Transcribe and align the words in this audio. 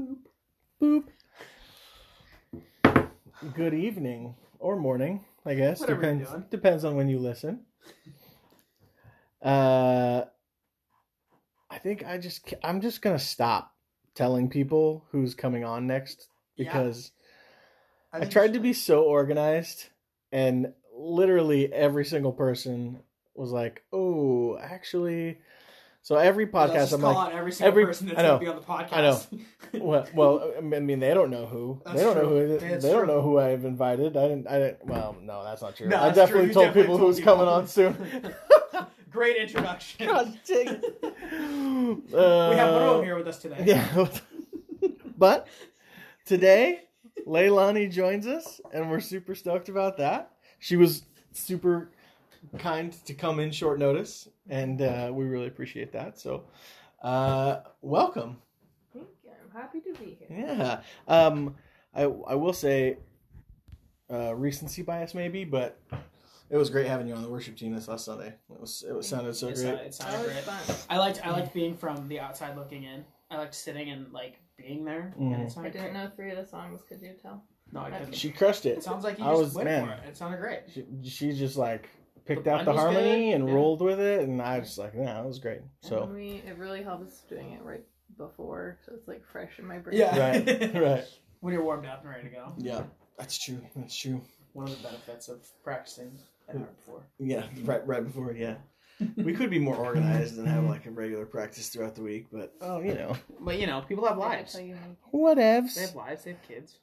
Boop. 0.00 0.16
Boop. 0.80 1.04
Good 3.54 3.74
evening 3.74 4.34
or 4.58 4.76
morning, 4.76 5.24
I 5.44 5.54
guess. 5.54 5.80
Whatever 5.80 6.00
depends 6.00 6.30
depends 6.50 6.84
on 6.84 6.96
when 6.96 7.08
you 7.08 7.18
listen. 7.18 7.60
Uh 9.42 10.22
I 11.70 11.78
think 11.78 12.04
I 12.06 12.16
just 12.18 12.54
I'm 12.64 12.80
just 12.80 13.02
going 13.02 13.16
to 13.16 13.24
stop 13.24 13.74
telling 14.14 14.48
people 14.48 15.04
who's 15.12 15.34
coming 15.34 15.64
on 15.64 15.86
next 15.86 16.28
Yeah. 16.56 16.64
because 16.64 17.12
I, 18.12 18.24
tried 18.24 18.54
to 18.54 18.60
be 18.60 18.72
so 18.72 19.04
organized 19.04 19.88
and 20.32 20.72
literally 20.96 21.72
every 21.72 22.04
single 22.04 22.32
person 22.32 23.00
was 23.34 23.52
like, 23.52 23.84
"Oh, 23.92 24.58
actually." 24.58 25.38
So 26.02 26.16
every 26.16 26.46
podcast 26.46 26.72
just 26.74 26.92
I'm 26.94 27.00
call 27.02 27.14
like, 27.14 27.28
out 27.34 27.38
every 27.38 27.52
single 27.52 27.68
every- 27.68 27.86
person 27.86 28.06
that's 28.08 28.18
I 28.18 28.22
know. 28.22 28.38
going 28.38 28.40
to 28.40 28.44
be 28.46 28.50
on 28.50 28.56
the 28.56 28.84
podcast. 28.84 29.26
I 29.72 29.76
know. 29.78 29.84
well, 29.84 30.06
well, 30.14 30.54
I 30.56 30.60
mean, 30.60 30.98
they 30.98 31.12
don't 31.14 31.30
know 31.30 31.46
who. 31.46 31.80
That's 31.84 31.98
they 31.98 32.02
don't 32.04 32.14
know 32.16 32.22
true. 32.28 32.46
who. 32.48 32.58
They, 32.58 32.68
That's 32.68 32.84
don't 32.84 32.98
true. 32.98 33.06
know 33.06 33.22
who 33.22 33.38
I've 33.38 33.64
invited. 33.64 34.16
I 34.16 34.22
didn't. 34.28 34.46
I 34.48 34.58
didn't. 34.58 34.86
Well, 34.86 35.16
no, 35.22 35.44
that's 35.44 35.60
not 35.62 35.76
true. 35.76 35.88
No, 35.88 35.98
I 36.02 36.06
true. 36.08 36.14
definitely 36.16 36.48
You 36.48 36.54
told 36.54 36.66
definitely 36.66 36.82
people 36.82 36.98
told 36.98 37.08
who's 37.10 37.18
people. 37.18 37.34
coming 37.36 37.48
on 37.48 37.66
soon. 37.66 38.34
Great 39.10 39.36
introduction. 39.36 40.06
God 40.06 40.38
dang 40.46 40.68
it. 40.68 40.98
we 41.02 42.16
have 42.16 42.72
one 42.72 42.82
of 42.82 42.88
Uh, 42.88 42.92
them 42.96 43.04
here 43.04 43.16
with 43.16 43.28
us 43.28 43.38
today. 43.38 43.56
Yeah, 43.66 44.06
but 45.18 45.48
today 46.24 46.82
Leilani 47.26 47.90
joins 47.90 48.26
us, 48.26 48.60
and 48.72 48.90
we're 48.90 49.00
super 49.00 49.34
stoked 49.34 49.68
about 49.68 49.98
that. 49.98 50.30
She 50.58 50.76
was 50.76 51.02
super 51.32 51.90
kind 52.58 52.92
to 53.06 53.14
come 53.14 53.40
in 53.40 53.50
short 53.50 53.78
notice, 53.78 54.28
and 54.48 54.80
uh, 54.82 55.10
we 55.12 55.24
really 55.24 55.46
appreciate 55.46 55.92
that. 55.92 56.18
So, 56.18 56.44
uh, 57.02 57.60
welcome. 57.82 58.38
Thank 58.92 59.08
you. 59.24 59.30
I'm 59.44 59.60
happy 59.60 59.80
to 59.80 59.92
be 59.94 60.18
here. 60.18 60.46
Yeah. 60.46 60.80
Um, 61.08 61.56
I 61.94 62.02
I 62.02 62.34
will 62.34 62.52
say, 62.52 62.98
uh, 64.10 64.34
recency 64.34 64.82
bias 64.82 65.14
maybe, 65.14 65.44
but 65.44 65.78
it 66.50 66.56
was 66.56 66.70
great 66.70 66.86
having 66.86 67.06
you 67.08 67.14
on 67.14 67.22
the 67.22 67.28
worship 67.28 67.56
team 67.56 67.74
this 67.74 67.88
last 67.88 68.04
Sunday. 68.04 68.28
It 68.50 68.60
was 68.60 68.84
it 68.88 68.92
was 68.94 69.06
sounded 69.08 69.34
so 69.34 69.48
It 69.48 69.54
great. 69.54 69.62
sounded, 69.64 69.86
it 69.86 69.94
sounded 69.94 70.18
was 70.22 70.26
great. 70.32 70.44
fun. 70.44 70.76
I 70.88 70.98
liked 70.98 71.26
I 71.26 71.30
liked 71.30 71.54
being 71.54 71.76
from 71.76 72.08
the 72.08 72.20
outside 72.20 72.56
looking 72.56 72.84
in. 72.84 73.04
I 73.30 73.36
liked 73.38 73.54
sitting 73.54 73.90
and 73.90 74.12
like 74.12 74.40
being 74.56 74.84
there. 74.84 75.14
And 75.18 75.32
Mhm. 75.34 75.46
it 75.46 75.58
I 75.58 75.62
didn't 75.64 75.80
great. 75.80 75.92
know 75.94 76.10
three 76.16 76.30
of 76.30 76.36
the 76.38 76.46
songs. 76.46 76.82
Could 76.88 77.00
you 77.00 77.12
tell? 77.20 77.44
No, 77.72 77.80
I 77.82 77.90
couldn't. 77.92 78.14
She 78.16 78.30
crushed 78.32 78.66
it. 78.66 78.78
It 78.78 78.82
sounds 78.82 79.04
like 79.04 79.18
you 79.20 79.24
I 79.24 79.30
just 79.30 79.40
was- 79.42 79.54
went 79.54 79.68
man. 79.68 79.86
for 79.86 79.92
it. 79.92 80.08
It 80.08 80.16
sounded 80.16 80.40
great. 80.40 80.62
She, 80.72 80.84
she 81.04 81.32
just 81.32 81.56
like 81.56 81.88
picked 82.34 82.44
The 82.44 82.52
out 82.52 82.64
the 82.64 82.72
harmony 82.72 83.30
good, 83.30 83.34
and 83.36 83.48
yeah. 83.48 83.54
rolled 83.54 83.80
with 83.82 84.00
it, 84.00 84.20
and 84.22 84.40
I 84.40 84.58
was 84.58 84.68
just 84.68 84.78
like, 84.78 84.92
yeah, 84.96 85.20
it 85.20 85.26
was 85.26 85.38
great. 85.38 85.58
And 85.58 85.68
So 85.82 86.04
we 86.12 86.42
it 86.46 86.56
really 86.58 86.82
helps 86.82 87.20
doing 87.22 87.52
it 87.52 87.62
right 87.62 87.84
before, 88.16 88.78
so 88.86 88.92
it's 88.94 89.08
like 89.08 89.24
fresh 89.30 89.58
in 89.58 89.66
my 89.66 89.78
brain. 89.78 89.98
Yeah. 89.98 90.18
right, 90.18 90.74
right, 90.74 91.04
when 91.40 91.52
you're 91.54 91.64
warmed 91.64 91.86
up 91.86 92.02
and 92.02 92.10
ready 92.10 92.24
to 92.28 92.34
go. 92.34 92.52
yeah, 92.58 92.82
that's 93.18 93.38
true. 93.38 93.60
That's 93.76 93.96
true. 93.96 94.20
One 94.52 94.66
of 94.68 94.76
the 94.76 94.82
benefits 94.88 95.28
of 95.28 95.46
practicing 95.64 96.10
an 96.48 96.58
hour 96.58 96.68
before. 96.76 97.02
Yeah, 97.18 97.44
right, 97.64 97.86
right 97.86 98.04
before. 98.04 98.32
Yeah, 98.32 98.56
we 99.16 99.32
could 99.32 99.50
be 99.50 99.58
more 99.58 99.76
organized 99.76 100.38
and 100.38 100.46
have 100.48 100.64
like 100.64 100.86
a 100.86 100.90
regular 100.90 101.24
practice 101.26 101.68
throughout 101.68 101.94
the 101.94 102.02
week, 102.02 102.26
but 102.32 102.52
oh, 102.60 102.80
you 102.80 102.94
know, 102.94 103.16
But 103.40 103.58
you 103.58 103.66
know, 103.66 103.80
people 103.82 104.06
have 104.06 104.18
lives. 104.18 104.52
tell 104.52 104.60
you 104.62 104.76
whatevs. 105.14 105.74
They 105.76 105.82
have 105.82 105.94
lives. 105.94 106.24
They 106.24 106.30
have 106.32 106.42
kids. 106.42 106.78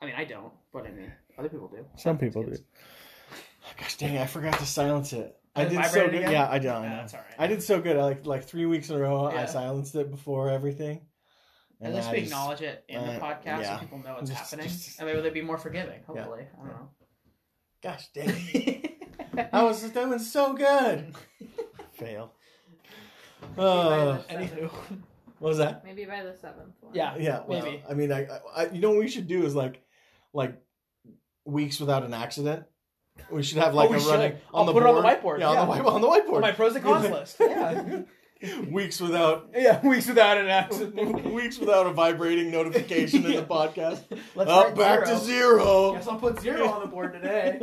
I 0.00 0.06
mean, 0.06 0.14
I 0.16 0.24
don't, 0.24 0.52
but 0.72 0.86
I 0.86 0.90
mean, 0.92 1.10
other 1.38 1.48
people 1.48 1.66
do. 1.68 1.84
Some 1.96 2.18
people 2.18 2.42
do. 2.44 2.56
Kids. 3.78 3.88
Gosh 3.88 3.96
dang 3.96 4.14
it, 4.16 4.20
I 4.20 4.26
forgot 4.26 4.58
to 4.58 4.66
silence 4.66 5.12
it. 5.12 5.34
I 5.56 5.64
did 5.64 5.84
so 5.86 6.04
good. 6.06 6.14
again? 6.14 6.30
Yeah, 6.32 6.48
I 6.48 6.58
did. 6.58 6.68
I 6.70 6.82
Yeah, 6.82 6.88
know. 6.90 6.96
that's 6.96 7.14
all 7.14 7.20
right. 7.20 7.34
I 7.38 7.46
did 7.48 7.62
so 7.62 7.80
good. 7.80 7.96
I 7.96 8.02
like 8.04 8.26
like 8.26 8.44
three 8.44 8.66
weeks 8.66 8.90
in 8.90 8.96
a 8.96 8.98
row. 9.00 9.26
I 9.26 9.46
silenced 9.46 9.94
it 9.96 10.10
before 10.10 10.50
everything. 10.50 11.00
At 11.80 11.94
least 11.94 12.08
I 12.08 12.12
we 12.12 12.20
just- 12.20 12.32
acknowledge 12.32 12.60
it 12.62 12.84
in 12.88 13.00
the 13.04 13.12
uh, 13.14 13.20
podcast 13.20 13.62
yeah. 13.62 13.74
so 13.76 13.80
people 13.80 13.98
know 13.98 14.16
it's 14.20 14.30
Just- 14.30 14.50
happening. 14.50 14.68
just- 14.68 14.98
and 15.00 15.08
maybe 15.08 15.20
they'll 15.20 15.32
be 15.32 15.42
more 15.42 15.58
forgiving, 15.58 16.00
hopefully. 16.06 16.46
I 16.52 16.56
don't 16.58 16.68
know. 16.68 16.90
Gosh 17.82 18.08
dang 18.14 18.28
it. 18.52 18.94
I 19.52 19.62
was 19.62 19.82
doing 19.90 20.18
so 20.18 20.54
good. 20.54 21.14
Fail. 21.92 22.32
Uh, 23.56 24.18
Anywho. 24.28 24.70
what 25.38 25.48
was 25.50 25.58
that? 25.58 25.84
Maybe 25.84 26.04
by 26.04 26.24
the 26.24 26.34
seventh 26.40 26.74
one. 26.80 26.94
Yeah. 26.94 27.16
Yeah, 27.16 27.42
well, 27.46 27.62
Maybe. 27.62 27.82
I 27.88 27.94
mean, 27.94 28.10
I, 28.12 28.26
I, 28.26 28.38
I, 28.56 28.70
you 28.70 28.80
know, 28.80 28.90
what 28.90 28.98
we 28.98 29.08
should 29.08 29.28
do 29.28 29.44
is 29.44 29.54
like, 29.54 29.80
like 30.32 30.56
weeks 31.44 31.78
without 31.78 32.02
an 32.04 32.14
accident. 32.14 32.64
We 33.30 33.42
should 33.42 33.58
have 33.58 33.74
like 33.74 33.88
Oh, 33.90 33.92
we 33.92 33.98
a 33.98 34.06
running 34.06 34.30
should. 34.32 34.40
on 34.52 34.60
I'll 34.60 34.64
the 34.66 34.72
put 34.72 34.82
it 34.82 34.88
on 34.88 34.94
the 34.94 35.02
whiteboard, 35.02 35.38
Yeah, 35.40 35.48
on 35.48 35.68
the 35.68 35.74
yeah. 35.74 35.82
white 35.82 35.92
on 35.94 36.00
the 36.00 36.08
whiteboard. 36.08 36.34
On 36.36 36.40
my 36.40 36.52
pros 36.52 36.74
and 36.74 36.84
cons 36.84 37.08
list. 37.10 37.36
Yeah. 37.40 38.02
weeks 38.70 39.00
without 39.00 39.50
yeah, 39.52 39.80
weeks 39.86 40.06
without 40.06 40.38
an 40.38 40.46
accident. 40.48 41.24
weeks 41.34 41.58
without 41.58 41.86
a 41.86 41.92
vibrating 41.92 42.50
notification 42.52 43.26
in 43.26 43.32
the 43.34 43.42
podcast. 43.42 44.02
Let's 44.36 44.48
Up 44.50 44.76
back 44.76 45.06
zero. 45.06 45.18
to 45.18 45.24
zero. 45.24 45.92
Guess 45.94 46.06
I'll 46.06 46.18
put 46.20 46.40
zero 46.40 46.68
on 46.68 46.80
the 46.82 46.86
board 46.86 47.14
today. 47.14 47.58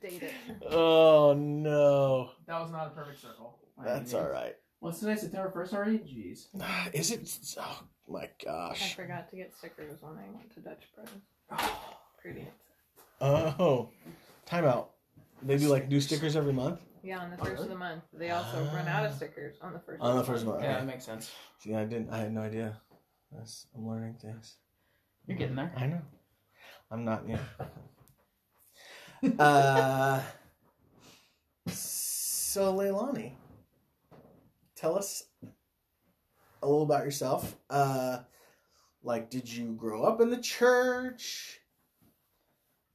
Date 0.00 0.22
it. 0.22 0.32
oh 0.70 1.34
no, 1.34 2.30
That 2.46 2.60
was 2.60 2.70
not 2.70 2.86
a 2.86 2.90
perfect 2.90 3.20
circle. 3.20 3.58
that's 3.84 4.14
all 4.14 4.28
right. 4.28 4.54
What's 4.78 5.00
today? 5.00 5.16
September 5.16 5.50
first 5.50 5.74
already? 5.74 5.98
Jeez. 5.98 6.46
Is 6.94 7.10
it? 7.10 7.28
Oh 7.60 7.82
my 8.08 8.28
gosh 8.44 8.82
I 8.82 8.94
forgot 8.94 9.30
to 9.30 9.36
get 9.36 9.52
stickers 9.54 9.94
when 10.00 10.12
I 10.14 10.30
went 10.34 10.54
to 10.54 10.60
Dutch 10.60 10.84
Bros. 10.94 11.08
Pretty 12.22 12.42
upset. 12.42 12.54
Oh, 13.20 13.90
timeout. 14.46 14.86
They 15.42 15.56
do 15.56 15.68
like 15.68 15.88
new 15.88 16.00
stickers 16.00 16.36
every 16.36 16.52
month. 16.52 16.80
Yeah, 17.02 17.18
on 17.20 17.30
the 17.30 17.36
first 17.36 17.62
of 17.62 17.68
the 17.68 17.76
month. 17.76 18.02
They 18.12 18.30
also 18.30 18.62
run 18.74 18.86
out 18.86 19.06
of 19.06 19.14
stickers 19.14 19.56
on 19.62 19.72
the 19.72 19.78
first. 19.78 20.02
On 20.02 20.16
the 20.16 20.24
first 20.24 20.44
month. 20.44 20.62
Yeah, 20.62 20.70
Okay. 20.70 20.78
that 20.80 20.86
makes 20.86 21.04
sense. 21.04 21.30
See, 21.58 21.74
I 21.74 21.84
didn't. 21.84 22.10
I 22.10 22.18
had 22.18 22.32
no 22.32 22.42
idea. 22.42 22.78
That's, 23.32 23.66
I'm 23.74 23.88
learning 23.88 24.16
things. 24.20 24.56
You're 25.26 25.38
getting 25.38 25.56
there. 25.56 25.72
I 25.76 25.86
know. 25.86 26.02
I'm 26.90 27.04
not. 27.04 27.24
Yeah. 27.28 27.38
uh. 29.38 30.20
So 31.68 32.74
Leilani, 32.74 33.32
tell 34.74 34.98
us 34.98 35.22
a 36.62 36.66
little 36.66 36.82
about 36.82 37.04
yourself. 37.04 37.56
Uh, 37.70 38.18
like, 39.02 39.30
did 39.30 39.48
you 39.48 39.72
grow 39.72 40.02
up 40.02 40.20
in 40.20 40.30
the 40.30 40.38
church? 40.40 41.59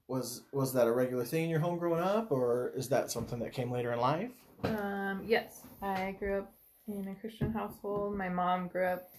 Was 0.07 0.43
was 0.51 0.71
that 0.73 0.88
a 0.88 0.91
regular 0.91 1.25
thing 1.25 1.45
in 1.45 1.49
your 1.49 1.59
home 1.59 1.79
growing 1.79 2.01
up, 2.01 2.31
or 2.31 2.71
is 2.75 2.89
that 2.89 3.09
something 3.09 3.39
that 3.39 3.53
came 3.53 3.71
later 3.71 3.91
in 3.91 3.99
life? 3.99 4.31
Um, 4.63 5.23
yes, 5.25 5.61
I 5.81 6.16
grew 6.19 6.39
up 6.39 6.53
in 6.88 7.07
a 7.07 7.16
Christian 7.16 7.51
household. 7.51 8.15
My 8.15 8.29
mom 8.29 8.67
grew 8.67 8.85
up 8.85 9.09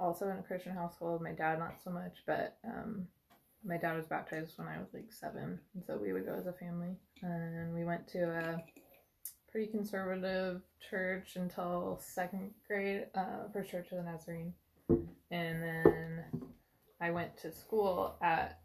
also 0.00 0.28
in 0.28 0.38
a 0.38 0.42
Christian 0.42 0.74
household. 0.74 1.22
My 1.22 1.30
dad 1.32 1.60
not 1.60 1.76
so 1.82 1.90
much, 1.90 2.24
but 2.26 2.56
um, 2.64 3.06
my 3.64 3.76
dad 3.76 3.96
was 3.96 4.06
baptized 4.06 4.58
when 4.58 4.66
I 4.66 4.78
was 4.78 4.88
like 4.92 5.12
seven, 5.12 5.60
and 5.74 5.84
so 5.86 5.96
we 5.96 6.12
would 6.12 6.26
go 6.26 6.34
as 6.34 6.46
a 6.46 6.52
family. 6.52 6.96
And 7.22 7.72
we 7.72 7.84
went 7.84 8.08
to 8.08 8.24
a 8.24 8.64
pretty 9.52 9.70
conservative 9.70 10.62
church 10.90 11.36
until 11.36 12.00
second 12.02 12.50
grade, 12.66 13.06
uh, 13.14 13.48
First 13.52 13.70
Church 13.70 13.92
of 13.92 13.98
the 13.98 14.04
Nazarene, 14.10 14.54
and 15.30 15.62
then 15.62 16.24
I 17.00 17.12
went 17.12 17.36
to 17.38 17.52
school 17.52 18.16
at. 18.20 18.58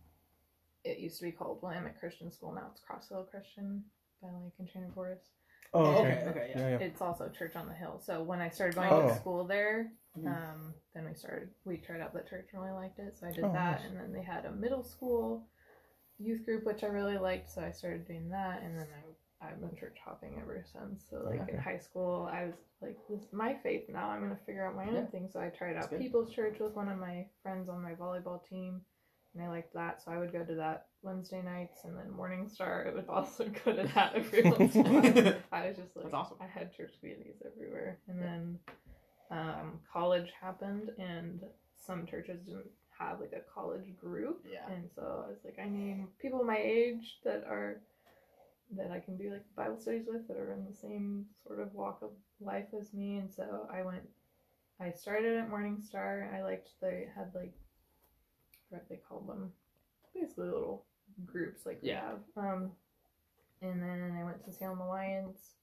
It 0.88 1.00
used 1.00 1.18
to 1.20 1.24
be 1.26 1.32
called 1.32 1.62
Willamette 1.62 2.00
Christian 2.00 2.32
School. 2.32 2.54
Now 2.54 2.72
it's 2.72 2.82
Crossville 2.82 3.30
Christian 3.30 3.84
by 4.22 4.30
Lake 4.30 4.54
and 4.60 4.70
Trainer 4.70 4.92
Forest 4.96 5.26
Oh, 5.74 5.98
Okay, 5.98 6.24
okay, 6.30 6.52
yeah. 6.56 6.60
yeah, 6.60 6.70
yeah. 6.70 6.78
it's 6.86 7.02
also 7.02 7.28
church 7.30 7.58
on 7.58 7.68
the 7.68 7.74
hill. 7.74 8.00
So 8.04 8.24
when 8.24 8.40
I 8.40 8.48
started 8.50 8.76
going 8.76 8.90
Oh. 8.90 9.10
to 9.10 9.16
school 9.16 9.44
there, 9.44 9.92
Mhm. 10.18 10.28
um, 10.28 10.74
then 10.94 11.06
we 11.06 11.14
started. 11.14 11.54
We 11.66 11.78
tried 11.78 12.00
out 12.00 12.14
the 12.14 12.22
church 12.22 12.50
and 12.54 12.62
really 12.62 12.74
liked 12.74 13.00
it, 13.00 13.18
so 13.18 13.28
I 13.28 13.32
did 13.34 13.44
Oh, 13.44 13.52
that. 13.52 13.82
nice. 13.82 13.86
And 13.86 13.98
then 14.00 14.14
they 14.14 14.22
had 14.24 14.46
a 14.46 14.52
middle 14.54 14.82
school 14.84 15.46
youth 16.20 16.46
group, 16.46 16.64
which 16.66 16.84
I 16.86 16.88
really 16.88 17.18
liked, 17.18 17.50
so 17.50 17.62
I 17.62 17.72
started 17.72 18.08
doing 18.08 18.30
that. 18.30 18.62
And 18.64 18.80
then 18.80 18.88
I 18.94 19.04
I've 19.40 19.60
been 19.62 19.76
church 19.76 20.00
hopping 20.04 20.40
ever 20.40 20.64
since. 20.64 21.08
So 21.08 21.18
like 21.18 21.42
Okay. 21.42 21.52
in 21.54 21.60
high 21.60 21.78
school, 21.78 22.28
I 22.32 22.46
was 22.46 22.56
like, 22.82 22.98
"This 23.08 23.22
is 23.22 23.32
my 23.34 23.54
faith 23.62 23.88
now. 23.88 24.10
I'm 24.10 24.22
gonna 24.22 24.36
figure 24.48 24.66
out 24.66 24.76
my 24.76 24.88
own 24.88 24.96
Yeah. 24.96 25.06
thing." 25.08 25.30
So 25.30 25.40
I 25.40 25.50
tried 25.50 25.76
out. 25.76 25.92
People's 25.92 26.32
Church 26.34 26.58
with 26.60 26.74
one 26.76 26.90
of 26.90 26.98
my 26.98 27.30
friends 27.44 27.70
on 27.70 27.84
my 27.84 27.94
volleyball 27.94 28.44
team. 28.48 28.84
And 29.38 29.46
I 29.46 29.50
liked 29.50 29.74
that, 29.76 30.02
so 30.04 30.12
I 30.12 30.18
would 30.18 30.32
go 30.34 30.44
to 30.44 30.56
that 30.56 30.88
Wednesday 31.04 31.44
nights, 31.44 31.82
and 31.84 31.96
then 31.96 32.10
Morning 32.10 32.50
Star. 32.50 32.88
I 32.90 32.96
would 32.96 33.08
also 33.08 33.46
go 33.66 33.76
to 33.76 33.88
that 33.94 34.16
every 34.16 34.42
once 34.58 34.76
in 34.76 34.86
a 34.88 34.90
while. 34.90 35.34
I 35.52 35.68
was 35.68 35.78
just 35.78 35.96
like, 35.96 36.06
That's 36.06 36.14
awesome. 36.16 36.38
I 36.42 36.48
had 36.48 36.76
church 36.76 36.92
communities 37.00 37.36
everywhere, 37.46 38.00
and 38.08 38.20
then 38.20 38.60
um, 39.30 39.80
college 39.94 40.30
happened, 40.42 40.90
and 40.98 41.42
some 41.76 42.08
churches 42.08 42.42
didn't 42.46 42.66
have 42.98 43.20
like 43.20 43.34
a 43.34 43.42
college 43.54 43.96
group, 43.96 44.44
Yeah. 44.52 44.74
and 44.74 44.90
so 44.96 45.24
I 45.28 45.30
was 45.30 45.38
like, 45.46 45.60
I 45.64 45.70
need 45.70 46.08
people 46.20 46.44
my 46.44 46.58
age 46.58 47.20
that 47.24 47.44
are 47.48 47.82
that 48.76 48.92
I 48.92 49.00
can 49.00 49.18
do 49.18 49.32
like 49.32 49.46
Bible 49.56 49.80
studies 49.80 50.08
with 50.12 50.28
that 50.28 50.36
are 50.36 50.52
in 50.52 50.66
the 50.66 50.76
same 50.76 51.26
sort 51.46 51.60
of 51.60 51.74
walk 51.76 52.00
of 52.02 52.10
life 52.42 52.70
as 52.80 52.92
me, 52.92 53.18
and 53.18 53.32
so 53.32 53.68
I 53.72 53.84
went. 53.84 54.02
I 54.82 54.92
started 54.92 55.38
at 55.38 55.50
Morning 55.50 55.78
Star. 55.80 56.32
I 56.36 56.42
liked 56.42 56.70
they 56.82 57.08
had 57.16 57.32
like 57.36 57.54
what 58.70 58.88
they 58.90 58.98
called 59.08 59.28
them, 59.28 59.52
basically 60.14 60.46
little 60.46 60.86
groups 61.26 61.66
like 61.66 61.82
we 61.82 61.90
Yeah. 61.90 62.02
have. 62.02 62.20
Um, 62.36 62.72
and 63.62 63.82
then 63.82 64.16
I 64.20 64.24
went 64.24 64.44
to 64.46 64.52
Salem 64.52 64.80
Alliance, 64.82 65.54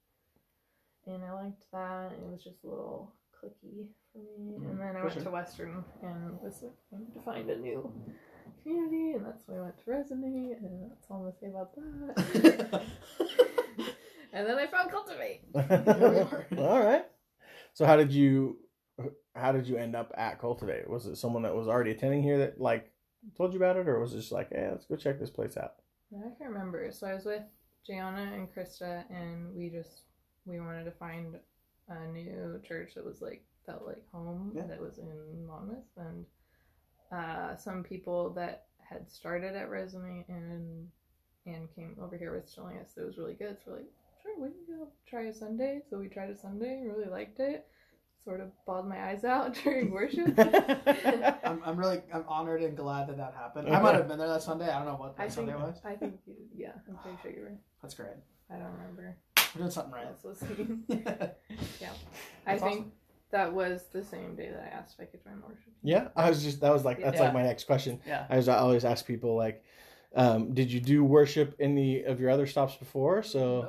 and 1.06 1.22
I 1.24 1.32
liked 1.32 1.64
that. 1.72 2.12
It 2.12 2.30
was 2.30 2.42
just 2.42 2.64
a 2.64 2.68
little 2.68 3.12
clicky 3.32 3.86
for 4.12 4.18
me. 4.18 4.56
And 4.56 4.80
then 4.80 4.88
I 4.96 5.00
For 5.00 5.02
went 5.02 5.12
sure. 5.14 5.22
to 5.22 5.30
Western 5.30 5.84
and 6.02 6.40
was 6.40 6.62
like, 6.62 6.72
wanted 6.90 7.12
to 7.14 7.20
find 7.20 7.50
a 7.50 7.56
new 7.58 7.92
community, 8.62 9.12
and 9.12 9.24
that's 9.26 9.46
when 9.46 9.58
I 9.58 9.62
went 9.62 9.78
to 9.78 9.84
Resonate, 9.90 10.58
and 10.64 10.90
that's 10.90 11.06
all 11.10 11.18
I'm 11.18 11.22
gonna 11.24 11.38
say 11.40 11.48
about 11.48 11.74
that. 12.72 12.82
and 14.32 14.46
then 14.46 14.58
I 14.58 14.66
found 14.66 14.90
Cultivate. 14.90 15.42
All 16.58 16.80
right. 16.84 17.04
So 17.74 17.86
how 17.86 17.96
did 17.96 18.12
you 18.12 18.58
how 19.34 19.52
did 19.52 19.66
you 19.66 19.76
end 19.76 19.94
up 19.96 20.12
at 20.16 20.40
Cultivate? 20.40 20.88
Was 20.88 21.06
it 21.06 21.16
someone 21.16 21.42
that 21.42 21.54
was 21.54 21.68
already 21.68 21.90
attending 21.90 22.22
here 22.22 22.38
that 22.38 22.60
like 22.60 22.90
told 23.36 23.52
you 23.52 23.58
about 23.58 23.76
it, 23.76 23.88
or 23.88 23.98
was 24.00 24.12
it 24.12 24.18
just 24.18 24.32
like, 24.32 24.50
hey, 24.50 24.68
let's 24.70 24.86
go 24.86 24.96
check 24.96 25.18
this 25.18 25.30
place 25.30 25.56
out? 25.56 25.74
I 26.14 26.28
can't 26.38 26.50
remember. 26.52 26.90
So 26.92 27.06
I 27.06 27.14
was 27.14 27.24
with 27.24 27.42
Gianna 27.86 28.30
and 28.34 28.48
Krista, 28.54 29.04
and 29.10 29.54
we 29.54 29.68
just 29.70 30.02
we 30.46 30.60
wanted 30.60 30.84
to 30.84 30.90
find 30.92 31.36
a 31.88 32.06
new 32.08 32.60
church 32.66 32.94
that 32.94 33.04
was 33.04 33.20
like 33.20 33.44
felt 33.66 33.86
like 33.86 34.02
home 34.12 34.52
Yeah. 34.54 34.66
that 34.68 34.80
was 34.80 34.98
in 34.98 35.46
Monmouth, 35.46 35.84
and 35.96 36.24
uh, 37.12 37.56
some 37.56 37.82
people 37.82 38.30
that 38.34 38.66
had 38.78 39.10
started 39.10 39.56
at 39.56 39.70
Resonate 39.70 40.28
and 40.28 40.88
and 41.46 41.74
came 41.74 41.96
over 42.00 42.16
here 42.16 42.32
was 42.34 42.52
telling 42.54 42.78
us 42.78 42.94
it 42.96 43.04
was 43.04 43.18
really 43.18 43.34
good. 43.34 43.56
So 43.64 43.72
we're 43.72 43.76
like, 43.78 43.92
sure, 44.22 44.32
we 44.40 44.48
can 44.48 44.78
go 44.78 44.88
try 45.06 45.22
a 45.24 45.34
Sunday. 45.34 45.82
So 45.90 45.98
we 45.98 46.08
tried 46.08 46.30
a 46.30 46.36
Sunday, 46.36 46.82
really 46.86 47.10
liked 47.10 47.38
it. 47.40 47.66
Sort 48.24 48.40
of 48.40 48.50
bawled 48.64 48.88
my 48.88 48.98
eyes 49.10 49.22
out 49.24 49.54
during 49.64 49.90
worship. 49.90 50.32
I'm, 51.44 51.60
I'm 51.64 51.76
really 51.76 52.00
I'm 52.12 52.24
honored 52.26 52.62
and 52.62 52.74
glad 52.76 53.08
that 53.08 53.18
that 53.18 53.34
happened. 53.34 53.68
I 53.68 53.80
might 53.80 53.94
have 53.94 54.08
been 54.08 54.18
there 54.18 54.28
that 54.28 54.42
Sunday. 54.42 54.68
I 54.70 54.78
don't 54.78 54.86
know 54.86 54.94
what 54.96 55.16
that 55.16 55.22
I 55.22 55.26
think 55.26 55.34
Sunday 55.34 55.54
was. 55.54 55.76
I 55.84 55.94
think 55.94 56.14
you, 56.26 56.34
yeah, 56.56 56.72
I'm 56.88 56.96
pretty 56.96 57.18
sure 57.22 57.30
you 57.32 57.42
were. 57.42 57.52
That's 57.82 57.94
great. 57.94 58.08
I 58.50 58.54
don't 58.56 58.72
remember. 58.72 59.16
We're 59.54 59.58
doing 59.58 59.70
something 59.70 59.92
right. 59.92 60.06
I 60.24 60.26
was 60.26 60.40
listening. 60.40 60.84
That's 60.88 61.36
I 62.46 62.52
think 62.58 62.62
awesome. 62.80 62.92
that 63.30 63.52
was 63.52 63.84
the 63.92 64.02
same 64.02 64.36
day 64.36 64.48
that 64.50 64.60
I 64.72 64.74
asked 64.76 64.94
if 64.98 65.02
I 65.02 65.04
could 65.10 65.22
join 65.22 65.40
the 65.40 65.46
worship. 65.46 65.72
yeah, 65.82 66.08
I 66.16 66.30
was 66.30 66.42
just 66.42 66.60
that 66.62 66.72
was 66.72 66.84
like 66.84 67.00
that's 67.02 67.16
Yeah. 67.16 67.24
like 67.24 67.34
my 67.34 67.42
next 67.42 67.64
question. 67.64 68.00
Yeah. 68.06 68.24
I 68.30 68.36
was 68.36 68.48
I 68.48 68.56
always 68.56 68.86
ask 68.86 69.06
people 69.06 69.36
like, 69.36 69.62
um, 70.16 70.54
did 70.54 70.72
you 70.72 70.80
do 70.80 71.04
worship 71.04 71.56
in 71.58 71.74
the 71.74 72.04
of 72.04 72.20
your 72.20 72.30
other 72.30 72.46
stops 72.46 72.74
before? 72.76 73.22
So 73.22 73.62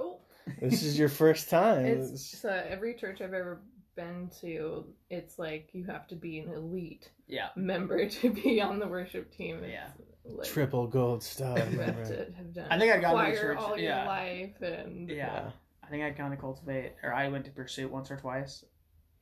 Nope. 0.48 0.62
this 0.62 0.82
is 0.84 0.98
your 0.98 1.10
first 1.10 1.50
time. 1.50 1.86
It's 1.86 2.38
so 2.40 2.50
every 2.70 2.94
church 2.94 3.20
I've 3.22 3.34
ever 3.34 3.60
been 3.96 4.30
to, 4.42 4.86
it's 5.10 5.40
like 5.40 5.70
you 5.74 5.86
have 5.86 6.08
to 6.08 6.16
be 6.16 6.40
an 6.40 6.50
elite 6.54 7.10
Yeah. 7.28 7.50
member 7.56 8.08
to 8.10 8.30
be 8.32 8.62
on 8.62 8.80
the 8.80 8.88
worship 8.88 9.32
team. 9.32 9.64
It's 9.64 9.72
Yeah. 9.74 9.90
like, 10.26 10.48
triple 10.48 10.88
gold 10.88 11.24
star. 11.24 11.58
You 11.58 11.80
have 11.80 12.08
to 12.08 12.32
have 12.36 12.54
done. 12.54 12.68
I 12.70 12.80
think 12.80 12.94
I'd 12.94 13.02
gone 13.02 13.26
to 13.26 13.36
church, 13.40 13.58
all 13.58 13.78
yeah. 13.78 13.98
your 14.00 14.06
life, 14.08 14.62
and 14.62 15.10
Yeah. 15.10 15.52
I 15.84 15.88
think 15.88 16.04
I 16.04 16.12
kind 16.12 16.34
of 16.34 16.40
to 16.40 16.42
Cultivate, 16.42 16.94
or 17.04 17.14
I 17.14 17.28
went 17.30 17.46
to 17.46 17.52
Pursuit 17.52 17.92
once 17.92 18.10
or 18.10 18.18
twice, 18.18 18.66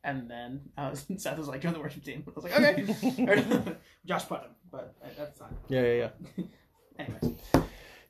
and 0.04 0.30
then 0.30 0.62
I 0.78 0.90
was, 0.90 1.06
Seth 1.18 1.38
was 1.38 1.48
like, 1.48 1.62
join 1.62 1.74
the 1.74 1.80
worship 1.80 2.04
team. 2.04 2.24
I 2.28 2.32
was 2.36 2.44
like, 2.44 2.60
okay. 2.60 3.76
Josh 4.06 4.28
Putnam, 4.28 4.52
but 4.72 4.96
uh, 5.04 5.08
that's 5.18 5.40
fine. 5.40 5.56
yeah, 5.68 5.82
yeah, 5.82 6.10
yeah. 6.38 6.44
Anyways. 7.00 7.38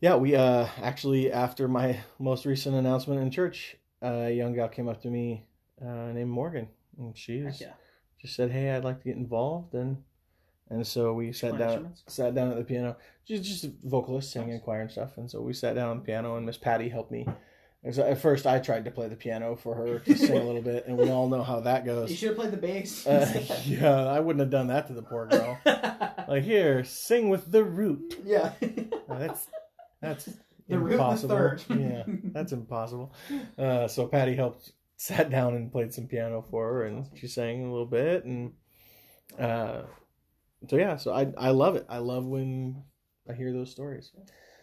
Yeah, 0.02 0.16
we 0.18 0.36
uh 0.36 0.68
actually 0.82 1.32
after 1.32 1.70
my 1.70 1.98
most 2.20 2.46
recent 2.46 2.76
announcement 2.76 3.22
in 3.22 3.32
church, 3.32 3.78
uh, 4.04 4.26
a 4.28 4.32
young 4.36 4.54
gal 4.54 4.68
came 4.68 4.90
up 4.90 5.02
to 5.04 5.08
me 5.10 5.46
uh, 5.86 6.12
named 6.14 6.30
Morgan, 6.30 6.68
and 6.98 7.18
she 7.18 7.42
was, 7.42 7.60
yeah. 7.62 7.74
just 8.22 8.36
said, 8.36 8.52
"Hey, 8.52 8.72
I'd 8.72 8.84
like 8.84 9.00
to 9.00 9.06
get 9.06 9.18
involved," 9.18 9.74
and 9.74 9.98
and 10.70 10.86
so 10.88 11.14
we 11.14 11.32
sat 11.34 11.58
down 11.58 11.94
sat 12.08 12.34
down 12.36 12.50
at 12.52 12.58
the 12.58 12.64
piano, 12.64 12.96
just 13.26 13.44
just 13.44 13.64
a 13.66 13.72
vocalist 13.84 14.32
singing 14.32 14.52
Nice. 14.56 14.62
choir 14.64 14.82
and 14.82 14.92
stuff, 14.92 15.18
and 15.18 15.30
so 15.30 15.42
we 15.42 15.54
sat 15.54 15.76
down 15.76 15.90
on 15.90 15.98
the 16.00 16.04
piano, 16.06 16.36
and 16.38 16.46
Miss 16.46 16.58
Patty 16.58 16.90
helped 16.90 17.12
me. 17.12 17.28
So 17.92 18.02
at 18.02 18.18
first, 18.22 18.48
I 18.48 18.60
tried 18.60 18.86
to 18.86 18.92
play 18.92 19.10
the 19.10 19.18
piano 19.18 19.58
for 19.58 19.76
her 19.76 20.00
to 20.00 20.16
sing 20.16 20.38
a 20.38 20.44
little 20.44 20.62
bit, 20.62 20.88
and 20.88 20.98
we 20.98 21.10
all 21.10 21.28
know 21.28 21.44
how 21.44 21.60
that 21.60 21.84
goes. 21.86 22.10
You 22.10 22.16
should 22.16 22.30
have 22.30 22.38
played 22.38 22.52
the 22.52 22.58
bass. 22.58 23.06
Uh, 23.06 23.44
yeah, 23.66 24.06
I 24.08 24.22
wouldn't 24.22 24.40
have 24.40 24.50
done 24.50 24.68
that 24.68 24.88
to 24.88 24.94
the 24.94 25.02
poor 25.02 25.26
girl. 25.28 25.60
Like 26.26 26.44
here, 26.44 26.86
sing 26.86 27.28
with 27.28 27.52
the 27.52 27.66
root. 27.66 28.18
yeah. 28.24 28.54
Uh, 29.10 29.18
That's 29.20 29.48
that's 30.00 30.26
The 30.70 30.76
impossible. 30.76 31.36
third. 31.36 31.64
yeah, 31.70 32.04
that's 32.08 32.54
impossible. 32.54 33.12
Uh, 33.58 33.90
so 33.90 34.08
Patty 34.08 34.34
helped, 34.34 34.72
sat 35.04 35.30
down 35.30 35.56
and 35.56 35.72
played 35.72 35.94
some 35.94 36.08
piano 36.08 36.42
for 36.42 36.68
her, 36.74 36.84
and 36.86 37.08
she 37.16 37.28
sang 37.28 37.64
a 37.66 37.72
little 37.72 37.86
bit, 37.86 38.24
and 38.26 38.54
uh, 39.40 39.84
so 40.70 40.78
yeah, 40.78 40.98
so 40.98 41.14
I 41.14 41.32
I 41.38 41.50
love 41.52 41.76
it. 41.76 41.86
I 41.90 41.98
love 42.00 42.26
when 42.26 42.84
I 43.30 43.34
hear 43.34 43.52
those 43.52 43.72
stories. 43.72 44.12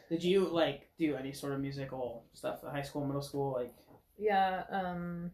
Did 0.08 0.24
you 0.24 0.48
like 0.48 0.88
do 0.98 1.14
any 1.16 1.32
sort 1.32 1.52
of 1.52 1.60
musical 1.60 2.24
stuff 2.32 2.60
at 2.64 2.72
high 2.72 2.82
school, 2.82 3.04
middle 3.04 3.22
school? 3.22 3.52
Like, 3.52 3.74
yeah. 4.18 4.64
Um, 4.70 5.30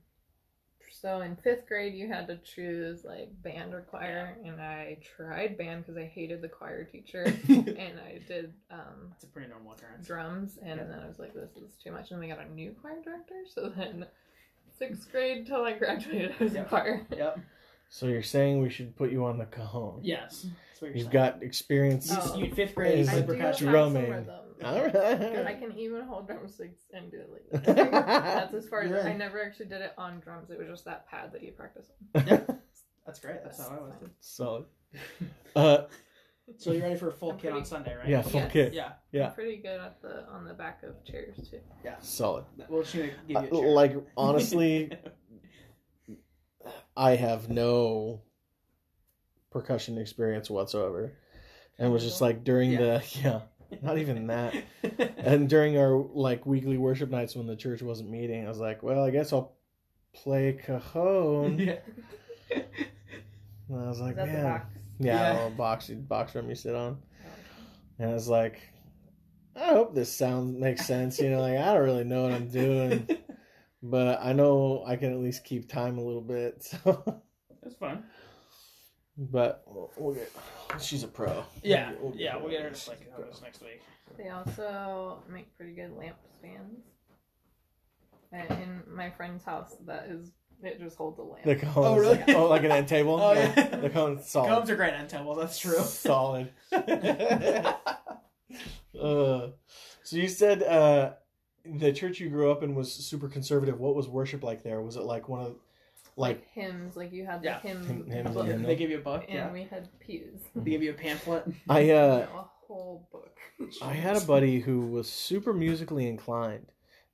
so 0.93 1.20
in 1.20 1.37
fifth 1.37 1.67
grade, 1.69 1.94
you 1.94 2.08
had 2.08 2.26
to 2.29 2.38
choose 2.38 3.05
like 3.05 3.31
band 3.43 3.75
or 3.75 3.82
choir, 3.82 4.37
and 4.44 4.61
I 4.61 4.99
tried 5.17 5.56
band 5.56 5.85
because 5.85 5.97
I 5.97 6.06
hated 6.06 6.43
the 6.43 6.49
choir 6.49 6.85
teacher, 6.85 7.25
and 7.49 8.00
I 8.00 8.20
did 8.26 8.53
um, 8.70 9.12
it's 9.14 9.25
a 9.25 9.29
pretty 9.29 9.49
normal 9.49 9.73
occurrence. 9.73 10.06
drums, 10.06 10.58
and 10.62 10.81
Yeah. 10.81 10.87
then 10.87 11.00
I 11.00 11.06
was 11.06 11.19
like, 11.19 11.35
this 11.35 11.56
is 11.56 11.76
too 11.82 11.93
much. 11.93 12.11
And 12.11 12.20
then 12.20 12.29
we 12.29 12.35
got 12.35 12.44
a 12.44 12.53
new 12.55 12.75
choir 12.81 13.00
director, 13.05 13.43
so 13.55 13.69
then 13.69 14.06
sixth 14.78 15.11
grade 15.11 15.46
till 15.46 15.64
I 15.64 15.73
graduated, 15.73 16.34
I 16.40 16.44
was 16.44 16.52
in 16.52 16.58
Yep. 16.58 16.69
choir. 16.69 17.06
Yep. 17.17 17.40
So 17.88 18.06
you're 18.06 18.23
saying 18.23 18.61
we 18.62 18.69
should 18.70 18.96
put 18.96 19.11
you 19.12 19.25
on 19.25 19.38
the 19.38 19.46
cajon? 19.46 20.00
Yes. 20.02 20.46
You're 20.81 20.90
You've 20.90 21.00
saying. 21.02 21.11
got 21.12 21.43
experience. 21.43 22.11
You, 22.11 22.17
Oh. 22.20 22.37
you, 22.37 22.55
fifth 22.55 22.75
grade, 22.75 22.99
Is 22.99 23.12
you 23.12 23.19
I 23.19 23.23
played 23.23 23.38
do 23.38 23.43
have 23.44 23.56
some 23.56 23.69
Drumming. 23.69 24.11
rhythm. 24.11 24.34
All 24.64 24.76
I 25.46 25.55
can 25.61 25.73
even 25.78 26.02
hold 26.02 26.26
drumsticks 26.26 26.82
and 26.93 27.11
do 27.11 27.19
it 27.19 27.31
like 27.31 27.64
this. 27.64 27.75
That's 27.76 28.55
as 28.55 28.69
far 28.69 28.82
as 28.82 28.90
You're. 28.90 29.02
I 29.06 29.12
never 29.14 29.43
actually 29.44 29.67
did 29.67 29.82
it 29.82 29.93
on 29.99 30.19
drums. 30.20 30.50
It 30.50 30.58
was 30.58 30.67
just 30.69 30.84
that 30.87 31.06
pad 31.08 31.31
that 31.32 31.43
you 31.43 31.52
practice 31.52 31.87
on. 32.14 32.25
That's 33.06 33.20
great. 33.20 33.43
That's 33.44 33.61
how 33.61 33.69
I 33.69 33.81
was. 33.81 33.93
Solid. 34.20 34.64
Uh, 35.55 35.84
So 36.58 36.70
you're 36.72 36.82
ready 36.82 36.94
for 36.96 37.08
a 37.08 37.12
full 37.12 37.32
I'm 37.32 37.38
kit 37.38 37.52
on 37.52 37.64
Sunday, 37.64 37.96
right? 37.96 38.08
yeah, 38.08 38.22
full 38.22 38.40
Yes. 38.40 38.52
kit. 38.52 38.72
Yeah. 38.72 38.93
Yeah. 39.10 39.26
I'm 39.28 39.34
pretty 39.34 39.56
good 39.56 39.81
at 39.81 40.00
the 40.00 40.26
on 40.28 40.44
the 40.44 40.54
back 40.54 40.82
of 40.84 41.02
chairs 41.04 41.37
too. 41.50 41.58
Yeah. 41.84 41.96
Solid. 42.00 42.44
We'll 42.69 42.82
just 42.82 42.94
gonna 42.94 43.08
give 43.08 43.16
you 43.28 43.37
a 43.37 43.40
Uh, 43.40 43.46
chair. 43.62 43.69
like 43.70 43.96
honestly, 44.16 44.93
I 46.96 47.16
have 47.16 47.48
no 47.50 48.22
percussion 49.50 49.98
experience 49.98 50.48
whatsoever, 50.48 51.12
and 51.78 51.93
was 51.93 52.04
just 52.04 52.20
like 52.20 52.44
during 52.44 52.76
the 52.76 53.02
yeah, 53.22 53.40
not 53.82 53.98
even 53.98 54.26
that. 54.28 54.54
And 55.19 55.48
during 55.48 55.76
our 55.76 55.96
like 55.96 56.46
weekly 56.46 56.78
worship 56.78 57.10
nights 57.10 57.34
when 57.34 57.48
the 57.48 57.56
church 57.56 57.82
wasn't 57.82 58.08
meeting, 58.10 58.46
I 58.46 58.48
was 58.48 58.58
like, 58.60 58.84
well, 58.84 59.02
I 59.02 59.10
guess 59.10 59.32
I'll 59.32 59.56
play 60.14 60.52
cajon. 60.64 61.58
yeah. 61.58 61.78
And 63.69 63.81
I 63.82 63.88
was 63.88 63.96
Is 63.96 64.02
like, 64.02 64.14
that 64.14 64.26
the 64.26 64.32
man, 64.32 64.44
box? 64.44 64.66
Yeah, 64.98 65.14
Yeah. 65.14 65.32
little 65.34 65.50
box 65.50 65.88
box 65.90 66.34
room 66.34 66.48
you 66.48 66.54
sit 66.54 66.75
on, 66.75 66.98
oh. 67.24 67.29
and 67.98 68.10
I 68.10 68.15
was 68.15 68.29
like, 68.29 68.60
I 69.55 69.69
hope 69.69 69.94
this 69.94 70.12
sounds 70.12 70.55
makes 70.58 70.86
sense. 70.86 71.19
You 71.19 71.31
know, 71.31 71.41
like 71.41 71.58
I 71.58 71.74
don't 71.74 71.84
really 71.84 72.05
know 72.05 72.24
what 72.24 72.32
I'm 72.32 72.48
doing, 72.48 73.08
but 73.82 74.20
I 74.22 74.32
know 74.32 74.84
I 74.86 74.96
can 74.96 75.12
at 75.12 75.19
least 75.19 75.44
keep 75.44 75.69
time 75.69 75.98
a 75.98 76.03
little 76.03 76.22
bit. 76.22 76.62
So, 76.84 77.22
That's 77.62 77.76
fine. 77.81 78.05
but 79.17 79.65
we'll, 79.67 79.91
we'll 79.96 80.15
get. 80.15 80.31
She's 80.81 81.03
a 81.03 81.08
pro. 81.08 81.43
Yeah. 81.62 81.93
We'll 82.00 82.12
get 82.12 82.20
Yeah. 82.20 82.36
We'll 82.36 82.50
get 82.50 82.62
her 82.62 82.70
to 82.70 82.91
like 82.91 83.10
cover 83.10 83.26
this 83.29 83.41
next 83.43 83.60
week. 83.60 83.81
They 84.17 84.29
also 84.29 85.22
make 85.29 85.56
pretty 85.56 85.74
good 85.74 85.91
lamp 85.96 86.17
stands. 86.38 86.81
And 88.32 88.50
in 88.62 88.82
my 88.94 89.10
friend's 89.10 89.43
house, 89.44 89.74
that 89.86 90.06
is 90.08 90.31
it 90.63 90.79
just 90.81 90.96
holds 90.96 91.19
a 91.19 91.22
lamp. 91.22 91.44
The 91.44 91.56
cone. 91.56 91.72
Oh, 91.77 91.96
really? 91.96 92.17
Like, 92.19 92.29
oh, 92.31 92.46
like 92.48 92.65
an 92.65 92.72
end 92.72 92.89
table. 92.89 93.20
Oh, 93.20 93.32
yeah. 93.32 93.77
The 93.77 93.91
cone's 93.91 94.27
solid. 94.29 94.48
Combs 94.48 94.70
are 94.70 94.77
great 94.77 94.94
on 94.94 95.06
tables. 95.08 95.39
That's 95.39 95.58
true. 95.58 95.79
Solid. 95.82 96.51
uh, 99.01 99.48
so 100.03 100.17
you 100.17 100.29
said 100.29 100.63
uh, 100.63 101.13
the 101.65 101.93
church 101.93 102.20
you 102.20 102.29
grew 102.29 102.51
up 102.51 102.63
in 102.63 102.75
was 102.75 102.93
super 102.93 103.29
conservative. 103.29 103.79
What 103.81 103.94
was 103.94 104.08
worship 104.08 104.43
like 104.43 104.63
there? 104.63 104.81
Was 104.82 104.96
it 104.96 105.03
like 105.03 105.29
one 105.29 105.41
of 105.41 105.46
like 106.19 106.36
like 106.39 106.46
hymns, 106.55 106.96
like 106.96 107.13
you 107.13 107.27
had 107.27 107.44
Yeah. 107.44 107.58
the 107.60 107.69
hymn, 107.69 107.86
Hymn- 107.86 108.10
hymns 108.10 108.34
book, 108.34 108.46
hymn- 108.46 108.63
they 108.63 108.75
give 108.77 108.91
you 108.91 108.98
a 108.98 109.03
book. 109.03 109.25
and 109.29 109.34
Yeah. 109.36 109.53
we 109.53 109.65
had 109.65 109.89
pews. 110.01 110.41
They 110.56 110.70
give 110.70 110.82
you 110.82 110.91
a 110.93 110.94
pamphlet. 110.94 111.44
I 111.69 111.91
uh 111.91 112.27
No, 112.32 112.39
a 112.39 112.48
whole 112.67 113.08
book. 113.13 113.36
I 113.82 113.93
had 113.93 114.17
a 114.17 114.20
buddy 114.25 114.60
who 114.60 114.81
was 114.81 115.10
super 115.10 115.53
musically 115.53 116.08
inclined. 116.08 116.67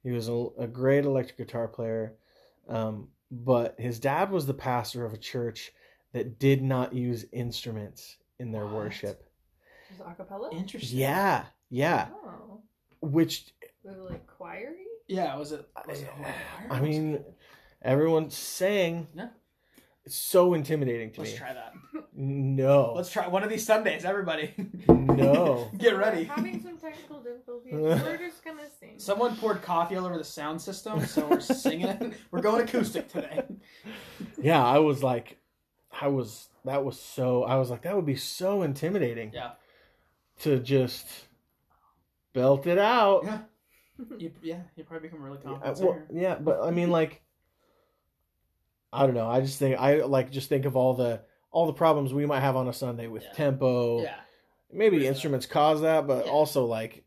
He 0.04 0.10
was 0.10 0.28
a, 0.28 0.46
a 0.58 0.66
great 0.66 1.04
electric 1.04 1.38
guitar 1.38 1.66
player, 1.68 2.14
um, 2.68 3.08
but 3.32 3.74
his 3.80 3.98
dad 3.98 4.30
was 4.30 4.46
the 4.46 4.54
pastor 4.54 5.04
of 5.04 5.12
a 5.14 5.18
church 5.18 5.72
that 6.12 6.38
did 6.38 6.62
not 6.62 6.92
use 6.92 7.24
instruments 7.32 8.16
in 8.38 8.52
their 8.52 8.66
What? 8.66 8.74
worship. 8.74 9.24
Just 9.88 10.02
acapella. 10.02 10.52
Interesting. 10.52 10.98
Yeah, 10.98 11.46
yeah. 11.70 12.08
Oh, 12.12 12.60
Which 13.00 13.46
was 13.82 13.96
it 13.96 14.00
like 14.10 14.26
choiry? 14.38 14.84
Yeah. 15.08 15.34
Was 15.36 15.52
it? 15.52 15.66
Was 15.88 16.02
it 16.02 16.08
I 16.70 16.80
mean, 16.80 17.24
everyone 17.82 18.28
sang. 18.30 19.08
Yeah. 19.14 19.28
It's 20.04 20.16
so 20.16 20.54
intimidating 20.54 21.12
to 21.12 21.20
me. 21.20 21.26
let's 21.28 21.38
try 21.38 21.52
that. 21.54 21.72
No, 22.14 22.92
Let's 22.94 23.10
try 23.10 23.28
one 23.28 23.42
of 23.44 23.48
these 23.50 23.64
Sundays, 23.64 24.04
everybody. 24.04 24.52
no. 24.88 25.70
Get 25.78 25.92
We're 25.94 26.00
ready. 26.00 26.24
having 26.24 26.60
some 26.62 26.76
technical 26.76 27.20
difficulties. 27.22 27.72
We're 27.72 27.96
just 27.96 28.04
gonna 28.04 28.18
sing. 28.18 28.31
Someone 29.02 29.36
poured 29.36 29.62
coffee 29.62 29.96
all 29.96 30.06
over 30.06 30.16
the 30.16 30.22
sound 30.24 30.60
system, 30.62 31.04
so 31.06 31.26
we're 31.28 31.40
singing 31.40 31.88
it. 31.88 32.12
We're 32.30 32.40
going 32.40 32.62
acoustic 32.62 33.08
today. 33.08 33.42
yeah, 34.40 34.64
I 34.64 34.78
was 34.78 35.02
like, 35.02 35.38
I 36.00 36.06
was 36.06 36.48
that 36.64 36.84
was 36.84 37.00
so 37.00 37.42
I 37.42 37.56
was 37.56 37.68
like 37.68 37.82
that 37.82 37.96
would 37.96 38.06
be 38.06 38.14
so 38.16 38.62
intimidating 38.62 39.32
Yeah. 39.34 39.52
to 40.40 40.60
just 40.60 41.06
belt 42.32 42.66
it 42.68 42.78
out. 42.78 43.22
Yeah. 43.24 43.38
You, 44.18 44.32
yeah, 44.40 44.60
you 44.76 44.84
probably 44.84 45.08
become 45.08 45.22
really 45.22 45.38
Yeah, 45.44 45.50
confident 45.50 45.80
well, 45.80 46.02
yeah, 46.12 46.34
but 46.36 46.60
I 46.62 46.70
mean, 46.70 46.90
like, 46.90 47.22
I 48.92 49.04
don't 49.06 49.14
know. 49.14 49.28
I 49.28 49.40
just 49.40 49.58
think 49.58 49.78
I 49.80 49.96
like 50.04 50.30
just 50.30 50.48
think 50.48 50.64
of 50.64 50.76
all 50.76 50.94
the 50.94 51.22
all 51.50 51.66
the 51.66 51.72
problems 51.72 52.14
we 52.14 52.24
might 52.24 52.40
have 52.40 52.54
on 52.56 52.68
a 52.68 52.72
Sunday 52.72 53.08
with 53.08 53.24
Yeah. 53.24 53.32
tempo. 53.32 54.02
Yeah. 54.02 54.14
Maybe 54.72 55.00
that. 55.00 55.06
instruments 55.06 55.46
cause 55.46 55.80
that, 55.82 56.06
but 56.06 56.26
Yeah. 56.26 56.32
also 56.32 56.64
like, 56.66 57.04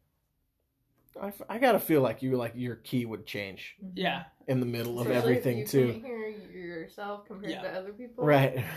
I, 1.22 1.28
f- 1.28 1.42
I 1.50 1.58
gotta 1.58 1.80
feel 1.80 2.02
like 2.02 2.22
you 2.22 2.36
like 2.36 2.54
your 2.56 2.76
key 2.76 3.06
would 3.06 3.26
change 3.26 3.76
mm-hmm. 3.84 3.98
Yeah. 3.98 4.24
in 4.48 4.60
the 4.60 4.66
middle 4.66 5.00
of 5.00 5.08
Especially 5.08 5.18
if 5.18 5.24
everything 5.24 5.58
you 5.60 5.68
too. 5.68 5.92
Can't 5.94 6.06
hear 6.06 6.28
yourself 6.52 7.26
compared 7.26 7.52
Yeah. 7.52 7.62
to 7.62 7.70
other 7.70 7.94
people. 7.94 8.26
Right. 8.26 8.64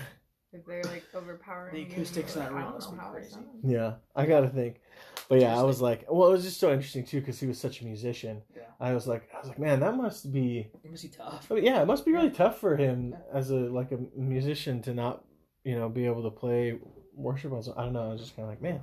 If 0.50 0.64
they're 0.64 0.82
like 0.84 1.04
overpowering. 1.14 1.74
The 1.74 1.82
acoustics 1.82 2.34
in 2.34 2.40
that 2.40 2.52
room 2.52 2.64
I 2.68 2.70
must 2.70 2.88
don't 2.88 2.96
be 2.98 3.04
know 3.04 3.10
crazy. 3.10 3.36
Yeah, 3.62 3.94
I 4.16 4.24
gotta 4.24 4.48
think. 4.48 4.80
But 5.28 5.42
yeah, 5.42 5.54
I 5.54 5.62
was 5.62 5.82
like, 5.82 6.06
well, 6.10 6.28
it 6.28 6.32
was 6.32 6.44
just 6.44 6.58
so 6.58 6.72
interesting 6.72 7.04
too 7.04 7.20
because 7.20 7.38
he 7.38 7.46
was 7.46 7.60
such 7.60 7.82
a 7.82 7.84
musician. 7.84 8.40
Yeah. 8.56 8.62
I 8.80 8.94
was 8.94 9.06
like, 9.06 9.28
I 9.34 9.40
was 9.40 9.48
like, 9.48 9.58
man, 9.58 9.80
that 9.80 9.94
must 9.94 10.32
be 10.32 10.70
It 10.82 10.90
must 10.90 11.02
be 11.02 11.10
tough. 11.10 11.48
I 11.50 11.54
mean, 11.56 11.64
yeah, 11.64 11.82
it 11.82 11.86
must 11.86 12.06
be 12.06 12.12
really 12.12 12.30
tough 12.30 12.58
for 12.58 12.78
him 12.78 13.14
as 13.30 13.50
a 13.50 13.56
like 13.56 13.92
a 13.92 13.98
musician 14.16 14.80
to 14.82 14.94
not, 14.94 15.22
you 15.64 15.78
know, 15.78 15.90
be 15.90 16.06
able 16.06 16.22
to 16.22 16.30
play 16.30 16.78
worship 17.14 17.52
on. 17.52 17.62
I 17.76 17.82
don't 17.82 17.92
know. 17.92 18.08
I 18.08 18.12
was 18.12 18.22
just 18.22 18.34
kind 18.34 18.44
of 18.44 18.50
like, 18.50 18.62
man. 18.62 18.80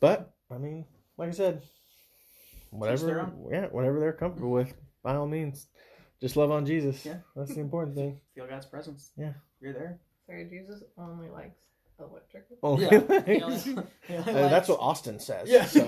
But 0.00 0.34
I 0.50 0.58
mean, 0.58 0.86
like 1.18 1.28
I 1.28 1.32
said, 1.32 1.62
their 1.62 1.62
whatever, 2.78 3.30
yeah, 3.50 3.66
whatever 3.66 4.00
they're 4.00 4.12
comfortable 4.12 4.50
with, 4.52 4.72
by 5.02 5.14
all 5.16 5.26
means, 5.26 5.66
just 6.20 6.36
love 6.36 6.50
on 6.50 6.64
Jesus. 6.66 7.04
Yeah. 7.04 7.16
that's 7.34 7.54
the 7.54 7.60
important 7.60 7.96
thing. 7.96 8.20
Feel 8.34 8.46
God's 8.46 8.66
presence. 8.66 9.12
Yeah. 9.16 9.32
You're 9.60 9.72
there. 9.72 9.98
Sorry, 10.26 10.44
Jesus 10.48 10.82
only 10.98 11.28
likes 11.28 11.56
electric. 11.98 12.44
Oh, 12.62 12.78
Yeah. 12.78 12.90
He 13.24 13.42
only- 13.42 13.58
he 14.08 14.14
only 14.14 14.32
Uh, 14.32 14.32
likes- 14.34 14.50
that's 14.50 14.68
what 14.68 14.80
Austin 14.80 15.18
says. 15.20 15.48
Yeah. 15.48 15.64
So. 15.66 15.84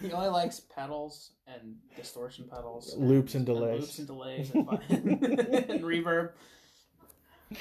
he 0.00 0.12
only 0.12 0.28
likes 0.28 0.60
pedals 0.60 1.32
and 1.46 1.76
distortion 1.96 2.46
pedals, 2.50 2.94
Loops 2.96 3.34
and 3.34 3.46
delays. 3.46 3.80
loops 3.80 3.98
and 3.98 4.06
delays, 4.06 4.50
and, 4.54 4.68
and 4.68 5.82
reverb. 5.82 6.30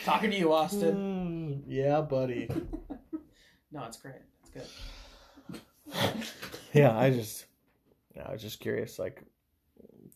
Talking 0.05 0.29
to 0.31 0.37
you, 0.37 0.53
Austin. 0.53 0.95
Mm, 0.95 1.63
yeah, 1.67 2.01
buddy. 2.01 2.47
No, 3.71 3.83
it's 3.85 3.97
great. 3.97 4.15
It's 4.41 4.49
good. 4.51 4.67
yeah, 6.73 6.95
I 6.97 7.09
just, 7.09 7.45
yeah, 8.19 8.27
I 8.27 8.33
was 8.33 8.41
just 8.41 8.59
curious, 8.59 8.99
like, 8.99 9.23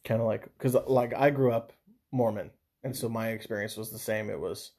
kind 0.04 0.20
of 0.20 0.28
like, 0.28 0.44
because 0.58 0.76
like 0.88 1.14
I 1.14 1.30
grew 1.30 1.52
up 1.52 1.72
Mormon, 2.12 2.52
and 2.84 2.96
so 2.96 3.08
my 3.10 3.30
experience 3.30 3.78
was 3.78 3.92
the 3.92 4.00
same. 4.00 4.30
It 4.30 4.40
was, 4.40 4.72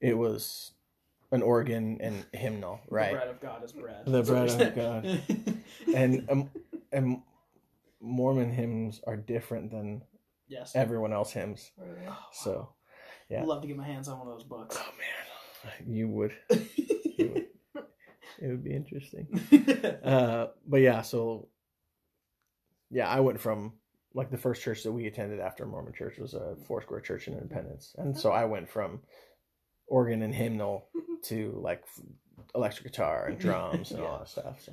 it 0.00 0.16
was 0.16 0.72
an 1.30 1.42
organ 1.42 1.98
and 2.00 2.24
hymnal, 2.32 2.80
right? 2.88 3.10
The 3.10 3.16
right? 3.16 3.24
bread 3.24 3.34
of 3.34 3.40
God 3.40 3.64
is 3.64 3.72
bread. 3.72 4.06
The 4.06 4.22
bread 4.22 4.48
of 4.48 4.74
God. 4.74 5.20
God. 5.46 5.94
And 5.94 6.30
um, 6.30 6.50
and 6.92 7.22
Mormon 8.00 8.52
hymns 8.52 9.00
are 9.06 9.16
different 9.16 9.70
than 9.70 10.02
yes. 10.48 10.72
everyone 10.74 11.12
else 11.12 11.32
hymns. 11.32 11.70
Really? 11.76 12.08
So, 12.32 12.70
yeah. 13.28 13.40
I'd 13.40 13.46
love 13.46 13.62
to 13.62 13.68
get 13.68 13.76
my 13.76 13.86
hands 13.86 14.08
on 14.08 14.18
one 14.18 14.28
of 14.28 14.34
those 14.34 14.44
books. 14.44 14.78
oh 14.78 14.92
man, 14.98 15.94
you 15.94 16.08
would. 16.08 16.32
You 17.16 17.30
would. 17.32 17.46
It 18.40 18.48
would 18.48 18.64
be 18.64 18.74
interesting. 18.74 19.28
Uh, 20.04 20.48
but 20.66 20.78
yeah, 20.78 21.00
so 21.00 21.48
yeah, 22.94 23.08
I 23.08 23.20
went 23.20 23.40
from 23.40 23.72
like 24.14 24.30
the 24.30 24.38
first 24.38 24.62
church 24.62 24.84
that 24.84 24.92
we 24.92 25.06
attended 25.08 25.40
after 25.40 25.66
Mormon 25.66 25.92
church 25.92 26.18
was 26.18 26.34
a 26.34 26.54
four 26.66 26.80
square 26.80 27.00
Church 27.00 27.26
in 27.26 27.34
Independence, 27.34 27.94
and 27.98 28.16
so 28.16 28.30
I 28.30 28.44
went 28.44 28.68
from 28.68 29.00
organ 29.88 30.22
and 30.22 30.34
hymnal 30.34 30.86
to 31.24 31.58
like 31.60 31.84
electric 32.54 32.92
guitar 32.92 33.26
and 33.26 33.38
drums 33.38 33.90
and 33.90 34.00
all 34.04 34.18
that 34.18 34.28
stuff. 34.28 34.62
So, 34.62 34.72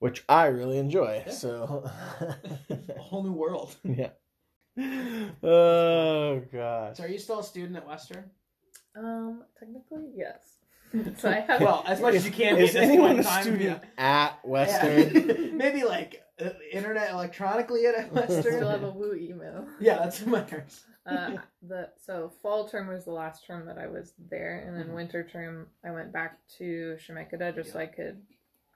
which 0.00 0.24
I 0.28 0.46
really 0.46 0.78
enjoy. 0.78 1.22
Yeah. 1.24 1.32
So, 1.32 1.88
a 2.68 2.98
whole 2.98 3.22
new 3.22 3.32
world. 3.32 3.76
yeah. 3.84 4.10
Oh 5.44 6.42
gosh. 6.52 6.96
So, 6.96 7.04
are 7.04 7.08
you 7.08 7.18
still 7.18 7.38
a 7.38 7.44
student 7.44 7.76
at 7.76 7.86
Western? 7.86 8.28
Um, 8.96 9.44
technically, 9.58 10.10
yes. 10.16 10.61
so 11.18 11.30
I 11.30 11.40
have. 11.40 11.60
Well, 11.60 11.84
as 11.86 12.00
much 12.00 12.14
as 12.14 12.24
you 12.26 12.32
can 12.32 12.56
be. 12.56 12.64
Is 12.64 12.76
anyone 12.76 13.12
a 13.12 13.14
in 13.16 13.22
time, 13.22 13.42
student 13.42 13.82
yeah. 13.98 14.24
at 14.28 14.46
Western? 14.46 15.28
Yeah. 15.28 15.46
Maybe 15.52 15.84
like 15.84 16.22
uh, 16.40 16.50
internet 16.72 17.10
electronically 17.10 17.86
at 17.86 17.94
I 17.96 18.04
still 18.08 18.12
Western. 18.36 18.66
have 18.66 18.82
a 18.82 18.90
woo 18.90 19.14
email. 19.14 19.66
yeah, 19.80 19.98
that's 19.98 20.20
what 20.22 20.50
matters. 20.50 20.84
Uh, 21.04 21.36
the 21.66 21.88
so 22.06 22.30
fall 22.42 22.68
term 22.68 22.86
was 22.88 23.04
the 23.04 23.10
last 23.10 23.44
term 23.46 23.66
that 23.66 23.76
I 23.78 23.88
was 23.88 24.12
there, 24.30 24.64
and 24.66 24.76
then 24.76 24.88
Mhm. 24.88 24.94
winter 24.94 25.24
term 25.24 25.66
I 25.84 25.90
went 25.90 26.12
back 26.12 26.38
to 26.58 26.96
Chemeketa 27.06 27.54
just 27.54 27.72
so 27.72 27.78
I 27.80 27.86
could. 27.86 28.22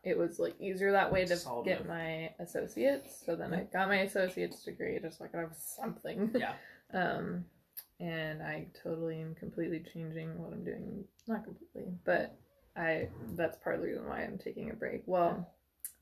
It 0.03 0.17
was 0.19 0.39
like 0.39 0.61
easier 0.61 0.93
that 0.93 1.13
way 1.13 1.25
to 1.25 1.37
Solid 1.37 1.65
get 1.67 1.81
move. 1.81 1.89
my 1.89 2.31
associates. 2.41 3.23
So 3.25 3.35
then 3.37 3.53
I 3.55 3.65
got 3.73 3.89
my 3.89 3.99
associate's 4.01 4.63
degree 4.65 4.99
just 5.01 5.19
so 5.19 5.25
I 5.25 5.29
could 5.29 5.41
have 5.41 5.55
something. 5.57 6.31
Yeah. 6.35 6.55
Um, 6.93 7.45
and 8.01 8.43
I 8.43 8.67
totally 8.83 9.21
am 9.21 9.35
completely 9.35 9.83
changing 9.93 10.39
what 10.43 10.53
I'm 10.53 10.65
doing. 10.65 11.05
Not 11.27 11.45
completely, 11.45 11.93
but 12.05 12.37
I. 12.77 13.09
That's 13.37 13.57
part 13.59 13.77
of 13.77 13.81
the 13.83 13.89
reason 13.89 14.07
why 14.07 14.23
I'm 14.23 14.39
taking 14.39 14.71
a 14.71 14.75
break. 14.75 15.03
Well, 15.07 15.49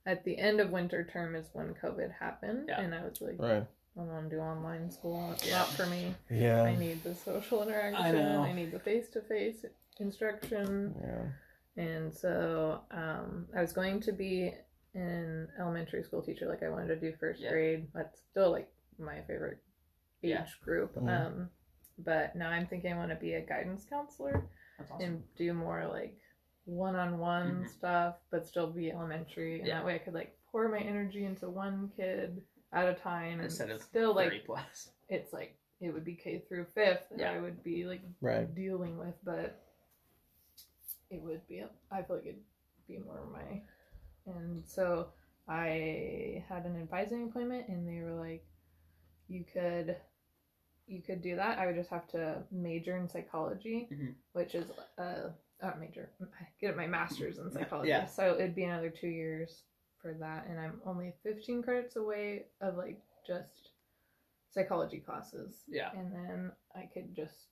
at 0.07 0.25
the 0.25 0.37
end 0.39 0.61
of 0.61 0.71
winter 0.71 1.05
term 1.11 1.35
is 1.35 1.47
when 1.53 1.75
COVID 1.75 2.13
happened, 2.19 2.67
Yeah. 2.69 2.81
and 2.81 2.95
I 2.95 3.03
was 3.05 3.21
like, 3.21 3.37
Right. 3.39 3.67
I 3.97 4.01
want 4.01 4.29
to 4.29 4.37
do 4.37 4.43
online 4.43 4.91
school. 4.91 5.31
It's 5.33 5.47
Yeah. 5.47 5.59
not 5.59 5.69
for 5.69 5.87
me. 5.87 6.15
Yeah. 6.31 6.63
I 6.63 6.75
need 6.77 7.03
the 7.05 7.15
social 7.15 7.63
interaction. 7.63 8.05
I 8.05 8.11
know. 8.11 8.43
I 8.43 8.53
need 8.53 8.73
the 8.73 8.81
face 8.81 9.09
to 9.11 9.21
face 9.23 9.65
instruction. 10.01 10.95
Yeah. 11.01 11.83
And 11.83 12.13
so 12.15 12.81
um, 12.91 13.47
I 13.57 13.61
was 13.61 13.73
going 13.73 14.01
to 14.03 14.13
be 14.13 14.53
an 14.95 15.49
elementary 15.59 16.03
school 16.03 16.23
teacher, 16.23 16.47
like 16.49 16.63
I 16.63 16.69
wanted 16.71 16.89
to 16.89 16.97
do 17.01 17.17
first 17.19 17.41
Yeah. 17.41 17.51
grade. 17.51 17.87
That's 17.95 18.21
still 18.31 18.51
like 18.51 18.69
my 18.99 19.21
favorite 19.23 19.59
age 20.23 20.31
Yeah. 20.31 20.47
group. 20.63 20.95
Mhm. 20.97 21.09
Um, 21.09 21.51
but 21.99 22.35
now 22.37 22.51
I'm 22.51 22.67
thinking 22.67 22.93
I 22.93 22.97
want 22.97 23.11
to 23.11 23.17
be 23.17 23.35
a 23.35 23.41
guidance 23.41 23.85
counselor 23.89 24.49
awesome. 24.81 25.01
and 25.01 25.23
do 25.37 25.53
more 25.55 25.87
like 25.87 26.19
one-on-one 26.67 27.65
Mhm. 27.65 27.69
stuff, 27.69 28.17
but 28.31 28.47
still 28.47 28.71
be 28.71 28.91
elementary. 28.91 29.59
And 29.59 29.67
Yeah. 29.69 29.79
that 29.79 29.87
way 29.87 29.95
I 29.95 29.99
could 29.99 30.15
like 30.15 30.37
pour 30.51 30.69
my 30.69 30.79
energy 30.81 31.25
into 31.25 31.49
one 31.51 31.91
kid 31.97 32.43
at 32.73 32.89
a 32.89 32.95
time, 32.95 33.35
and 33.35 33.43
Instead 33.45 33.71
of 33.71 33.83
still 33.83 34.15
like 34.15 34.45
plus. 34.47 34.91
it's 35.09 35.33
like 35.33 35.57
it 35.81 35.91
would 35.93 36.05
be 36.05 36.15
K 36.17 36.39
through 36.49 36.65
fifth 36.67 37.09
that 37.11 37.19
Yeah. 37.21 37.33
I 37.33 37.41
would 37.41 37.63
be 37.63 37.85
like 37.87 38.01
Right. 38.21 38.53
dealing 38.55 38.97
with, 38.99 39.15
but 39.25 39.61
it 41.11 41.21
would 41.21 41.47
be 41.47 41.63
I 41.91 42.03
feel 42.03 42.17
like 42.17 42.27
it'd 42.27 42.45
be 42.89 42.99
more 42.99 43.25
my 43.27 43.63
and 44.27 44.67
so 44.67 45.13
I 45.47 46.45
had 46.49 46.65
an 46.65 46.77
advising 46.81 47.25
appointment 47.25 47.69
and 47.69 47.87
they 47.87 48.01
were 48.03 48.15
like 48.15 48.45
you 49.29 49.45
could 49.45 49.97
you 50.87 51.01
could 51.03 51.23
do 51.23 51.37
that. 51.37 51.59
I 51.59 51.67
would 51.67 51.75
just 51.77 51.91
have 51.91 52.07
to 52.09 52.43
major 52.51 52.97
in 52.97 53.09
psychology, 53.09 53.89
Mhm. 53.91 54.15
which 54.33 54.55
is 54.55 54.71
uh 54.99 55.31
not 55.63 55.79
major, 55.81 56.11
get 56.61 56.77
my 56.77 56.87
master's 56.87 57.39
in 57.39 57.51
psychology. 57.51 57.89
Yeah. 57.89 58.07
So 58.07 58.35
it'd 58.35 58.55
be 58.55 58.65
another 58.65 58.91
two 58.91 59.09
years 59.09 59.63
for 59.99 60.13
that, 60.15 60.47
and 60.47 60.61
I'm 60.61 60.83
only 60.85 61.13
15 61.23 61.63
credits 61.63 61.97
away 61.97 62.47
of 62.61 62.77
like 62.77 63.01
just 63.27 63.71
psychology 64.51 65.01
classes. 65.01 65.63
Yeah. 65.67 65.91
And 65.97 66.13
then 66.15 66.53
I 66.75 66.83
could 66.93 67.15
just 67.15 67.49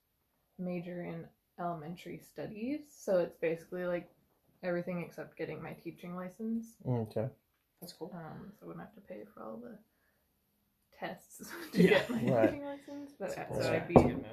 major 0.58 1.02
in 1.04 1.26
elementary 1.58 2.18
studies. 2.18 2.92
So 2.94 3.18
it's 3.20 3.36
basically 3.36 3.84
like 3.86 4.10
everything 4.62 5.00
except 5.02 5.36
getting 5.36 5.62
my 5.62 5.72
teaching 5.72 6.14
license. 6.14 6.76
Okay. 6.86 7.30
That's 7.80 7.92
cool. 7.94 8.10
Um, 8.14 8.52
so 8.52 8.64
I 8.64 8.66
wouldn't 8.66 8.84
have 8.84 8.94
to 8.94 9.00
pay 9.00 9.24
for 9.24 9.42
all 9.42 9.56
the 9.56 9.78
tests 11.06 11.42
to 11.72 11.82
Yeah. 11.82 11.88
get 11.90 12.10
my 12.10 12.16
Right. 12.32 12.50
teaching 12.50 12.64
license. 12.64 13.12
But 13.18 13.34
That's 13.36 13.64
so 13.64 13.72
I'd 13.72 13.88
be 13.88 13.94
good 13.94 14.16
move. 14.16 14.26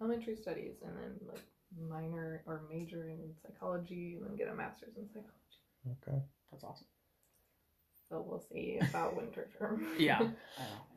elementary 0.00 0.36
studies 0.36 0.76
and 0.84 0.96
then 0.96 1.12
like 1.28 1.42
minor 1.88 2.42
or 2.46 2.62
major 2.70 3.08
in 3.08 3.34
psychology 3.42 4.16
and 4.20 4.26
then 4.28 4.36
get 4.36 4.48
a 4.48 4.54
master's 4.54 4.96
in 4.96 5.08
psychology. 5.08 5.98
Okay. 6.08 6.22
That's 6.50 6.64
awesome. 6.64 6.86
So 8.08 8.24
we'll 8.26 8.44
see 8.52 8.78
about 8.80 9.16
winter 9.20 9.48
term. 9.58 9.86
Yeah. 9.98 10.18
I 10.18 10.22
know. 10.24 10.34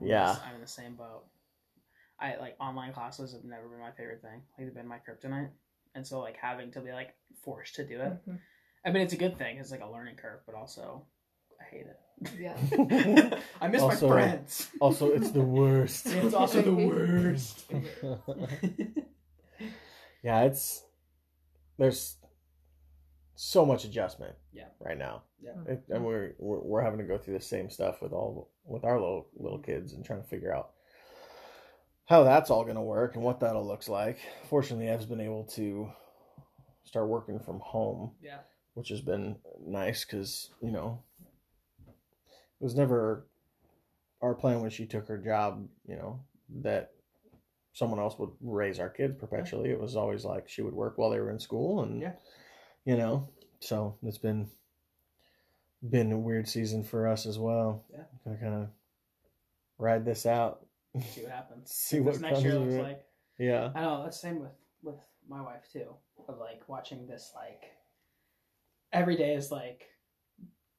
I'm 0.01 0.07
Yeah. 0.07 0.31
in 0.35 0.41
I'm 0.49 0.55
in 0.55 0.61
the 0.61 0.67
same 0.67 0.95
boat. 0.95 1.23
I 2.19 2.35
like 2.37 2.55
online 2.59 2.93
classes 2.93 3.33
have 3.33 3.43
never 3.43 3.67
been 3.67 3.79
my 3.79 3.91
favorite 3.91 4.21
thing. 4.21 4.41
Like 4.57 4.67
they've 4.67 4.73
been 4.75 4.87
my 4.87 4.99
kryptonite. 4.99 5.49
And 5.95 6.05
so 6.05 6.19
like 6.19 6.37
having 6.37 6.71
to 6.73 6.81
be 6.81 6.91
like 6.91 7.13
forced 7.43 7.75
to 7.75 7.85
do 7.85 8.01
it. 8.01 8.13
Mhm. 8.27 8.39
I 8.85 8.91
mean 8.91 9.03
it's 9.03 9.13
a 9.13 9.17
good 9.17 9.37
thing. 9.37 9.57
It's 9.57 9.71
like 9.71 9.81
a 9.81 9.89
learning 9.89 10.15
curve, 10.17 10.41
but 10.45 10.55
also 10.55 11.05
I 11.59 11.63
hate 11.73 11.85
it. 11.87 11.99
Yeah. 12.39 12.57
I 13.61 13.67
miss 13.67 13.81
Also- 13.81 14.07
my 14.09 14.13
friends. 14.15 14.69
Also, 14.79 15.11
it's 15.11 15.31
the 15.31 15.41
worst. 15.41 16.07
It's 16.09 16.33
also 16.33 16.61
the 16.61 16.73
worst. 16.89 17.65
yeah, 20.23 20.43
it's 20.43 20.83
there's 21.77 22.17
so 23.35 23.65
much 23.65 23.83
adjustment. 23.85 24.35
Yeah. 24.53 24.67
Right 24.79 24.97
now, 24.97 25.23
Yeah. 25.41 25.51
it, 25.67 25.83
and 25.89 26.03
we're, 26.05 26.33
we're 26.39 26.59
we're 26.61 26.81
having 26.81 26.99
to 26.99 27.05
go 27.05 27.17
through 27.17 27.37
the 27.37 27.43
same 27.43 27.69
stuff 27.69 28.01
with 28.01 28.11
all 28.13 28.49
with 28.65 28.83
our 28.85 28.99
little 28.99 29.27
little 29.35 29.59
kids 29.59 29.93
and 29.93 30.03
trying 30.05 30.21
to 30.21 30.27
figure 30.27 30.53
out 30.55 30.71
how 32.05 32.23
that's 32.23 32.49
all 32.49 32.63
going 32.63 32.75
to 32.75 32.81
work 32.81 33.15
and 33.15 33.23
what 33.23 33.39
that'll 33.39 33.65
looks 33.67 33.89
like. 33.89 34.19
Fortunately, 34.49 34.87
Ev's 34.87 35.05
been 35.05 35.19
able 35.21 35.43
to 35.55 35.89
start 36.83 37.07
working 37.09 37.39
from 37.39 37.59
home, 37.59 38.11
Yeah. 38.21 38.39
which 38.75 38.89
has 38.89 39.01
been 39.01 39.37
nice 39.65 40.05
because 40.05 40.51
you 40.61 40.71
know 40.71 41.01
it 41.14 41.14
was 42.65 42.75
never 42.75 43.27
our 44.23 44.33
plan 44.33 44.59
when 44.59 44.71
she 44.71 44.87
took 44.87 45.07
her 45.07 45.19
job. 45.19 45.67
You 45.87 45.95
know 45.97 46.19
that 46.61 46.91
someone 47.73 47.99
else 47.99 48.17
would 48.17 48.31
raise 48.41 48.79
our 48.79 48.89
kids 48.89 49.15
perpetually. 49.19 49.69
It 49.69 49.79
was 49.79 49.95
always 49.95 50.25
like 50.25 50.49
she 50.49 50.63
would 50.63 50.73
work 50.73 50.97
while 50.97 51.11
they 51.11 51.19
were 51.19 51.29
in 51.29 51.39
school, 51.39 51.83
and 51.83 52.01
Yeah. 52.01 52.13
you 52.85 52.97
know, 52.97 53.29
so 53.59 53.97
it's 54.03 54.17
been 54.17 54.49
been 55.87 56.11
a 56.11 56.17
weird 56.17 56.47
season 56.49 56.83
for 56.83 57.07
us 57.07 57.27
as 57.27 57.37
well. 57.37 57.85
Yeah. 57.91 58.03
Gonna 58.25 58.37
kind 58.37 58.53
of 58.55 58.69
ride 59.77 60.03
this 60.03 60.25
out. 60.25 60.65
See 60.99 61.21
what 61.21 61.31
happens. 61.31 61.71
See 61.71 61.99
what 61.99 62.19
next 62.19 62.33
comes 62.33 62.43
year 62.43 62.55
of 62.55 62.61
looks 62.63 62.83
like. 62.83 63.05
Yeah. 63.37 63.71
I 63.75 63.81
know 63.81 64.03
that's 64.03 64.19
the 64.19 64.27
same 64.27 64.39
with 64.39 64.55
with 64.81 64.95
my 65.29 65.41
wife 65.41 65.69
too. 65.71 65.93
Of 66.27 66.39
like 66.39 66.67
watching 66.67 67.05
this 67.05 67.31
like 67.35 67.65
every 68.91 69.15
day 69.17 69.35
is 69.35 69.51
like 69.51 69.83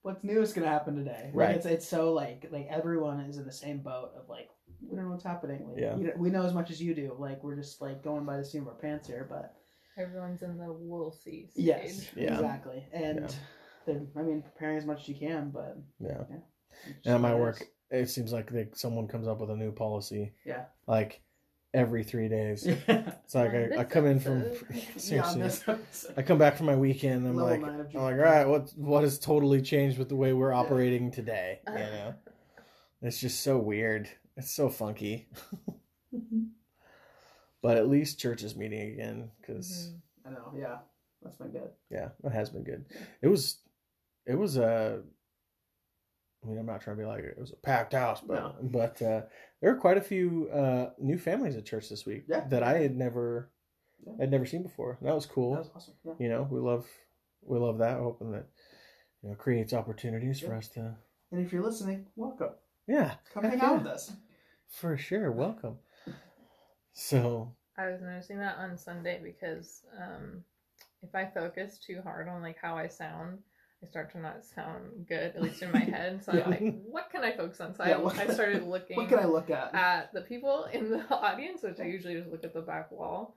what's 0.06 0.22
new 0.24 0.40
is 0.40 0.52
gonna 0.52 0.68
happen 0.68 0.94
today. 0.96 1.24
Like, 1.26 1.34
Right. 1.34 1.56
It's 1.56 1.66
it's 1.66 1.86
so 1.88 2.12
like 2.12 2.46
like 2.52 2.68
everyone 2.70 3.20
is 3.20 3.38
in 3.38 3.44
the 3.44 3.52
same 3.52 3.78
boat 3.78 4.12
of 4.16 4.28
like 4.28 4.48
we 4.88 4.94
don't 4.94 5.06
know 5.06 5.10
what's 5.10 5.24
happening. 5.24 5.68
Like, 5.68 5.78
Yeah. 5.80 5.96
you 5.96 6.04
know- 6.06 6.12
we 6.16 6.30
know 6.30 6.44
as 6.44 6.54
much 6.54 6.70
as 6.70 6.80
you 6.80 6.94
do. 6.94 7.16
Like 7.18 7.42
we're 7.42 7.56
just 7.56 7.80
like 7.82 8.02
going 8.02 8.24
by 8.24 8.36
the 8.36 8.44
seat 8.44 8.58
of 8.58 8.68
our 8.68 8.74
pants 8.74 9.08
here, 9.08 9.26
but 9.28 9.54
Everyone's 9.98 10.42
in 10.42 10.58
the 10.58 10.70
we'll 10.72 11.10
see 11.10 11.48
stage. 11.48 11.64
yes, 11.64 12.14
Yeah. 12.14 12.34
exactly. 12.34 12.84
And 12.92 13.34
Yeah. 13.86 13.94
I 14.14 14.22
mean 14.22 14.42
preparing 14.42 14.76
as 14.76 14.84
much 14.86 15.00
as 15.02 15.08
you 15.08 15.14
can, 15.16 15.50
but 15.50 15.76
Yeah. 15.98 16.20
it's 16.20 16.30
just 16.30 17.06
And 17.06 17.14
at 17.16 17.20
my 17.20 17.34
work, 17.34 17.62
it 17.90 18.06
seems 18.10 18.32
like 18.32 18.50
they, 18.50 18.68
someone 18.74 19.08
comes 19.08 19.26
up 19.26 19.40
with 19.40 19.50
a 19.50 19.56
new 19.56 19.72
policy. 19.72 20.34
Yeah. 20.44 20.66
Like 20.86 21.22
every 21.74 22.04
three 22.04 22.28
days. 22.28 22.66
is. 22.66 22.78
Yeah. 22.88 23.12
It's 23.24 23.34
like 23.34 23.52
I, 23.52 23.78
I 23.78 23.84
come 23.84 24.06
in 24.06 24.20
from 24.20 24.42
episode. 24.42 24.66
Yeah, 25.12 25.22
seriously. 25.28 25.74
I 26.16 26.22
come 26.22 26.38
back 26.38 26.56
from 26.56 26.66
my 26.66 26.76
weekend. 26.76 27.26
I'm 27.26 27.36
Level 27.36 27.50
like, 27.50 27.60
nine 27.60 27.70
I'm 27.70 27.78
like, 27.86 27.94
all 27.94 28.10
GDP. 28.10 28.22
right, 28.22 28.44
what 28.48 28.70
what 28.76 29.02
has 29.02 29.18
totally 29.18 29.60
changed 29.62 29.98
with 29.98 30.08
the 30.08 30.16
way 30.16 30.32
we're 30.32 30.52
operating 30.52 31.10
today? 31.10 31.60
You 31.68 31.74
know, 31.74 32.14
it's 33.02 33.20
just 33.20 33.42
so 33.42 33.58
weird. 33.58 34.08
It's 34.36 34.50
so 34.52 34.68
funky. 34.68 35.28
but 37.62 37.76
at 37.76 37.88
least 37.88 38.18
church 38.20 38.42
is 38.42 38.56
meeting 38.56 38.92
again 38.92 39.30
because 39.40 39.92
Mhm. 39.92 40.00
I 40.26 40.30
know, 40.30 40.52
yeah. 40.56 40.78
That's 41.22 41.36
been 41.36 41.50
good. 41.50 41.70
yeah, 41.90 42.10
it 42.24 42.30
has 42.32 42.50
been 42.50 42.62
good. 42.62 42.84
It 43.22 43.28
was, 43.28 43.58
it 44.26 44.34
was 44.36 44.56
a. 44.56 45.02
I 46.44 46.48
mean, 46.48 46.58
I'm 46.58 46.66
not 46.66 46.80
trying 46.82 46.96
to 46.96 47.02
be 47.02 47.06
like 47.06 47.24
it 47.24 47.38
was 47.38 47.50
a 47.52 47.56
packed 47.56 47.94
house, 47.94 48.20
but 48.20 48.34
No. 48.36 48.54
but 48.62 49.02
uh, 49.02 49.22
there 49.60 49.72
were 49.72 49.80
quite 49.80 49.96
a 49.98 50.02
few 50.02 50.48
uh, 50.52 50.90
new 50.98 51.18
families 51.18 51.56
at 51.56 51.64
church 51.64 51.88
this 51.88 52.04
week 52.06 52.24
Yeah. 52.28 52.46
that 52.48 52.62
I 52.62 52.78
had 52.78 52.96
never, 52.96 53.50
Yeah. 54.06 54.12
I'd 54.20 54.30
never 54.30 54.46
seen 54.46 54.62
before. 54.62 54.98
That 55.02 55.14
was 55.14 55.26
cool. 55.26 55.52
That 55.54 55.60
was 55.60 55.70
awesome. 55.74 55.94
Yeah. 56.04 56.12
you 56.18 56.28
know, 56.28 56.46
we 56.50 56.60
love, 56.60 56.86
we 57.42 57.58
love 57.58 57.78
that. 57.78 57.98
Hoping 57.98 58.32
that, 58.32 58.46
you 59.22 59.30
know, 59.30 59.34
creates 59.36 59.72
opportunities 59.72 60.40
for 60.40 60.54
us 60.54 60.68
to, 60.70 60.96
And 61.32 61.44
if 61.44 61.52
you're 61.52 61.62
listening, 61.64 62.06
welcome. 62.16 62.50
yeah, 62.86 63.14
Come 63.32 63.44
Heck 63.44 63.52
hang 63.58 63.60
out 63.62 63.78
with 63.78 63.86
us. 63.92 64.12
for 64.68 64.96
sure. 64.96 65.32
Welcome. 65.32 65.78
So 66.92 67.54
I 67.78 67.86
was 67.90 68.00
noticing 68.00 68.38
that 68.38 68.56
on 68.58 68.76
Sunday 68.78 69.20
because 69.22 69.82
um, 70.00 70.42
if 71.02 71.14
I 71.14 71.26
focus 71.26 71.78
too 71.78 72.00
hard 72.02 72.28
on 72.28 72.42
like 72.42 72.56
how 72.60 72.76
I 72.76 72.88
sound, 72.88 73.38
I 73.82 73.86
start 73.88 74.10
to 74.12 74.18
not 74.18 74.44
sound 74.44 75.06
good, 75.08 75.34
at 75.36 75.42
least 75.42 75.62
in 75.62 75.70
my 75.70 75.78
head. 75.80 76.24
So 76.24 76.32
Yeah. 76.34 76.44
I'm 76.44 76.50
like, 76.50 76.82
what 76.86 77.10
can 77.10 77.22
I 77.22 77.36
focus 77.36 77.60
on? 77.60 77.74
So 77.74 77.84
Yeah, 77.84 77.96
I, 77.96 77.98
what- 77.98 78.18
I 78.18 78.26
started 78.28 78.62
looking 78.66 78.96
What 78.96 79.08
can 79.08 79.18
I 79.18 79.26
look 79.26 79.50
at? 79.50 79.74
at 79.74 80.12
the 80.14 80.22
people 80.22 80.64
in 80.72 80.90
the 80.90 81.04
audience, 81.14 81.62
which 81.62 81.78
I 81.80 81.84
usually 81.84 82.14
just 82.14 82.30
look 82.30 82.44
at 82.44 82.54
the 82.54 82.62
back 82.62 82.90
wall 82.90 83.36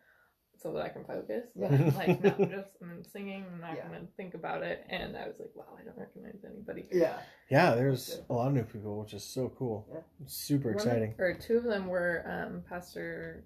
so 0.58 0.74
that 0.74 0.82
I 0.82 0.90
can 0.90 1.04
focus. 1.06 1.46
But 1.56 1.72
Yeah. 1.72 1.92
like 1.96 2.24
now 2.24 2.36
I'm 2.40 2.50
just 2.50 2.70
I'm 2.82 3.04
singing, 3.04 3.46
I'm 3.54 3.62
not 3.62 3.76
Yeah. 3.76 3.88
gonna 3.88 4.08
think 4.18 4.34
about 4.34 4.64
it. 4.64 4.86
And 4.90 5.16
I 5.18 5.28
was 5.28 5.36
like, 5.40 5.52
wow, 5.56 5.78
I 5.80 5.84
don't 5.84 5.98
recognize 5.98 6.40
anybody. 6.46 6.88
yeah. 6.92 7.18
yeah, 7.50 7.76
there's 7.76 8.20
a 8.30 8.34
lot 8.34 8.48
of 8.48 8.54
new 8.54 8.64
people, 8.64 8.98
which 9.00 9.14
is 9.14 9.24
so 9.24 9.52
cool. 9.58 9.88
Yeah. 9.92 10.00
It's 10.24 10.36
super 10.36 10.70
One 10.70 10.76
of- 10.80 10.86
exciting. 10.86 11.16
or 11.20 11.34
two 11.34 11.58
of 11.58 11.64
them 11.66 11.88
were 11.88 12.24
um, 12.26 12.64
Pastor 12.70 13.44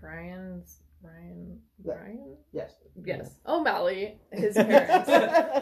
Brian's 0.00 0.80
Brian 1.04 1.58
Yeah. 1.84 1.94
Brian 1.94 2.36
Yes. 2.52 2.72
yes 3.04 3.30
O'Malley 3.46 4.18
oh, 4.34 4.40
his 4.40 4.54
parents 4.72 5.08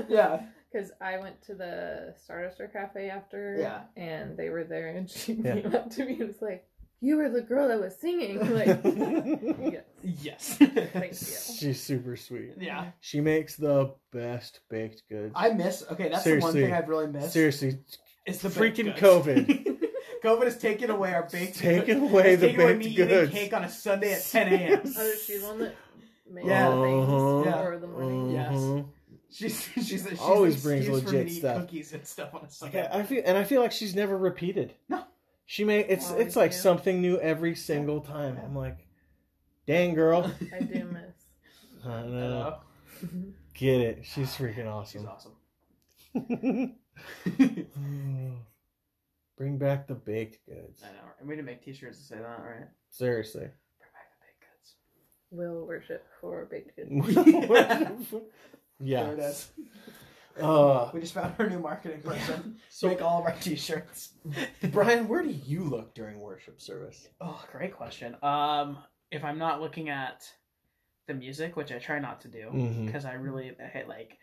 yeah. 0.09 0.43
because 0.73 0.91
I 1.01 1.19
went 1.19 1.43
to 1.47 1.55
the 1.55 2.15
Starduster 2.27 2.73
Cafe 2.73 3.11
after 3.11 3.57
Yeah. 3.59 3.83
and 3.97 4.37
they 4.37 4.49
were 4.49 4.65
there 4.65 4.89
and 4.97 5.11
she 5.11 5.33
Yeah. 5.35 5.61
came 5.61 5.75
up 5.75 5.91
to 5.91 6.05
me 6.05 6.13
and 6.21 6.29
was 6.29 6.41
like 6.41 6.65
you 7.01 7.17
were 7.17 7.29
the 7.29 7.41
girl 7.43 7.67
that 7.67 7.81
was 7.81 7.97
singing 8.01 8.39
like 8.55 8.81
yes 9.61 9.83
Yes. 10.23 10.55
thank 10.93 11.13
you 11.13 11.57
She's 11.59 11.81
super 11.83 12.17
sweet. 12.17 12.53
yeah. 12.59 12.91
She 13.01 13.21
makes 13.21 13.57
the 13.57 13.93
best 14.13 14.61
baked 14.71 15.03
goods. 15.11 15.33
I 15.35 15.51
miss. 15.51 15.85
Okay, 15.91 16.09
that's 16.09 16.25
the 16.25 16.39
one 16.39 16.53
thing 16.53 16.73
I've 16.73 16.89
really 16.89 17.07
missed. 17.09 17.33
Seriously, 17.33 17.79
It's 18.27 18.39
the 18.39 18.49
freaking 18.49 18.97
COVID. 18.97 19.72
Goods. 20.23 20.41
COVID 20.41 20.45
has 20.45 20.59
taken 20.59 20.91
away 20.91 21.13
our 21.15 21.29
baked. 21.31 21.57
taken 21.59 22.01
goods. 22.01 22.13
away 22.13 22.33
It's 22.33 22.41
the 22.41 22.47
taken 22.49 22.61
away 22.63 22.73
baked 22.75 22.85
me 22.99 23.05
eating 23.05 23.29
cake 23.31 23.53
on 23.55 23.65
a 23.65 23.69
Sunday 23.69 24.13
at 24.13 24.23
10 24.31 24.53
a.m. 24.53 24.81
oh 24.97 25.13
she's 25.25 25.41
the 25.43 25.47
one 25.49 25.59
that 25.61 25.75
made 26.31 26.47
Yeah. 26.47 26.69
the 26.71 26.83
things 26.83 27.09
Uh-huh. 27.09 27.43
Yeah. 27.45 27.63
for 27.65 27.79
the 27.79 27.87
morning 27.87 28.31
Yes. 28.33 28.53
Mhm. 28.55 28.89
She's 29.31 29.63
she's 29.75 29.87
she's 29.89 30.21
Always 30.21 30.63
brings 30.63 30.87
excuse 30.87 31.03
for 31.05 31.11
me 31.13 31.19
legit 31.19 31.33
stuff. 31.39 31.61
Cookies 31.63 31.93
and 31.95 32.07
stuff 32.07 32.35
on 32.35 32.45
a 32.45 32.51
Sunday. 32.51 32.87
I 32.87 32.99
I 32.99 33.03
feel, 33.03 33.23
and 33.25 33.39
I 33.39 33.45
feel 33.45 33.61
like 33.63 33.73
she's 33.73 33.95
never 33.95 34.17
repeated. 34.19 34.75
No. 34.89 35.05
She 35.47 35.65
may. 35.65 35.81
It's 35.81 36.11
Always 36.11 36.27
it's 36.27 36.37
like 36.37 36.51
do. 36.53 36.57
something 36.59 37.01
new 37.01 37.19
every 37.19 37.55
single 37.55 38.01
time. 38.03 38.39
I'm 38.45 38.55
like, 38.55 38.87
dang 39.67 39.95
girl. 39.95 40.31
I 40.55 40.61
do 40.63 40.85
miss 40.85 41.27
I 41.85 41.89
I 41.91 42.03
know. 42.03 42.11
know. 42.11 42.57
Get 43.55 43.81
it? 43.81 43.99
She's 44.05 44.29
freaking 44.37 44.67
awesome. 44.71 45.01
She's 45.03 45.09
awesome. 46.15 46.75
Awesome. 49.43 49.59
Bring 49.59 49.59
back 49.59 49.87
the 49.87 49.95
baked 49.95 50.47
goods. 50.47 50.83
I 50.85 50.89
know. 50.93 51.03
And 51.21 51.29
we 51.29 51.35
didn't 51.37 51.47
make 51.47 51.63
T-shirts 51.65 51.99
to 51.99 52.05
say 52.05 52.17
that, 52.17 52.23
right? 52.43 52.69
Seriously. 52.91 53.41
Bring 53.43 53.91
back 53.93 54.09
the 54.11 54.27
baked 54.27 54.45
goods. 54.51 54.75
will 55.31 55.67
worship 55.67 56.07
for 56.21 56.45
baked 56.47 56.77
goods 56.77 58.15
yeah. 58.85 59.05
There 59.05 59.15
it 59.15 59.19
is. 59.21 59.51
Uh, 60.41 60.91
We 60.95 61.01
just 61.01 61.13
found 61.13 61.35
our 61.39 61.51
new 61.51 61.59
marketing 61.59 62.01
person. 62.05 62.57
so, 62.71 62.89
Make 62.89 63.03
all 63.03 63.19
of 63.21 63.27
our 63.27 63.35
T-shirts. 63.39 64.15
Brian, 64.71 65.07
where 65.07 65.23
do 65.23 65.29
you 65.29 65.63
look 65.63 65.95
during 65.95 66.21
worship 66.21 66.59
service? 66.59 67.07
Oh, 67.21 67.45
great 67.53 67.77
question. 67.77 68.17
Um, 68.23 68.79
if 69.11 69.25
I'm 69.25 69.37
not 69.37 69.61
looking 69.61 69.91
at 69.91 70.25
the 71.07 71.13
music, 71.13 71.55
which 71.55 71.71
I 71.71 71.79
try 71.79 71.99
not 71.99 72.23
to 72.23 72.29
do, 72.29 72.49
because 72.87 73.05
I 73.05 73.13
really 73.13 73.55
I 73.63 73.67
hate 73.69 73.89
like, 73.89 74.17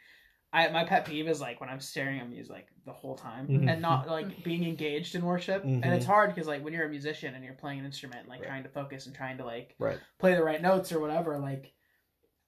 I 0.51 0.67
my 0.69 0.83
pet 0.83 1.05
peeve 1.05 1.27
is 1.27 1.39
like 1.39 1.62
when 1.62 1.69
I'm 1.69 1.79
staring 1.79 2.19
at 2.19 2.27
music 2.29 2.51
like 2.51 2.67
the 2.85 2.91
whole 2.91 3.15
time 3.15 3.47
Mhm. 3.47 3.69
and 3.71 3.81
not 3.81 4.07
like 4.07 4.43
being 4.43 4.63
engaged 4.63 5.13
in 5.15 5.23
worship, 5.23 5.63
Mhm. 5.63 5.83
and 5.83 5.93
it's 5.93 6.05
hard 6.05 6.33
because 6.33 6.47
like 6.47 6.63
when 6.63 6.73
you're 6.73 6.85
a 6.88 6.89
musician 6.89 7.35
and 7.35 7.43
you're 7.43 7.53
playing 7.53 7.79
an 7.79 7.85
instrument, 7.85 8.27
like 8.27 8.39
Right. 8.41 8.47
trying 8.47 8.63
to 8.63 8.69
focus 8.69 9.05
and 9.05 9.15
trying 9.15 9.38
to 9.38 9.45
like 9.45 9.75
Right. 9.77 9.99
play 10.17 10.33
the 10.33 10.43
right 10.43 10.62
notes 10.62 10.91
or 10.91 10.99
whatever, 10.99 11.38
like 11.38 11.73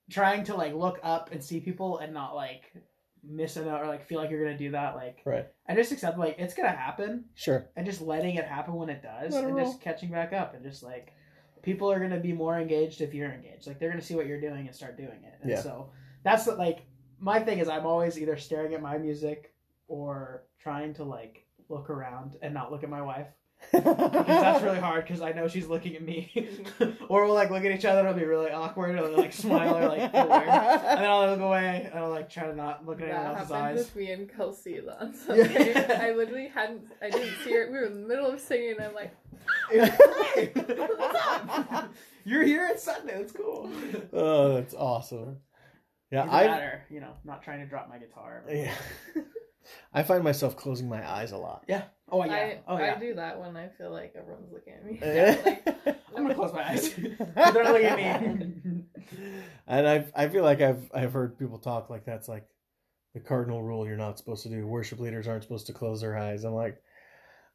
trying 0.10 0.44
to 0.46 0.56
like 0.56 0.74
look 0.74 1.00
up 1.04 1.32
and 1.32 1.44
see 1.44 1.60
people 1.60 2.00
and 2.00 2.14
not 2.14 2.36
like 2.36 2.74
miss 3.24 3.56
a 3.56 3.64
note 3.64 3.82
or 3.82 3.88
like 3.88 4.04
feel 4.04 4.20
like 4.20 4.32
you're 4.32 4.44
gonna 4.44 4.58
do 4.58 4.72
that, 4.72 4.96
like 4.96 5.22
Right. 5.24 5.48
I 5.68 5.76
just 5.76 5.92
accept 5.92 6.18
like 6.18 6.38
it's 6.40 6.56
gonna 6.56 6.70
happen 6.70 7.26
Sure. 7.36 7.70
and 7.76 7.86
just 7.86 8.02
letting 8.02 8.36
it 8.36 8.46
happen 8.46 8.74
when 8.74 8.90
it 8.90 9.04
does 9.04 9.34
Let 9.36 9.44
and 9.44 9.58
just 9.58 9.80
catching 9.80 10.10
back 10.10 10.34
up 10.34 10.56
and 10.56 10.64
just 10.64 10.82
like 10.82 11.14
people 11.62 11.92
are 11.92 12.00
going 12.00 12.10
to 12.10 12.20
be 12.20 12.34
more 12.34 12.58
engaged 12.60 13.02
if 13.02 13.14
you're 13.14 13.32
engaged 13.32 13.68
like 13.68 13.78
they're 13.78 13.90
going 13.92 14.00
to 14.00 14.06
see 14.06 14.16
what 14.16 14.26
you're 14.26 14.42
doing 14.42 14.66
and 14.66 14.76
start 14.76 14.98
doing 14.98 15.24
it 15.24 15.36
and 15.42 15.52
Yeah. 15.52 15.60
so 15.62 15.92
that's 16.24 16.48
like 16.48 16.88
my 17.22 17.40
thing 17.40 17.60
is 17.60 17.70
i'm 17.70 17.86
always 17.86 18.20
either 18.20 18.36
staring 18.36 18.74
at 18.74 18.82
my 18.82 18.98
music 18.98 19.54
or 19.88 20.44
trying 20.60 20.94
to 20.94 21.04
like 21.04 21.46
look 21.70 21.90
around 21.90 22.36
and 22.42 22.54
not 22.54 22.72
look 22.72 22.84
at 22.84 22.90
my 22.90 23.02
wife 23.02 23.28
because 23.72 23.96
that's 24.26 24.64
really 24.64 24.80
hard 24.90 25.04
because 25.06 25.22
i 25.22 25.32
know 25.32 25.48
she's 25.48 25.68
looking 25.68 25.96
at 25.96 26.02
me 26.02 26.32
or 27.10 27.26
we'll 27.26 27.36
like 27.36 27.52
look 27.52 27.64
at 27.64 27.72
each 27.72 27.86
other 27.86 28.00
and 28.00 28.10
it'll 28.10 28.20
be 28.20 28.26
really 28.26 28.50
awkward 28.50 28.98
or 28.98 29.08
like 29.16 29.32
smile 29.32 29.78
or 29.78 29.88
like 29.88 30.12
feel 30.12 30.28
weird 30.28 30.48
and 30.50 31.00
then 31.00 31.06
i'll 31.10 31.28
look 31.28 31.40
away 31.40 31.88
and 31.92 32.00
i'll 32.00 32.10
like 32.10 32.28
try 32.30 32.48
to 32.48 32.56
not 32.56 32.86
look 32.88 33.00
at 33.02 33.08
anyone 33.10 33.24
That 33.24 33.38
else's 33.38 33.52
happened 33.54 33.80
eyes 33.80 33.86
with 33.86 33.96
me 33.96 34.12
and 34.12 34.28
Kelsey 34.36 34.82
on 35.00 35.14
Sunday. 35.14 35.74
Yeah. 35.74 36.00
I 36.02 36.14
literally 36.14 36.48
hadn't, 36.48 36.82
I 37.02 37.10
didn't 37.12 37.36
see 37.44 37.54
her. 37.54 37.68
We 37.72 37.78
were 37.78 37.86
in 37.86 38.02
the 38.02 38.08
middle 38.08 38.32
of 38.32 38.40
singing. 38.40 38.76
And 38.80 38.88
I'm 38.88 38.96
like, 38.96 39.12
You're 42.24 42.44
here 42.44 42.66
at 42.66 42.80
Sunday. 42.80 43.14
That's 43.18 43.32
cool. 43.32 43.70
oh, 44.14 44.54
that's 44.56 44.74
awesome. 44.74 45.38
Yeah, 46.12 46.28
I 46.30 46.44
that 46.44 46.62
or, 46.62 46.86
you 46.90 47.00
know, 47.00 47.14
not 47.24 47.44
trying 47.44 47.60
to 47.60 47.66
drop 47.66 47.90
my 47.90 47.98
guitar. 47.98 48.44
yeah. 48.50 48.74
I 49.94 50.04
find 50.04 50.24
myself 50.24 50.56
closing 50.56 50.90
my 50.90 51.08
eyes 51.10 51.32
a 51.32 51.38
lot. 51.38 51.64
Yeah. 51.68 51.84
Oh 52.12 52.24
yeah. 52.26 52.34
I, 52.34 52.60
oh 52.68 52.78
yeah. 52.78 52.96
I 52.96 53.00
do 53.00 53.14
that 53.16 53.40
when 53.40 53.56
I 53.56 53.70
feel 53.70 53.92
like 53.92 54.14
everyone's 54.18 54.52
looking 54.52 54.74
at 54.74 54.86
me. 54.86 55.00
Eh? 55.02 55.16
Yeah, 55.16 55.52
like, 55.86 55.98
I'm 56.16 56.24
gonna 56.24 56.36
close 56.36 56.54
my 56.54 56.70
eyes. 56.70 56.94
They're 56.94 57.64
looking 57.64 57.86
at 57.86 58.24
me. 58.24 58.84
and 59.68 59.88
I 59.88 60.06
I 60.16 60.30
feel 60.30 60.44
like 60.44 60.62
I've 60.62 60.90
I've 60.94 61.14
heard 61.14 61.38
people 61.38 61.60
talk 61.60 61.90
like 61.90 62.06
that's 62.06 62.28
like 62.28 62.48
the 63.14 63.20
cardinal 63.20 63.62
rule 63.62 63.86
you're 63.86 63.98
not 63.98 64.18
supposed 64.18 64.44
to 64.44 64.50
do. 64.50 64.66
Worship 64.66 65.00
leaders 65.00 65.28
aren't 65.28 65.44
supposed 65.44 65.68
to 65.68 65.74
close 65.74 66.02
their 66.02 66.18
eyes. 66.18 66.44
I'm 66.44 66.54
like, 66.54 66.82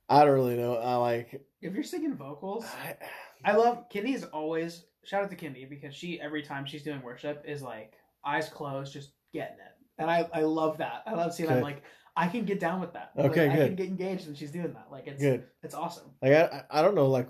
I 0.08 0.24
don't 0.24 0.34
really 0.34 0.56
know. 0.56 0.76
I 0.76 0.96
like. 0.96 1.42
If 1.60 1.74
you're 1.74 1.82
singing 1.82 2.14
vocals, 2.14 2.64
I, 2.64 2.96
I 3.44 3.56
love 3.56 3.88
Kindi's 3.92 4.24
always 4.24 4.84
shout 5.04 5.22
out 5.22 5.30
to 5.30 5.36
Kindy 5.36 5.68
because 5.68 5.94
she 5.94 6.20
every 6.20 6.42
time 6.42 6.66
she's 6.66 6.82
doing 6.82 7.02
worship 7.02 7.44
is 7.46 7.62
like 7.62 7.94
eyes 8.26 8.48
closed, 8.48 8.92
just 8.92 9.12
getting 9.32 9.56
it, 9.56 9.72
and 9.98 10.10
I 10.10 10.28
I 10.32 10.40
love 10.40 10.78
that. 10.78 11.02
I 11.06 11.14
love 11.14 11.32
seeing 11.34 11.48
I'm 11.50 11.62
like 11.62 11.82
I 12.16 12.28
can 12.28 12.44
get 12.44 12.58
down 12.60 12.80
with 12.80 12.94
that. 12.94 13.12
Okay, 13.18 13.48
like, 13.48 13.58
I 13.60 13.66
can 13.66 13.74
get 13.76 13.86
engaged, 13.88 14.26
and 14.26 14.36
she's 14.36 14.50
doing 14.50 14.72
that. 14.72 14.88
Like 14.90 15.06
it's 15.06 15.22
good. 15.22 15.44
it's 15.62 15.74
awesome. 15.74 16.04
Like 16.22 16.32
I, 16.32 16.64
I 16.70 16.82
don't 16.82 16.94
know. 16.94 17.08
Like, 17.08 17.28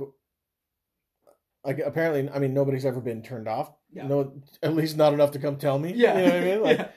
like 1.64 1.80
apparently, 1.80 2.30
I 2.32 2.38
mean, 2.38 2.54
nobody's 2.54 2.86
ever 2.86 3.00
been 3.00 3.22
turned 3.22 3.48
off. 3.48 3.72
Yeah. 3.92 4.06
No, 4.06 4.40
at 4.62 4.74
least 4.74 4.96
not 4.96 5.12
enough 5.12 5.32
to 5.32 5.38
come 5.40 5.56
tell 5.56 5.78
me. 5.78 5.92
Yeah, 5.94 6.16
you 6.18 6.24
know 6.26 6.32
what 6.34 6.34
I 6.34 6.44
mean. 6.44 6.62
Like, 6.62 6.78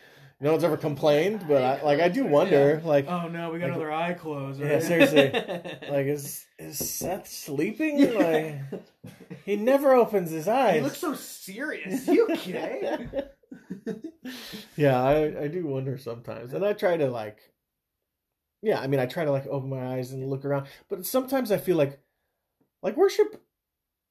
Yeah. 0.41 0.45
no 0.45 0.51
one's 0.51 0.63
ever 0.63 0.77
complained, 0.77 1.45
but 1.47 1.63
I 1.63 1.81
like 1.83 1.99
I 1.99 2.07
do 2.09 2.25
wonder. 2.25 2.79
Like, 2.85 3.07
Oh 3.09 3.27
no, 3.27 3.49
we 3.51 3.59
got 3.59 3.65
Like- 3.65 3.75
another 3.75 3.91
eye 3.91 4.13
closed. 4.13 4.59
Yeah, 4.61 4.79
seriously. 4.79 5.31
like 5.89 6.05
is 6.05 6.45
is 6.59 6.77
Seth 6.77 7.27
sleeping? 7.27 8.13
Like 8.13 8.59
he 9.45 9.55
never 9.55 9.93
opens 9.95 10.29
his 10.29 10.47
eyes. 10.47 10.75
he 10.75 10.81
looks 10.81 10.99
so 10.99 11.13
serious. 11.15 12.07
You 12.07 12.27
okay? 12.31 13.07
yeah, 14.75 15.01
I, 15.01 15.43
I 15.43 15.47
do 15.47 15.65
wonder 15.65 15.97
sometimes. 15.97 16.53
And 16.53 16.65
I 16.65 16.73
try 16.73 16.97
to 16.97 17.09
like 17.09 17.39
Yeah, 18.61 18.79
I 18.79 18.87
mean 18.87 18.99
I 18.99 19.05
try 19.05 19.25
to 19.25 19.31
like 19.31 19.47
open 19.47 19.69
my 19.69 19.93
eyes 19.95 20.11
and 20.11 20.27
look 20.29 20.45
around. 20.45 20.67
But 20.89 21.05
sometimes 21.05 21.51
I 21.51 21.57
feel 21.57 21.77
like 21.77 21.99
like 22.81 22.95
worship 22.97 23.41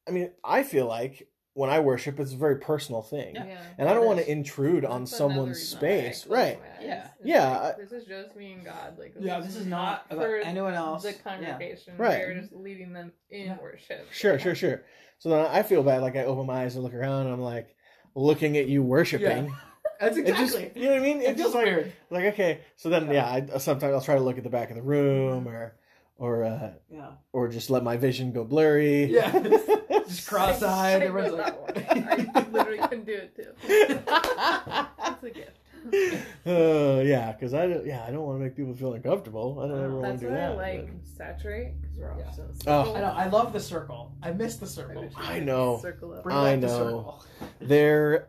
I 0.07 0.11
mean, 0.11 0.31
I 0.43 0.63
feel 0.63 0.87
like 0.87 1.29
when 1.55 1.71
I 1.71 1.81
worship 1.81 2.19
it's 2.21 2.33
a 2.33 2.37
very 2.37 2.57
personal 2.59 3.03
thing. 3.03 3.35
Yeah. 3.35 3.61
And 3.79 3.89
I 3.89 3.95
don't 3.95 4.07
want 4.07 4.21
to 4.21 4.31
intrude 4.31 4.85
on 4.85 5.07
someone's 5.07 5.59
reason 5.59 5.79
why 5.81 5.87
I 5.89 6.01
space. 6.11 6.27
Right. 6.27 6.61
Yeah. 6.81 7.09
It's 7.19 7.27
Yeah, 7.29 7.49
like, 7.51 7.75
I- 7.75 7.81
this 7.81 7.93
is 7.93 8.05
just 8.07 8.37
me 8.37 8.53
and 8.53 8.65
God. 8.65 8.97
Like 8.99 9.15
yeah, 9.19 9.41
this 9.41 9.57
is 9.57 9.67
not 9.67 10.07
about 10.11 10.31
anyone 10.45 10.75
else. 10.75 11.03
the 11.03 11.11
Yeah. 11.13 11.17
congregation. 11.25 11.97
Right. 11.97 12.19
We're 12.21 12.41
just 12.41 12.53
leading 12.53 12.93
them 12.93 13.13
in 13.31 13.47
Yeah. 13.47 13.59
worship. 13.61 14.07
Sure, 14.13 14.39
sure, 14.39 14.55
sure. 14.55 14.85
So 15.19 15.31
then 15.31 15.47
I 15.47 15.63
feel 15.65 15.83
bad 15.83 16.01
like 16.03 16.15
I 16.15 16.25
open 16.25 16.47
my 16.47 16.63
eyes 16.63 16.77
and 16.77 16.85
look 16.85 16.95
around 16.95 17.23
and 17.27 17.33
I'm 17.35 17.41
like 17.41 17.75
looking 18.15 18.57
at 18.57 18.67
you 18.69 18.83
worshiping. 18.83 19.47
Yeah. 19.47 19.55
That's 20.01 20.17
It 20.17 20.27
just 20.29 20.55
exactly. 20.55 20.81
you 20.83 20.89
know 20.89 20.95
what 20.95 21.03
I 21.03 21.05
mean? 21.05 21.21
it 21.23 21.31
It's 21.31 21.41
feels 21.41 21.53
just 21.53 21.55
like 21.57 21.65
weird. 21.67 21.93
like 22.11 22.25
okay. 22.35 22.61
So 22.77 22.89
then 22.89 23.11
yeah, 23.11 23.27
I 23.29 23.59
sometimes 23.59 23.93
I'll 23.95 24.01
try 24.01 24.15
to 24.15 24.21
look 24.21 24.39
at 24.39 24.45
the 24.45 24.51
back 24.51 24.71
of 24.71 24.77
the 24.77 24.83
room 24.83 25.49
or 25.49 25.75
or 26.19 26.45
uh 26.45 26.71
Yeah. 26.89 27.11
or 27.33 27.49
just 27.49 27.69
let 27.69 27.83
my 27.83 27.97
vision 27.97 28.33
go 28.33 28.45
blurry. 28.45 29.07
Yeah. 29.07 29.33
Just 30.09 30.27
cross-eyed. 30.27 31.03
I 31.03 31.05
Everyone's 31.05 31.35
like, 31.35 31.75
that. 31.75 32.31
I 32.35 32.47
literally 32.51 32.79
couldn't 32.79 33.05
do 33.05 33.13
it 33.13 33.37
too. 33.37 33.53
It's 33.69 35.23
a 35.25 35.31
gift. 35.31 35.58
uh, 36.47 37.01
yeah, 37.05 37.33
because 37.33 37.55
I 37.55 37.67
don't, 37.67 37.87
yeah 37.87 38.05
I 38.07 38.11
don't 38.11 38.23
want 38.25 38.39
to 38.39 38.45
make 38.45 38.57
people 38.57 38.75
feel 38.75 38.95
uncomfortable. 38.95 39.61
I 39.61 39.69
don't 39.69 39.85
ever 39.85 39.99
want 40.01 40.21
to 40.21 40.27
do 40.27 40.33
why 40.33 40.37
I 40.39 40.47
that. 40.49 40.57
like 40.57 40.91
saturate 41.05 41.81
because 41.81 41.97
we're 41.99 42.13
all 42.13 42.19
Yeah. 42.19 42.31
so 42.31 42.49
Oh. 42.67 42.95
I 42.95 43.01
know. 43.01 43.07
I 43.07 43.29
love 43.29 43.53
the 43.53 43.61
circle. 43.61 44.15
I 44.23 44.33
miss 44.33 44.57
the 44.57 44.67
circle. 44.67 45.09
I 45.17 45.41
know. 45.41 45.79
Circle 45.81 46.15
up. 46.15 46.23
Bring 46.25 46.37
I 46.37 46.53
back 46.57 46.61
the 46.63 46.67
know. 46.67 46.73
circle. 46.79 47.25
but 47.41 47.69
there, 47.69 48.29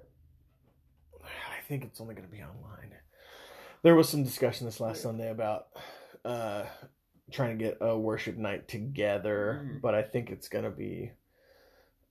I 1.24 1.62
think 1.68 1.84
it's 1.84 2.00
only 2.02 2.16
going 2.16 2.28
to 2.28 2.32
be 2.32 2.42
online. 2.42 2.94
There 3.82 3.96
was 3.96 4.10
some 4.10 4.24
discussion 4.24 4.66
this 4.66 4.80
last 4.80 5.02
Sunday 5.02 5.30
about 5.30 5.68
uh, 6.26 6.64
trying 7.32 7.58
to 7.58 7.64
get 7.64 7.78
a 7.82 7.98
worship 7.98 8.36
night 8.38 8.68
together, 8.68 9.62
Mhm. 9.64 9.82
but 9.82 9.96
I 9.96 10.02
think 10.02 10.32
it's 10.32 10.50
going 10.50 10.66
to 10.66 10.72
be 10.72 11.12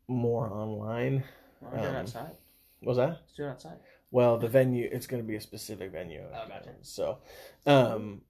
more 0.06 0.48
online. 0.50 1.24
Why 1.60 1.70
don't 1.70 1.80
do 1.82 1.86
it 1.86 1.90
Um, 1.90 1.96
outside? 1.96 2.36
Was 2.82 2.96
that? 2.96 3.08
Let's 3.08 3.34
do 3.36 3.44
it 3.44 3.48
outside. 3.48 3.78
Well, 4.10 4.38
the 4.38 4.48
venue 4.48 4.88
it's 4.90 5.06
going 5.06 5.22
to 5.22 5.26
be 5.26 5.36
a 5.36 5.40
specific 5.40 5.92
venue. 5.92 6.22
Oh, 6.34 6.48
gotcha. 6.48 6.70
So, 6.82 7.18
um, 7.66 8.22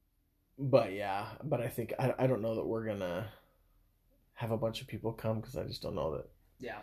but 0.58 0.92
yeah, 0.92 1.26
but 1.44 1.60
I 1.60 1.68
think 1.68 1.92
I 1.98 2.14
I 2.18 2.26
don't 2.26 2.42
know 2.42 2.56
that 2.56 2.66
we're 2.66 2.84
gonna 2.84 3.26
have 4.34 4.50
a 4.50 4.56
bunch 4.56 4.80
of 4.80 4.86
people 4.88 5.12
come 5.12 5.40
because 5.40 5.56
I 5.56 5.64
just 5.64 5.82
don't 5.82 5.94
know 5.94 6.16
that 6.16 6.28
Yeah. 6.58 6.78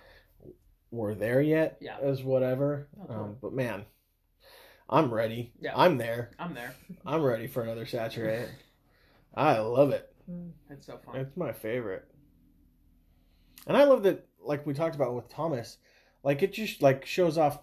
we're 0.91 1.13
there 1.15 1.41
yet. 1.41 1.77
Yeah. 1.81 1.97
as 2.01 2.23
whatever. 2.23 2.87
Oh, 3.01 3.05
cool. 3.07 3.15
Um, 3.15 3.37
but 3.41 3.53
man, 3.53 3.85
I'm 4.89 5.13
ready. 5.13 5.51
Yeah. 5.59 5.73
I'm 5.75 5.97
there. 5.97 6.31
I'm 6.39 6.53
there. 6.53 6.73
I'm 7.05 7.21
ready 7.23 7.47
for 7.47 7.63
another 7.63 7.85
saturate. 7.85 8.49
I 9.33 9.59
love 9.59 9.91
it. 9.91 10.09
It's 10.71 10.87
so 10.87 10.97
fun. 11.05 11.17
It's 11.17 11.37
my 11.37 11.51
favorite. 11.51 12.05
And 13.67 13.77
I 13.77 13.83
love 13.83 14.03
that, 14.03 14.25
like 14.41 14.65
we 14.65 14.73
talked 14.73 14.95
about 14.95 15.13
with 15.15 15.29
Thomas, 15.29 15.77
like 16.23 16.41
it 16.43 16.53
just 16.53 16.81
like 16.81 17.05
shows 17.05 17.37
off 17.37 17.59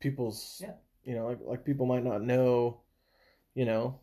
people's, 0.00 0.60
Yeah. 0.62 0.74
you 1.04 1.14
know, 1.14 1.26
like 1.28 1.38
like 1.42 1.64
people 1.64 1.86
might 1.86 2.04
not 2.04 2.22
know, 2.22 2.80
you 3.54 3.64
know. 3.64 4.00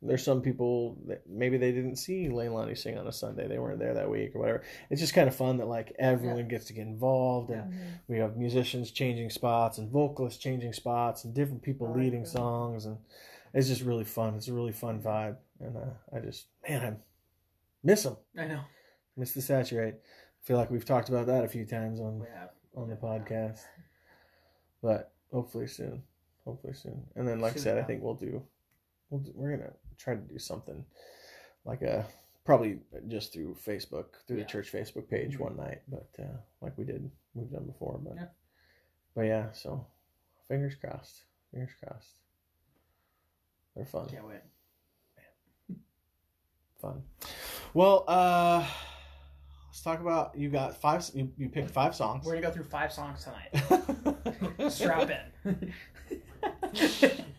There's 0.00 0.22
some 0.22 0.42
people 0.42 0.96
that 1.08 1.28
maybe 1.28 1.58
they 1.58 1.72
didn't 1.72 1.96
see 1.96 2.28
Leilani 2.28 2.78
sing 2.78 2.96
on 2.96 3.08
a 3.08 3.12
Sunday. 3.12 3.48
They 3.48 3.58
weren't 3.58 3.80
there 3.80 3.94
that 3.94 4.08
week 4.08 4.32
or 4.36 4.38
whatever. 4.38 4.62
It's 4.90 5.00
just 5.00 5.12
kind 5.12 5.26
of 5.26 5.34
fun 5.34 5.56
that 5.56 5.66
like 5.66 5.92
everyone 5.98 6.46
gets 6.46 6.66
to 6.66 6.72
get 6.72 6.86
involved 6.86 7.50
and 7.50 7.72
Mhm. 7.72 7.98
we 8.06 8.18
have 8.18 8.36
musicians 8.36 8.92
changing 8.92 9.30
spots 9.30 9.78
and 9.78 9.90
vocalists 9.90 10.38
changing 10.40 10.72
spots 10.72 11.24
and 11.24 11.34
different 11.34 11.62
people 11.62 11.88
like 11.88 11.96
leading 11.96 12.24
songs 12.24 12.86
and 12.86 12.96
it's 13.52 13.66
just 13.66 13.82
really 13.82 14.04
fun. 14.04 14.36
It's 14.36 14.46
a 14.46 14.52
really 14.54 14.70
fun 14.72 15.02
vibe 15.02 15.36
and 15.58 15.76
uh, 15.76 15.90
I 16.12 16.20
just 16.20 16.46
man 16.68 16.94
I 16.94 16.96
miss 17.82 18.04
them. 18.04 18.16
I 18.36 18.46
know. 18.46 18.60
Miss 19.16 19.32
the 19.32 19.42
saturate. 19.42 19.94
I 19.96 20.46
feel 20.46 20.56
like 20.58 20.70
we've 20.70 20.84
talked 20.84 21.08
about 21.08 21.26
that 21.26 21.42
a 21.44 21.48
few 21.48 21.66
times 21.66 21.98
on 21.98 22.24
on 22.76 22.88
the 22.88 22.94
podcast, 22.94 23.62
but 24.82 25.12
hopefully 25.32 25.66
soon. 25.66 26.02
Hopefully 26.44 26.72
soon. 26.74 27.02
And 27.16 27.26
then, 27.28 27.40
like 27.40 27.52
I 27.52 27.54
Soon 27.56 27.62
said, 27.64 27.78
I 27.78 27.82
think 27.82 28.02
we'll 28.02 28.14
do. 28.14 28.42
We'll 29.10 29.20
do, 29.20 29.32
we're 29.34 29.56
gonna 29.56 29.72
try 29.98 30.14
to 30.14 30.20
do 30.20 30.38
something 30.38 30.84
like 31.64 31.82
a 31.82 32.06
probably 32.44 32.78
just 33.08 33.32
through 33.32 33.54
Facebook 33.66 34.06
through 34.26 34.38
Yeah. 34.38 34.44
the 34.44 34.48
church 34.48 34.72
Facebook 34.72 35.08
page 35.10 35.36
Mhm. 35.36 35.40
one 35.40 35.56
night, 35.56 35.82
but 35.88 36.08
uh, 36.18 36.36
like 36.62 36.76
we 36.78 36.84
did 36.84 37.10
we've 37.34 37.50
done 37.50 37.66
before. 37.66 37.98
But 38.02 38.14
Yeah. 38.16 38.26
but 39.14 39.22
yeah, 39.22 39.52
so 39.52 39.86
fingers 40.46 40.74
crossed. 40.74 41.24
Fingers 41.50 41.74
crossed. 41.82 42.16
They're 43.76 43.84
fun. 43.84 44.08
Can't 44.08 44.26
wait. 44.26 44.40
fun. 46.80 47.02
Well, 47.74 48.04
uh 48.08 48.66
let's 49.66 49.82
talk 49.82 50.00
about 50.00 50.36
you 50.36 50.48
got 50.48 50.76
five 50.76 51.08
you, 51.14 51.30
you 51.36 51.48
picked 51.50 51.70
five 51.70 51.94
songs. 51.94 52.24
We're 52.24 52.32
gonna 52.40 52.46
go 52.46 52.52
through 52.52 52.64
five 52.64 52.92
songs 52.92 53.24
tonight. 53.24 54.16
Strap 54.70 55.10
in. 55.44 55.72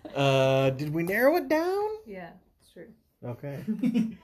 uh 0.15 0.69
did 0.71 0.93
we 0.93 1.03
narrow 1.03 1.35
it 1.37 1.47
down? 1.47 1.87
Yeah, 2.05 2.31
it's 2.59 2.71
true. 2.71 2.87
Okay. 3.23 3.59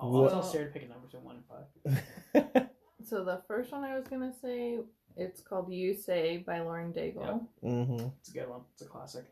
I'll, 0.00 0.10
What- 0.10 0.32
I'll 0.32 0.40
tell 0.40 0.50
Sarah 0.50 0.66
to 0.66 0.70
pick 0.72 0.82
a 0.84 0.88
number 0.88 1.06
between 1.06 1.24
one 1.24 1.36
and 1.36 1.44
five. 1.46 2.68
So 3.04 3.22
the 3.24 3.42
first 3.46 3.70
one 3.70 3.84
I 3.84 3.96
was 3.98 4.08
gonna 4.08 4.32
say, 4.40 4.78
it's 5.16 5.40
called 5.42 5.70
"You 5.72 5.94
Say" 5.94 6.38
by 6.38 6.60
Lauren 6.60 6.92
Daigle. 6.92 7.46
mm-hmm. 7.62 8.06
It's 8.20 8.30
a 8.30 8.32
good 8.32 8.48
one. 8.48 8.62
It's 8.72 8.82
a 8.82 8.86
classic. 8.86 9.24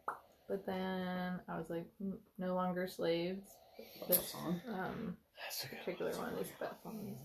But 0.49 0.67
then 0.67 1.41
I 1.49 1.57
was 1.57 1.71
like, 1.71 1.87
"Mm, 2.03 2.19
"No 2.39 2.55
Longer 2.55 2.87
Slaves." 2.87 3.57
Love 4.01 4.09
that 4.11 4.17
This 4.19 4.29
song. 4.33 4.61
um, 4.69 5.17
That's 5.43 5.65
a 5.65 5.69
good 5.69 5.79
particular 5.85 6.13
one 6.13 6.35
is 6.35 6.49
Beth 6.61 6.75
on. 6.85 7.17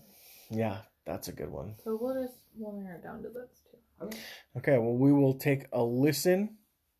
Yeah, 0.50 0.78
that's 1.08 1.28
a 1.28 1.32
good 1.32 1.50
one. 1.50 1.74
So 1.82 1.98
we'll 2.00 2.22
just 2.22 2.38
we'll 2.56 2.72
narrow 2.72 2.96
it 2.98 3.02
down 3.02 3.22
to 3.22 3.30
those 3.30 3.62
two. 3.70 4.06
Okay, 4.06 4.18
okay. 4.58 4.78
well 4.78 4.94
we 4.94 5.12
will 5.12 5.34
take 5.34 5.64
a 5.72 5.82
listen. 5.82 6.56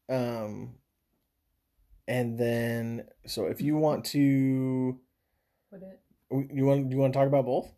Um 0.09 0.75
and 2.09 2.38
then 2.38 3.05
so 3.27 3.47
if 3.47 3.61
you 3.61 3.77
want 3.77 4.07
to 4.07 4.99
Would 5.71 5.83
it? 5.83 6.01
you 6.55 6.64
want 6.64 6.88
do 6.88 6.97
you 6.97 7.01
want 7.01 7.12
to 7.12 7.18
talk 7.18 7.29
about 7.29 7.44
both? 7.44 7.71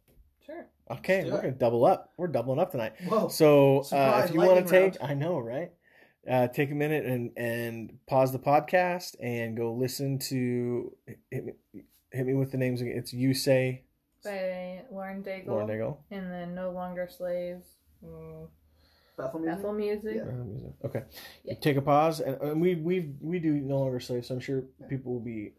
Sure. 0.47 0.67
Okay, 0.91 1.25
we're 1.25 1.39
it. 1.39 1.43
gonna 1.43 1.53
double 1.53 1.85
up. 1.85 2.13
We're 2.17 2.29
doubling 2.29 2.61
up 2.61 2.71
tonight. 2.71 2.93
Whoa. 3.07 3.29
So 3.29 3.81
uh, 3.93 4.23
if 4.25 4.33
you 4.33 4.41
want 4.41 4.67
to 4.67 4.73
lightning 4.73 4.93
take, 4.93 5.03
I 5.03 5.15
know, 5.15 5.39
right? 5.41 5.73
Uh, 6.31 6.47
take 6.47 6.71
a 6.71 6.75
minute 6.75 7.05
and 7.07 7.33
and 7.37 7.99
pause 8.07 8.31
the 8.31 8.39
podcast 8.39 9.17
and 9.21 9.57
go 9.57 9.73
listen 9.73 10.19
to 10.19 10.95
hit 11.31 11.45
me, 11.45 11.53
hit 12.13 12.25
me 12.27 12.35
with 12.35 12.53
the 12.53 12.59
names 12.59 12.81
again. 12.81 12.95
It's 12.97 13.13
you 13.13 13.35
say 13.35 13.83
By 14.25 14.83
Lauren 14.91 15.23
Daigle. 15.23 15.47
Lauren 15.49 15.69
Daigle. 15.69 15.97
And 16.11 16.31
then 16.31 16.55
No 16.55 16.71
Longer 16.71 17.09
Slaves. 17.09 17.67
Mm, 18.05 18.49
Bethel 19.17 19.41
music. 19.41 19.57
Bethel 19.57 19.73
Music. 19.73 20.15
Yeah. 20.17 20.23
Uh, 20.23 20.45
music. 20.45 20.73
Okay, 20.85 21.03
Yeah. 21.45 21.55
take 21.61 21.77
a 21.77 21.83
pause 21.83 22.21
and, 22.21 22.41
and 22.41 22.61
we 22.61 22.75
we 22.75 23.13
we 23.21 23.39
do 23.39 23.53
no 23.53 23.79
longer 23.79 24.01
slaves, 24.01 24.29
so 24.29 24.35
I'm 24.35 24.41
sure 24.41 24.65
people 24.89 25.13
will 25.13 25.21
be 25.21 25.53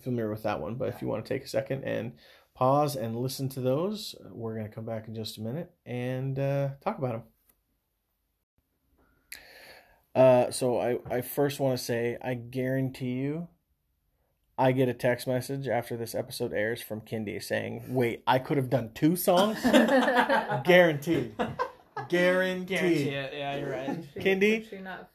familiar 0.00 0.30
with 0.30 0.42
that 0.44 0.60
one. 0.60 0.76
But 0.76 0.88
if 0.88 1.02
you 1.02 1.08
want 1.08 1.24
to 1.24 1.28
take 1.28 1.44
a 1.44 1.48
second 1.48 1.84
and 1.84 2.12
pause 2.54 2.96
and 2.96 3.16
listen 3.16 3.48
to 3.50 3.60
those, 3.60 4.14
we're 4.30 4.54
gonna 4.56 4.68
come 4.68 4.84
back 4.84 5.08
in 5.08 5.14
just 5.14 5.38
a 5.38 5.40
minute 5.42 5.70
and 5.86 6.38
uh, 6.38 6.70
talk 6.82 6.98
about 6.98 7.12
them. 7.12 7.22
Uh, 10.14 10.50
so 10.50 10.78
I 10.78 10.98
I 11.10 11.20
first 11.22 11.58
want 11.60 11.78
to 11.78 11.82
say 11.82 12.18
I 12.22 12.34
guarantee 12.34 13.12
you. 13.12 13.48
I 14.58 14.72
get 14.72 14.88
a 14.88 14.94
text 14.94 15.26
message 15.26 15.66
after 15.66 15.96
this 15.96 16.14
episode 16.14 16.52
airs 16.52 16.82
from 16.82 17.00
Kindi 17.00 17.42
saying, 17.42 17.84
"Wait, 17.88 18.22
I 18.26 18.38
could 18.38 18.56
have 18.58 18.70
done 18.70 18.90
two 18.94 19.16
songs." 19.16 19.58
Guaranteed. 19.62 21.34
Guaranteed. 22.08 22.68
Guarantee 22.68 23.08
it. 23.10 23.32
Yeah, 23.34 23.56
you're 23.56 23.70
right. 23.70 24.04
She- 24.14 24.20
Kindi? 24.20 24.68
She 24.68 24.78
not 24.78 25.08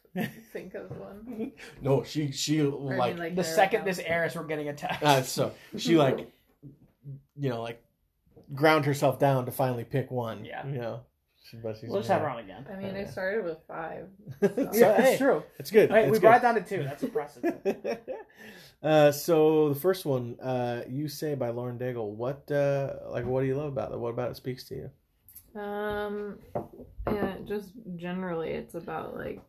think 0.51 0.73
of 0.73 0.89
one? 0.97 1.51
No, 1.81 2.03
she 2.03 2.31
she 2.31 2.61
Or 2.61 2.93
I 2.93 2.97
like, 2.97 3.13
mean, 3.13 3.23
like 3.23 3.35
The 3.35 3.43
second 3.43 3.85
this 3.85 3.99
airs, 3.99 4.35
we're 4.35 4.43
getting 4.45 4.69
a 4.69 4.73
text. 4.73 5.03
uh, 5.03 5.21
so 5.21 5.53
she 5.77 5.95
like 6.05 6.31
you 7.39 7.49
know, 7.49 7.61
like 7.61 7.83
ground 8.53 8.85
herself 8.85 9.19
down 9.19 9.45
to 9.45 9.51
finally 9.51 9.83
pick 9.83 10.09
one. 10.09 10.43
Yeah. 10.45 10.65
You 10.65 10.79
know, 10.79 10.99
She- 11.43 11.57
but 11.57 11.77
she's 11.77 11.89
We'll 11.89 11.99
just 11.99 12.09
have 12.09 12.21
her 12.21 12.29
on 12.29 12.39
again. 12.39 12.65
I 12.71 12.75
mean, 12.77 12.95
I 12.95 13.01
Yeah. 13.01 13.09
started 13.11 13.45
with 13.45 13.59
five. 13.67 14.07
so, 14.41 14.49
yeah, 14.73 14.99
hey, 14.99 15.09
it's 15.11 15.17
true. 15.19 15.43
it's 15.59 15.69
good. 15.71 15.91
Hey, 15.91 16.03
It's 16.03 16.07
we 16.11 16.15
good. 16.17 16.21
brought 16.21 16.37
it 16.37 16.41
down 16.41 16.55
to 16.55 16.61
two. 16.61 16.83
That's 16.83 17.03
impressive. 17.03 17.43
Uh, 18.83 19.11
so 19.11 19.69
the 19.69 19.79
first 19.79 20.05
one, 20.05 20.39
uh, 20.39 20.83
you 20.87 21.07
say 21.07 21.35
by 21.35 21.49
Lauren 21.49 21.77
Daigle. 21.77 22.11
What, 22.11 22.49
uh, 22.51 22.95
like, 23.09 23.25
what 23.25 23.41
do 23.41 23.47
you 23.47 23.55
love 23.55 23.67
about 23.67 23.91
it? 23.91 23.99
What 23.99 24.09
about 24.09 24.31
it 24.31 24.37
speaks 24.37 24.63
to 24.65 24.75
you? 24.75 24.91
Um, 25.55 26.39
yeah, 27.07 27.37
just 27.45 27.73
generally, 27.97 28.51
it's 28.51 28.75
about 28.75 29.15
like, 29.15 29.41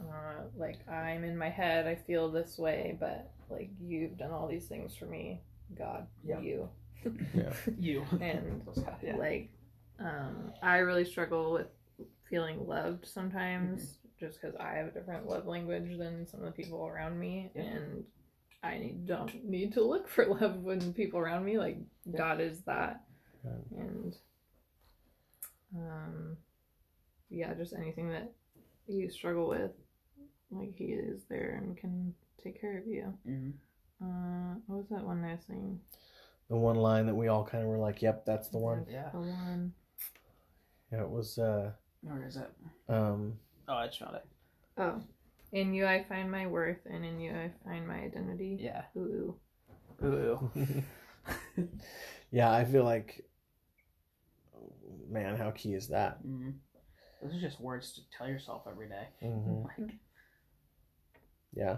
uh, 0.00 0.42
like 0.56 0.78
I'm 0.88 1.24
in 1.24 1.36
my 1.36 1.48
head, 1.50 1.86
I 1.86 1.94
feel 1.94 2.30
this 2.30 2.58
way, 2.58 2.96
but 3.00 3.30
like 3.50 3.70
you've 3.80 4.16
done 4.18 4.30
all 4.30 4.46
these 4.48 4.66
things 4.66 4.94
for 4.96 5.06
me, 5.06 5.40
God, 5.76 6.06
Yeah. 6.24 6.40
you, 6.40 6.68
you. 7.78 8.06
and 8.20 8.62
Yeah. 9.02 9.16
like, 9.16 9.50
um, 10.00 10.52
I 10.62 10.78
really 10.78 11.04
struggle 11.04 11.52
with 11.52 11.66
feeling 12.30 12.66
loved 12.66 13.06
sometimes, 13.06 13.82
Mm-hmm. 13.82 13.97
Just 14.18 14.40
because 14.40 14.56
I 14.56 14.74
have 14.74 14.86
a 14.88 14.90
different 14.90 15.26
love 15.28 15.46
language 15.46 15.96
than 15.98 16.26
some 16.26 16.40
of 16.40 16.46
the 16.46 16.52
people 16.62 16.86
around 16.86 17.18
me, 17.18 17.50
Yeah. 17.54 17.62
and 17.62 18.04
I 18.62 18.78
need, 18.78 19.06
don't 19.06 19.44
need 19.44 19.72
to 19.74 19.82
look 19.84 20.08
for 20.08 20.26
love 20.40 20.56
when 20.62 20.92
people 20.92 21.20
around 21.20 21.44
me. 21.44 21.58
Like 21.58 21.78
Yeah. 22.04 22.18
God 22.18 22.40
is 22.40 22.60
that, 22.62 23.04
Right. 23.44 23.64
and 23.78 24.16
um, 25.76 26.36
yeah, 27.30 27.54
just 27.54 27.74
anything 27.74 28.08
that 28.10 28.32
you 28.86 29.10
struggle 29.10 29.48
with, 29.48 29.72
like 30.50 30.74
He 30.74 30.86
is 30.86 31.22
there 31.28 31.60
and 31.62 31.76
can 31.76 32.14
take 32.42 32.60
care 32.60 32.78
of 32.78 32.86
you. 32.86 33.12
Mhm. 33.26 33.52
Uh, 34.00 34.54
what 34.66 34.78
was 34.78 34.88
that 34.90 35.04
one 35.04 35.22
last 35.22 35.46
thing? 35.46 35.80
The 36.48 36.56
one 36.56 36.76
line 36.76 37.06
that 37.06 37.14
we 37.14 37.28
all 37.28 37.44
kind 37.44 37.62
of 37.64 37.68
were 37.68 37.76
like, 37.78 38.00
"Yep, 38.00 38.24
that's 38.24 38.48
the 38.48 38.58
one." 38.58 38.86
Yeah. 38.88 39.10
The 39.10 39.18
one. 39.18 39.74
Yeah, 40.90 41.02
it 41.02 41.10
was. 41.10 41.38
Uh, 41.38 41.72
Where 42.00 42.24
is 42.26 42.36
it? 42.36 42.50
um, 42.88 43.38
Oh, 43.68 43.74
I 43.74 43.86
just 43.86 43.98
found 43.98 44.16
it. 44.16 44.24
Oh, 44.78 45.00
in 45.52 45.74
you 45.74 45.86
I 45.86 46.04
find 46.08 46.30
my 46.30 46.46
worth, 46.46 46.78
and 46.90 47.04
in 47.04 47.20
you 47.20 47.32
I 47.32 47.50
find 47.64 47.86
my 47.86 47.96
identity. 48.00 48.56
Yeah. 48.60 48.82
Ooh. 48.96 49.34
Ooh. 50.02 50.50
yeah, 52.30 52.50
I 52.52 52.64
feel 52.64 52.84
like, 52.84 53.24
man, 55.10 55.36
how 55.36 55.50
key 55.50 55.74
is 55.74 55.88
that? 55.88 56.18
hmm 56.22 56.50
Those 57.22 57.34
are 57.34 57.40
just 57.40 57.60
words 57.60 57.92
to 57.94 58.00
tell 58.16 58.28
yourself 58.28 58.62
every 58.70 58.88
day. 58.88 59.08
hmm 59.20 59.62
Like, 59.78 59.90
Yeah, 61.54 61.76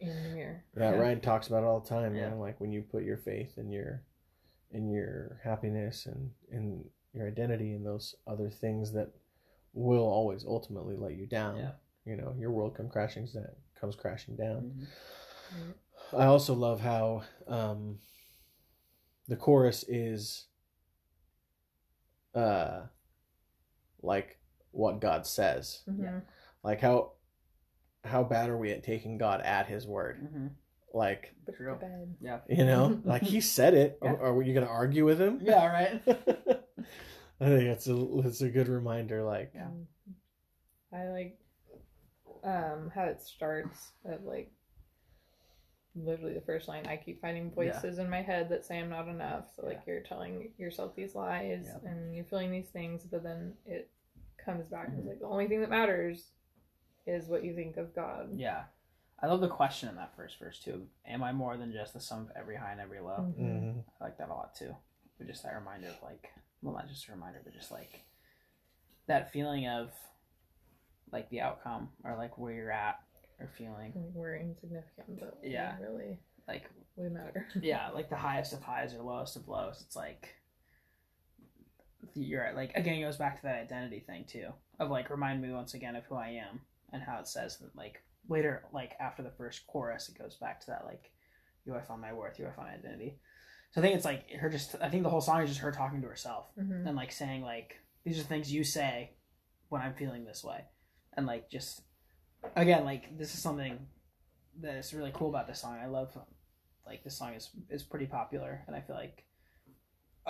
In 0.00 0.08
the 0.24 0.30
mirror. 0.30 0.64
yeah. 0.76 0.90
Yeah. 0.90 0.96
Ryan 0.98 1.20
talks 1.20 1.46
about 1.46 1.62
it 1.62 1.66
all 1.66 1.80
the 1.80 1.88
time. 1.88 2.14
Yeah. 2.16 2.30
Man, 2.30 2.38
like 2.38 2.60
when 2.60 2.72
you 2.72 2.82
put 2.82 3.04
your 3.04 3.18
faith 3.18 3.56
in 3.58 3.70
your, 3.70 4.02
in 4.72 4.90
your 4.90 5.40
happiness 5.44 6.06
and 6.06 6.30
in 6.50 6.84
your 7.12 7.28
identity 7.28 7.72
and 7.74 7.86
those 7.86 8.14
other 8.26 8.50
things 8.50 8.92
that 8.92 9.10
will 9.72 10.02
always 10.06 10.44
ultimately 10.44 10.96
let 10.96 11.14
you 11.16 11.26
down. 11.26 11.56
Yeah. 11.56 11.70
You 12.04 12.16
know, 12.16 12.34
your 12.38 12.50
world 12.50 12.74
come 12.76 12.88
crashing 12.88 13.28
comes 13.80 13.96
crashing 13.96 14.36
down. 14.36 14.72
mhm. 15.54 15.74
I 16.12 16.26
also 16.26 16.54
love 16.54 16.80
how 16.80 17.22
um, 17.46 17.98
the 19.28 19.36
chorus 19.36 19.84
is 19.88 20.46
uh, 22.34 22.82
like 24.02 24.38
what 24.72 25.00
God 25.00 25.26
says. 25.26 25.82
Mhm. 25.88 26.22
Like 26.64 26.80
how 26.80 27.12
how 28.04 28.24
bad 28.24 28.48
are 28.48 28.56
we 28.56 28.70
at 28.72 28.82
taking 28.82 29.18
God 29.18 29.40
at 29.42 29.66
His 29.66 29.86
word? 29.86 30.20
Mhm. 30.22 30.50
Like 30.92 31.34
True. 31.56 31.78
Yeah. 32.20 32.40
you 32.48 32.64
know, 32.64 33.00
like 33.04 33.22
He 33.22 33.40
said 33.40 33.74
it. 33.74 33.98
Yeah. 34.02 34.12
Are, 34.12 34.32
are 34.36 34.42
you 34.42 34.54
going 34.54 34.66
to 34.66 34.72
argue 34.72 35.04
with 35.04 35.20
Him? 35.20 35.38
Yeah. 35.42 35.66
Right. 35.66 36.02
I 37.40 37.46
think 37.46 37.62
it's 37.64 37.86
a 37.88 38.06
it's 38.26 38.40
a 38.42 38.48
good 38.50 38.68
reminder. 38.68 39.22
Like 39.22 39.52
Yeah. 39.54 39.68
I 40.92 41.08
like 41.08 41.38
um 42.44 42.90
how 42.94 43.04
it 43.04 43.20
starts 43.22 43.92
of 44.04 44.22
like 44.24 44.50
literally 45.96 46.34
the 46.34 46.40
first 46.40 46.68
line 46.68 46.86
I 46.86 46.96
keep 46.96 47.20
finding 47.20 47.50
voices 47.50 47.98
in 47.98 48.08
my 48.08 48.22
head 48.22 48.48
that 48.50 48.64
say 48.64 48.78
I'm 48.78 48.90
not 48.90 49.08
enough. 49.08 49.46
So 49.56 49.66
like 49.66 49.80
you're 49.86 50.00
telling 50.00 50.50
yourself 50.58 50.94
these 50.94 51.14
lies 51.14 51.66
Yeah. 51.66 51.90
and 51.90 52.14
you're 52.14 52.24
feeling 52.24 52.50
these 52.52 52.68
things, 52.68 53.02
but 53.10 53.22
then 53.22 53.54
it 53.66 53.90
comes 54.44 54.66
back 54.66 54.88
and 54.88 54.98
it's 54.98 55.08
like 55.08 55.20
the 55.20 55.26
only 55.26 55.48
thing 55.48 55.60
that 55.60 55.70
matters 55.70 56.30
is 57.06 57.26
what 57.28 57.44
you 57.44 57.54
think 57.54 57.76
of 57.76 57.94
God. 57.94 58.30
Yeah. 58.36 58.64
I 59.22 59.26
love 59.26 59.40
the 59.40 59.48
question 59.48 59.88
in 59.88 59.96
that 59.96 60.14
first 60.16 60.38
verse 60.38 60.58
too. 60.60 60.86
Am 61.06 61.22
I 61.22 61.32
more 61.32 61.56
than 61.56 61.72
just 61.72 61.92
the 61.92 62.00
sum 62.00 62.20
of 62.20 62.30
every 62.36 62.56
high 62.56 62.72
and 62.72 62.80
every 62.80 63.00
low? 63.00 63.32
Mhm. 63.36 63.74
mhm. 63.74 63.84
I 64.00 64.04
like 64.04 64.18
that 64.18 64.28
a 64.30 64.34
lot 64.34 64.54
too. 64.54 64.74
But 65.18 65.26
just 65.26 65.42
that 65.42 65.54
reminder 65.54 65.88
of 65.88 66.02
like, 66.02 66.30
well, 66.62 66.74
not 66.74 66.88
just 66.88 67.08
a 67.08 67.12
reminder, 67.12 67.40
but 67.44 67.54
just 67.54 67.70
like 67.70 68.04
that 69.06 69.32
feeling 69.32 69.66
of 69.66 69.90
like 71.12 71.28
the 71.30 71.40
outcome 71.40 71.88
or 72.04 72.16
like 72.16 72.38
where 72.38 72.52
you're 72.52 72.70
at 72.72 73.00
or 73.38 73.48
feeling 73.58 73.92
Like, 73.94 74.14
We're 74.14 74.36
insignificant, 74.36 75.18
but 75.18 75.38
Yeah. 75.42 75.74
really 75.80 76.18
like 76.46 76.64
we 76.96 77.08
matter. 77.08 77.46
yeah, 77.62 77.90
like 77.90 78.10
the 78.10 78.16
highest 78.16 78.52
of 78.52 78.62
highs 78.62 78.94
or 78.94 79.02
lowest 79.02 79.36
of 79.36 79.48
lows. 79.48 79.82
It's 79.86 79.96
like 79.96 80.34
you're 82.14 82.44
at, 82.44 82.56
like 82.56 82.72
again 82.74 82.94
it 82.94 83.02
goes 83.02 83.16
back 83.16 83.36
to 83.36 83.42
that 83.42 83.60
identity 83.60 84.00
thing 84.00 84.24
too 84.26 84.48
of 84.78 84.90
like 84.90 85.10
remind 85.10 85.40
me 85.40 85.52
once 85.52 85.74
again 85.74 85.94
of 85.96 86.04
who 86.06 86.14
I 86.16 86.28
am 86.30 86.60
and 86.92 87.02
how 87.02 87.18
it 87.18 87.28
says 87.28 87.58
that 87.58 87.74
like 87.76 88.02
later 88.28 88.64
like 88.72 88.92
after 89.00 89.22
the 89.22 89.30
first 89.30 89.66
chorus 89.66 90.08
it 90.08 90.18
goes 90.18 90.36
back 90.36 90.60
to 90.60 90.66
that 90.68 90.84
like 90.86 91.10
you 91.66 91.74
I 91.76 91.82
found 91.82 92.00
my 92.00 92.12
worth, 92.12 92.38
you 92.38 92.46
I 92.46 92.50
found 92.50 92.68
my 92.68 92.74
identity. 92.74 93.18
So 93.72 93.80
I 93.80 93.84
think 93.84 93.94
it's 93.96 94.04
like 94.04 94.30
her 94.32 94.48
just 94.50 94.74
I 94.80 94.88
think 94.88 95.02
the 95.04 95.10
whole 95.10 95.20
song 95.20 95.42
is 95.42 95.48
just 95.50 95.60
her 95.60 95.70
talking 95.72 96.00
to 96.02 96.08
herself 96.08 96.46
Mhm. 96.58 96.86
and 96.86 96.96
like 96.96 97.12
saying 97.12 97.42
like 97.42 97.76
these 98.04 98.18
are 98.18 98.22
things 98.24 98.52
you 98.52 98.64
say 98.64 99.12
when 99.68 99.80
I'm 99.82 99.94
feeling 99.94 100.24
this 100.24 100.42
way, 100.42 100.64
and 101.16 101.26
like 101.26 101.48
just 101.50 101.82
again 102.56 102.84
like 102.84 103.16
this 103.18 103.34
is 103.34 103.40
something 103.42 103.86
that 104.60 104.74
is 104.76 104.92
really 104.94 105.12
cool 105.14 105.28
about 105.28 105.46
this 105.46 105.60
song. 105.60 105.78
I 105.78 105.86
love 105.86 106.16
like 106.86 107.04
this 107.04 107.16
song 107.16 107.34
is 107.34 107.50
is 107.68 107.82
pretty 107.84 108.06
popular, 108.06 108.64
and 108.66 108.74
I 108.74 108.80
feel 108.80 108.96
like 108.96 109.24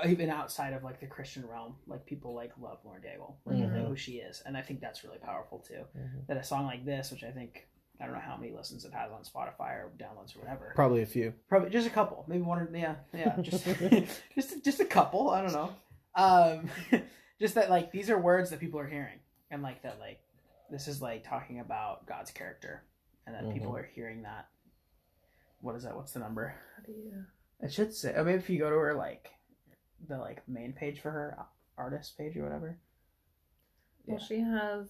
even 0.07 0.31
outside 0.31 0.73
of 0.73 0.83
like 0.85 1.01
the 1.01 1.07
Christian 1.07 1.47
realm, 1.47 1.77
like 1.87 2.05
people 2.07 2.35
like 2.35 2.53
love 2.59 2.79
Lauren 2.85 3.03
Daigle, 3.03 3.37
like 3.45 3.57
they 3.59 3.67
know 3.67 3.87
who 3.87 3.97
she 3.97 4.17
is, 4.19 4.41
and 4.47 4.57
I 4.57 4.63
think 4.63 4.81
that's 4.81 5.03
really 5.05 5.19
powerful 5.19 5.59
too. 5.61 5.85
Mhm. 5.97 6.27
That 6.27 6.37
a 6.37 6.45
song 6.45 6.67
like 6.67 6.85
this, 6.85 7.11
which 7.11 7.25
I 7.25 7.33
think 7.33 7.69
I 8.01 8.07
don't 8.07 8.15
know 8.15 8.21
how 8.21 8.37
many 8.37 8.53
listens 8.53 8.85
it 8.85 8.93
has 8.93 9.11
on 9.13 9.23
Spotify 9.23 9.73
or 9.73 9.93
downloads 9.99 10.35
or 10.37 10.41
whatever, 10.41 10.73
Probably 10.75 11.03
a 11.03 11.07
few. 11.07 11.35
Probably 11.49 11.71
just 11.71 11.87
a 11.87 11.91
couple, 11.91 12.25
maybe 12.29 12.43
one 12.43 12.59
or 12.59 12.71
yeah, 12.75 12.95
yeah, 13.13 13.37
just 13.43 13.65
just 14.35 14.65
just 14.65 14.81
a 14.81 14.85
couple. 14.85 15.31
I 15.31 15.43
don't 15.43 15.53
know. 15.53 15.73
Um, 16.15 17.03
just 17.41 17.55
that 17.57 17.69
like 17.71 17.93
these 17.93 18.09
are 18.11 18.19
words 18.19 18.51
that 18.51 18.61
people 18.61 18.81
are 18.81 18.89
hearing, 18.89 19.19
and 19.51 19.63
like 19.63 19.83
that 19.83 19.99
like 20.01 20.21
this 20.71 20.89
is 20.89 21.03
like 21.03 21.29
talking 21.29 21.61
about 21.61 22.07
God's 22.07 22.31
character, 22.31 22.85
and 23.27 23.35
that 23.35 23.53
people 23.53 23.73
Mhm. 23.73 23.79
are 23.81 23.89
hearing 23.95 24.23
that. 24.23 24.49
What 25.61 25.77
is 25.77 25.83
that? 25.83 25.95
What's 25.95 26.13
the 26.13 26.21
number? 26.21 26.55
How 26.77 26.83
do 26.85 26.93
you 26.93 27.25
It 27.61 27.73
should 27.73 27.93
say. 27.93 28.15
I 28.17 28.23
mean, 28.23 28.37
if 28.37 28.49
you 28.49 28.59
go 28.59 28.71
to 28.71 28.77
her 28.77 28.95
like 28.95 29.31
the 30.09 30.17
like 30.17 30.49
main 30.49 30.73
page 30.73 31.01
for 31.01 31.11
her 31.11 31.37
artist 31.77 32.17
page 32.17 32.35
or 32.37 32.43
whatever. 32.45 32.79
Well, 34.07 34.19
Yeah. 34.19 34.25
she 34.27 34.41
has 34.41 34.87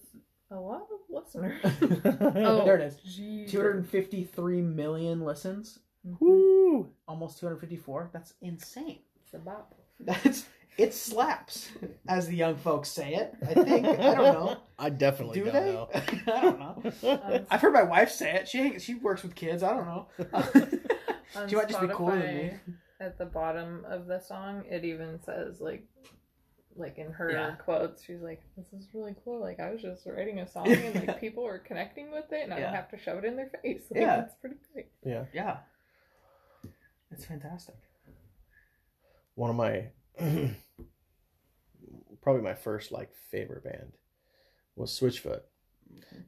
a 0.51 0.59
lot 0.59 0.81
of 0.91 0.99
listeners. 1.09 1.59
Oh, 2.35 2.65
there 2.65 2.77
it 2.77 2.81
is. 2.81 2.97
Jeez. 2.97 3.49
Two 3.49 3.57
hundred 3.57 3.77
and 3.77 3.89
fifty-three 3.89 4.61
million 4.61 5.21
listens. 5.21 5.79
Woo! 6.03 6.89
Almost 7.07 7.39
two 7.39 7.45
hundred 7.45 7.59
fifty-four. 7.59 8.09
That's 8.13 8.33
insane. 8.41 8.99
It's 9.23 9.33
a 9.33 9.39
bop. 9.39 9.73
That's 9.99 10.45
it 10.77 10.93
slaps, 10.93 11.69
as 12.07 12.27
the 12.27 12.35
young 12.35 12.55
folks 12.55 12.89
say 12.89 13.13
it. 13.13 13.33
I 13.43 13.53
think 13.53 13.85
I 13.85 14.15
don't 14.15 14.17
know. 14.17 14.57
I 14.79 14.89
definitely 14.89 15.39
Do 15.39 15.51
don't 15.51 15.53
they? 15.53 15.71
know. 15.73 15.89
I 15.93 16.41
don't 16.41 16.59
know. 16.59 17.19
Um, 17.23 17.45
I've 17.51 17.61
heard 17.61 17.73
my 17.73 17.83
wife 17.83 18.09
say 18.09 18.33
it. 18.35 18.47
She 18.47 18.79
she 18.79 18.95
works 18.95 19.21
with 19.21 19.35
kids. 19.35 19.63
I 19.63 19.73
don't 19.73 19.85
know. 19.85 20.07
On 21.35 21.47
she 21.49 21.55
might 21.55 21.69
just 21.69 21.81
be 21.81 21.87
cooler 21.87 22.19
than 22.19 22.35
me. 22.35 22.53
At 22.99 23.17
the 23.17 23.25
bottom 23.25 23.85
of 23.87 24.07
the 24.07 24.19
song, 24.19 24.63
it 24.69 24.83
even 24.85 25.19
says 25.23 25.59
like, 25.59 25.83
like 26.75 26.97
in 26.97 27.11
her 27.11 27.31
Yeah. 27.31 27.51
quotes, 27.55 28.03
she's 28.03 28.21
like, 28.21 28.41
"This 28.55 28.71
is 28.73 28.87
really 28.93 29.15
cool. 29.23 29.39
Like 29.39 29.59
I 29.59 29.71
was 29.71 29.81
just 29.81 30.05
writing 30.05 30.39
a 30.39 30.47
song 30.47 30.71
and 30.71 31.07
like 31.07 31.19
people 31.25 31.43
were 31.43 31.59
connecting 31.59 32.11
with 32.11 32.31
it, 32.31 32.43
and 32.43 32.53
I 32.53 32.59
don't 32.59 32.73
have 32.73 32.89
to 32.91 32.97
shove 32.97 33.17
it 33.19 33.25
in 33.25 33.35
their 33.35 33.49
face. 33.61 33.83
Like, 33.91 34.01
Yeah. 34.01 34.21
it's 34.23 34.35
pretty 34.35 34.57
great." 34.73 34.87
Yeah. 35.03 35.25
Yeah, 35.33 35.57
it's 37.11 37.25
fantastic. 37.25 37.75
one 39.35 39.49
of 39.49 39.55
my 39.55 39.87
probably 42.21 42.41
my 42.41 42.53
first 42.53 42.91
like 42.91 43.11
favorite 43.31 43.63
band 43.63 43.93
was 44.75 44.97
Switchfoot, 44.97 45.41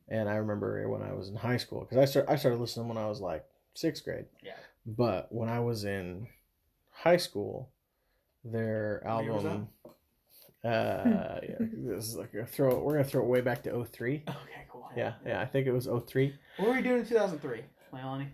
and 0.10 0.27
I 0.29 0.36
remember 0.36 0.88
when 0.89 1.01
I 1.01 1.13
was 1.13 1.29
in 1.29 1.36
high 1.36 1.58
school 1.58 1.82
because 1.82 1.97
I 1.97 2.06
start 2.06 2.25
I 2.29 2.36
started 2.36 2.60
listening 2.60 2.88
when 2.88 2.97
I 2.97 3.08
was 3.08 3.21
like 3.21 3.45
sixth 3.73 4.03
grade. 4.03 4.25
Yeah. 4.43 4.53
But 4.86 5.32
when 5.32 5.47
I 5.49 5.60
was 5.62 5.86
in 5.86 6.27
high 6.91 7.17
school, 7.17 7.69
their 8.43 9.01
What 9.06 9.23
year 9.23 9.34
was 9.34 9.45
album. 9.45 9.69
Uh, 10.63 11.39
yeah, 11.43 11.56
this 11.60 12.08
is 12.08 12.15
like 12.15 12.34
a 12.34 12.45
throw. 12.45 12.80
We're 12.80 12.93
gonna 12.93 13.04
throw 13.04 13.21
it 13.21 13.28
way 13.28 13.41
back 13.41 13.63
to 13.63 13.84
03. 13.86 14.23
Okay, 14.28 14.65
cool. 14.71 14.89
Yeah, 14.95 15.13
yeah, 15.26 15.41
I 15.41 15.45
think 15.45 15.67
it 15.67 15.71
was 15.73 15.88
03. 16.08 16.34
What 16.58 16.69
were 16.69 16.76
we 16.76 16.82
doing 16.82 16.99
in 16.99 17.06
two 17.06 17.15
thousand 17.15 17.39
three, 17.39 17.63
Leilani? 17.93 18.28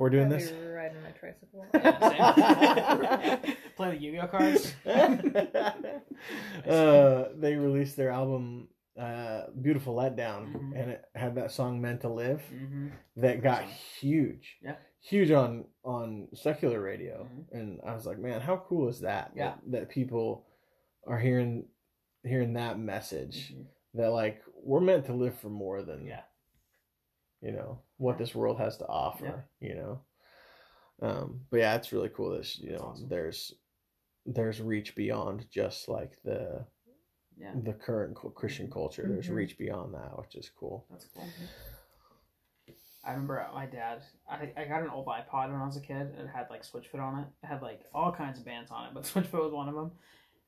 We're 0.00 0.10
doing 0.10 0.24
I'd 0.32 0.40
this. 0.40 0.50
be 0.50 0.66
riding 0.66 1.02
my 1.02 1.10
tricycle. 1.10 1.66
Same. 3.44 3.54
Play 3.76 3.90
the 3.90 3.96
Yu-Gi-Oh 3.96 4.26
cards. 4.26 4.74
uh, 6.68 7.28
they 7.36 7.54
released 7.56 7.96
their 7.96 8.10
album 8.10 8.68
uh, 8.98 9.42
"Beautiful 9.60 9.94
Letdown," 9.94 10.52
Mhm. 10.52 10.72
and 10.80 10.90
it 10.92 11.04
had 11.14 11.34
that 11.36 11.52
song 11.52 11.80
"Meant 11.80 12.00
to 12.02 12.08
Live" 12.08 12.42
mm-hmm. 12.52 12.88
that 13.16 13.42
got 13.42 13.64
huge, 13.64 14.56
Yeah. 14.62 14.76
huge 15.00 15.30
on 15.30 15.64
on 15.84 16.28
secular 16.34 16.80
radio. 16.80 17.28
Mhm. 17.30 17.52
And 17.52 17.80
I 17.86 17.94
was 17.94 18.06
like, 18.06 18.18
man, 18.18 18.40
how 18.40 18.56
cool 18.68 18.88
is 18.88 19.00
that? 19.00 19.32
Yeah. 19.36 19.54
that, 19.66 19.70
that 19.72 19.88
people 19.90 20.46
are 21.06 21.18
hearing 21.18 21.68
hearing 22.24 22.54
that 22.54 22.78
message 22.78 23.52
Mhm. 23.52 23.66
that 23.94 24.08
like 24.08 24.42
we're 24.54 24.80
meant 24.80 25.06
to 25.06 25.12
live 25.12 25.38
for 25.38 25.50
more 25.50 25.82
than 25.82 26.06
Yeah. 26.06 26.22
you 27.42 27.52
know 27.52 27.82
what 27.98 28.12
Yeah. 28.12 28.18
this 28.18 28.34
world 28.34 28.58
has 28.58 28.78
to 28.78 28.86
offer 28.88 29.48
you 29.60 29.74
know 29.74 30.00
um 31.02 31.46
but 31.50 31.58
yeah 31.58 31.74
it's 31.74 31.92
really 31.92 32.08
cool 32.08 32.30
that 32.30 32.58
you 32.58 32.70
That's 32.70 32.82
know 32.82 32.88
awesome. 32.88 33.08
there's 33.08 33.54
there's 34.26 34.60
reach 34.62 34.94
beyond 34.96 35.50
just 35.50 35.88
like 35.88 36.20
the 36.22 36.66
Yeah, 37.36 37.52
the 37.62 37.72
current 37.74 38.14
christian 38.34 38.70
culture 38.70 39.06
there's 39.08 39.28
Mhm. 39.28 39.34
reach 39.34 39.58
beyond 39.58 39.92
that 39.94 40.16
which 40.18 40.34
is 40.36 40.48
cool 40.48 40.86
that's 40.90 41.06
cool. 41.06 41.28
I 43.06 43.10
remember 43.10 43.46
my 43.52 43.66
dad. 43.66 44.02
I, 44.26 44.50
I 44.56 44.64
got 44.64 44.80
an 44.82 44.88
old 44.88 45.04
iPod 45.06 45.52
when 45.52 45.60
I 45.60 45.66
was 45.66 45.76
a 45.76 45.80
kid, 45.82 46.14
and 46.16 46.20
it 46.20 46.28
had 46.34 46.48
like 46.48 46.62
Switchfoot 46.62 47.00
on 47.02 47.18
it. 47.20 47.26
It 47.42 47.46
had 47.46 47.60
like 47.60 47.84
all 47.92 48.10
kinds 48.10 48.38
of 48.38 48.46
bands 48.46 48.70
on 48.70 48.86
it, 48.86 48.94
but 48.94 49.02
Switchfoot 49.12 49.42
was 49.44 49.52
one 49.52 49.68
of 49.68 49.74
them. 49.74 49.92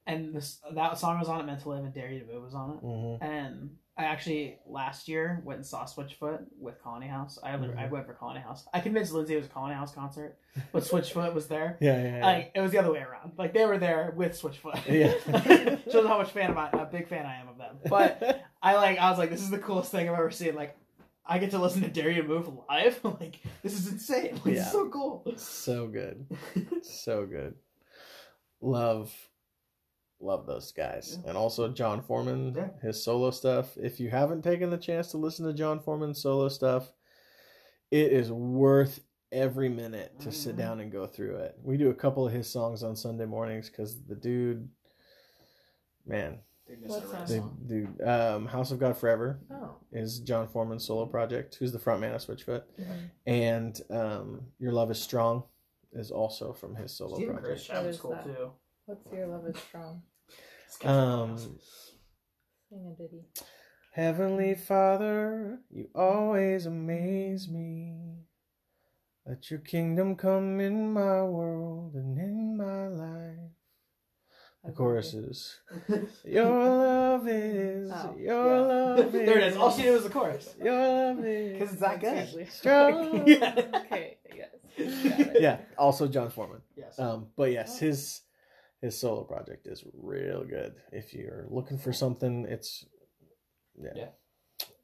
And 0.06 0.34
this 0.34 0.60
that 0.74 0.98
song 0.98 1.18
was 1.18 1.28
on 1.28 1.40
it. 1.40 1.44
Meant 1.46 1.60
to 1.62 1.68
Live 1.70 1.84
and 1.84 1.92
Dare 1.92 2.10
You 2.10 2.20
to 2.20 2.26
Move 2.26 2.42
was 2.44 2.54
on 2.54 2.70
it. 2.70 2.82
mm-hmm. 2.84 3.24
And 3.24 3.70
I 3.98 4.04
actually 4.04 4.58
last 4.66 5.08
year 5.08 5.40
went 5.42 5.56
and 5.58 5.66
saw 5.66 5.84
Switchfoot 5.84 6.44
with 6.60 6.80
Colony 6.82 7.06
House. 7.08 7.38
I 7.42 7.54
I 7.54 7.56
Mhm. 7.56 7.90
went 7.90 8.06
for 8.06 8.12
Colony 8.14 8.40
House. 8.40 8.66
I 8.74 8.80
convinced 8.80 9.12
Lindsay 9.12 9.34
it 9.34 9.38
was 9.38 9.46
a 9.46 9.48
Colony 9.48 9.74
House 9.74 9.92
concert, 9.94 10.38
but 10.70 10.82
Switchfoot 10.90 11.32
was 11.34 11.48
there. 11.48 11.76
yeah 11.80 12.02
yeah, 12.02 12.16
yeah. 12.18 12.24
Like 12.24 12.52
it 12.54 12.60
was 12.60 12.70
the 12.72 12.78
other 12.78 12.92
way 12.92 13.00
around. 13.00 13.32
Like 13.38 13.52
they 13.54 13.64
were 13.66 13.78
there 13.78 14.12
with 14.14 14.40
Switchfoot. 14.40 14.80
Yeah. 14.86 15.76
Shows 15.90 16.06
how 16.06 16.18
much 16.18 16.30
fan 16.30 16.50
of 16.50 16.58
I, 16.58 16.68
a 16.72 16.84
big 16.86 17.08
fan 17.08 17.26
I 17.26 17.40
am 17.40 17.48
of 17.48 17.58
them. 17.58 17.78
But 17.88 18.44
I 18.62 18.74
like 18.76 18.98
I 18.98 19.08
was 19.10 19.18
like, 19.18 19.30
this 19.30 19.40
is 19.42 19.50
the 19.50 19.58
coolest 19.58 19.90
thing 19.90 20.08
I've 20.08 20.14
ever 20.14 20.30
seen. 20.30 20.54
Like 20.54 20.76
I 21.24 21.38
get 21.38 21.50
to 21.52 21.58
listen 21.58 21.82
to 21.82 21.88
Dare 21.88 22.10
You 22.10 22.22
Move 22.22 22.48
live. 22.68 23.00
like 23.20 23.40
this 23.62 23.72
is 23.72 23.90
insane. 23.90 24.34
Like, 24.44 24.54
Yeah. 24.54 24.62
It's 24.62 24.72
so 24.72 24.88
cool. 24.90 25.24
so 25.36 25.88
good 25.88 26.26
so 26.82 27.26
good 27.26 27.54
love 28.60 29.12
love 30.20 30.46
those 30.46 30.72
guys 30.72 31.18
Yeah. 31.22 31.28
and 31.30 31.38
also 31.38 31.68
jon 31.68 32.00
foreman 32.02 32.54
Yeah. 32.56 32.70
his 32.82 33.02
solo 33.04 33.30
stuff 33.30 33.76
if 33.76 34.00
you 34.00 34.08
haven't 34.10 34.42
taken 34.42 34.70
the 34.70 34.78
chance 34.78 35.10
to 35.10 35.18
listen 35.18 35.44
to 35.46 35.52
jon 35.52 35.78
foreman's 35.80 36.20
solo 36.22 36.48
stuff 36.48 36.92
it 37.90 38.12
is 38.12 38.32
worth 38.32 39.00
every 39.30 39.68
minute 39.68 40.18
to 40.20 40.32
sit 40.32 40.54
Mhm. 40.54 40.58
down 40.58 40.80
and 40.80 40.90
go 40.92 41.06
through 41.06 41.36
it 41.36 41.58
we 41.62 41.76
do 41.76 41.90
a 41.90 41.94
couple 41.94 42.26
of 42.26 42.32
his 42.32 42.48
songs 42.48 42.82
on 42.82 42.96
sunday 42.96 43.26
mornings 43.26 43.68
because 43.68 44.02
the 44.04 44.14
dude 44.14 44.68
man 46.06 46.40
Dude, 46.66 46.80
What's 46.88 47.06
Mr. 47.06 47.28
the 47.28 47.66
dude 47.68 48.02
um 48.02 48.46
house 48.46 48.72
of 48.72 48.78
god 48.80 48.96
forever 48.96 49.38
Oh. 49.50 49.76
is 49.92 50.20
jon 50.20 50.48
foreman's 50.48 50.84
solo 50.84 51.06
project 51.06 51.54
who's 51.56 51.72
the 51.72 51.78
frontman 51.78 52.14
of 52.14 52.22
switchfoot 52.22 52.62
Mhm. 52.78 53.10
and 53.26 53.80
um 53.90 54.52
your 54.58 54.72
love 54.72 54.90
is 54.90 55.00
strong 55.00 55.44
is 55.92 56.10
also 56.10 56.52
from 56.52 56.74
his 56.74 56.92
solo 56.92 57.16
Stephen 57.16 57.34
project 57.36 57.46
Chris 57.52 57.64
Chapman's 57.64 57.94
is 57.96 58.00
cool 58.00 58.10
that? 58.12 58.24
too. 58.24 58.52
What's 58.86 59.12
your 59.12 59.26
love 59.26 59.46
is 59.48 59.56
strong? 59.68 60.02
Um, 60.84 61.36
Sing 62.68 62.86
a 62.92 63.02
ditty. 63.02 63.24
Heavenly 63.92 64.54
Father, 64.54 65.58
you 65.70 65.88
always 65.94 66.66
amaze 66.66 67.48
me. 67.48 67.94
Let 69.26 69.50
your 69.50 69.60
kingdom 69.60 70.14
come 70.16 70.60
in 70.60 70.92
my 70.92 71.22
world 71.24 71.94
and 71.94 72.16
in 72.18 72.56
my 72.56 72.86
life. 72.86 73.50
The 74.64 74.72
chorus 74.72 75.14
is 75.14 75.60
Your 76.24 76.44
love 76.44 77.26
is, 77.28 77.90
Oh, 77.92 78.14
your 78.18 78.44
yeah. 78.44 78.60
love 78.60 79.06
is. 79.06 79.12
there 79.26 79.38
it 79.38 79.44
is. 79.52 79.56
All 79.56 79.70
she 79.70 79.82
did 79.82 79.92
was 79.92 80.02
the 80.04 80.10
chorus. 80.10 80.54
Your 80.62 80.74
love 80.74 81.24
is. 81.24 81.58
'Cause 81.58 81.72
it's 81.72 81.80
that 81.80 82.00
good. 82.00 82.18
Actually. 82.18 82.46
Strong. 82.46 83.26
Yeah. 83.28 83.62
Okay, 83.86 84.18
yes. 84.34 85.32
Yeah, 85.38 85.58
also 85.78 86.06
Jon 86.08 86.30
Foreman. 86.30 86.60
Yes. 86.76 86.98
Um, 86.98 87.28
but 87.36 87.50
yes, 87.52 87.78
his 87.78 88.20
his 88.86 88.96
solo 88.98 89.24
project 89.24 89.66
is 89.66 89.82
real 89.94 90.44
good. 90.44 90.76
If 90.92 91.12
you're 91.12 91.44
looking 91.50 91.76
for 91.76 91.92
something, 91.92 92.46
it's 92.48 92.86
yeah, 93.76 93.90
Yeah. 93.96 94.08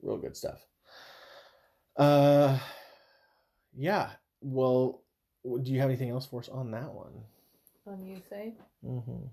real 0.02 0.18
good 0.18 0.36
stuff. 0.36 0.60
Uh, 1.96 2.58
yeah. 3.76 4.10
Well, 4.40 5.02
do 5.62 5.70
you 5.72 5.78
have 5.80 5.88
anything 5.88 6.10
else 6.10 6.26
for 6.26 6.40
us 6.40 6.48
on 6.48 6.72
that 6.72 6.92
one? 6.92 7.12
On 7.86 8.04
you 8.04 8.20
say? 8.28 8.56
Mm-hmm. 8.84 9.26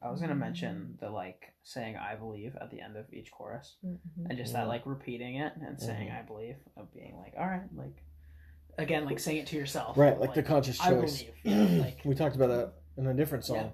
I 0.00 0.10
was 0.10 0.20
gonna 0.20 0.34
mention 0.34 0.96
the 1.00 1.10
like 1.10 1.52
saying 1.62 1.96
"I 1.96 2.14
believe" 2.14 2.56
at 2.60 2.70
the 2.70 2.80
end 2.80 2.96
of 2.96 3.12
each 3.12 3.30
chorus, 3.30 3.76
Mm-hmm. 3.84 4.26
and 4.30 4.38
just 4.38 4.52
that 4.54 4.68
like 4.68 4.86
repeating 4.86 5.36
it 5.36 5.52
and 5.60 5.78
saying 5.78 6.08
Mhm. 6.08 6.18
"I 6.18 6.22
believe" 6.22 6.56
of 6.76 6.90
being 6.94 7.16
like, 7.18 7.34
all 7.36 7.46
right, 7.46 7.68
like 7.76 8.02
again, 8.78 9.04
like 9.04 9.18
saying 9.18 9.38
it 9.38 9.46
to 9.48 9.56
yourself, 9.56 9.98
Right, 9.98 10.18
like, 10.18 10.34
the 10.34 10.42
conscious 10.42 10.80
I 10.80 10.90
choice. 10.90 11.24
believe, 11.42 11.80
like- 11.80 12.00
we 12.04 12.14
talked 12.14 12.36
about 12.36 12.46
that 12.48 12.72
in 12.98 13.06
a 13.06 13.14
different 13.14 13.44
song, 13.44 13.56
Yeah. 13.56 13.70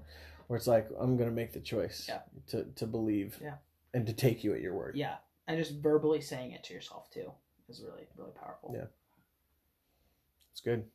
where 0.47 0.57
it's 0.57 0.67
like 0.69 0.89
I'm 0.99 1.17
gonna 1.17 1.31
make 1.33 1.53
the 1.53 1.61
choice 1.61 2.07
Yeah. 2.09 2.23
to 2.49 2.65
to 2.65 2.87
believe, 2.87 3.41
Yeah. 3.43 3.57
and 3.93 4.07
to 4.07 4.13
take 4.13 4.45
you 4.45 4.55
at 4.55 4.61
your 4.61 4.75
word. 4.75 4.97
yeah, 4.97 5.19
and 5.49 5.59
just 5.59 5.73
verbally 5.81 6.21
saying 6.21 6.53
it 6.53 6.63
to 6.65 6.75
yourself 6.75 7.11
too 7.11 7.33
is 7.69 7.83
really 7.83 8.07
really 8.17 8.33
powerful. 8.33 8.73
Yeah. 8.75 8.87
It's 10.53 10.61
good. 10.61 10.89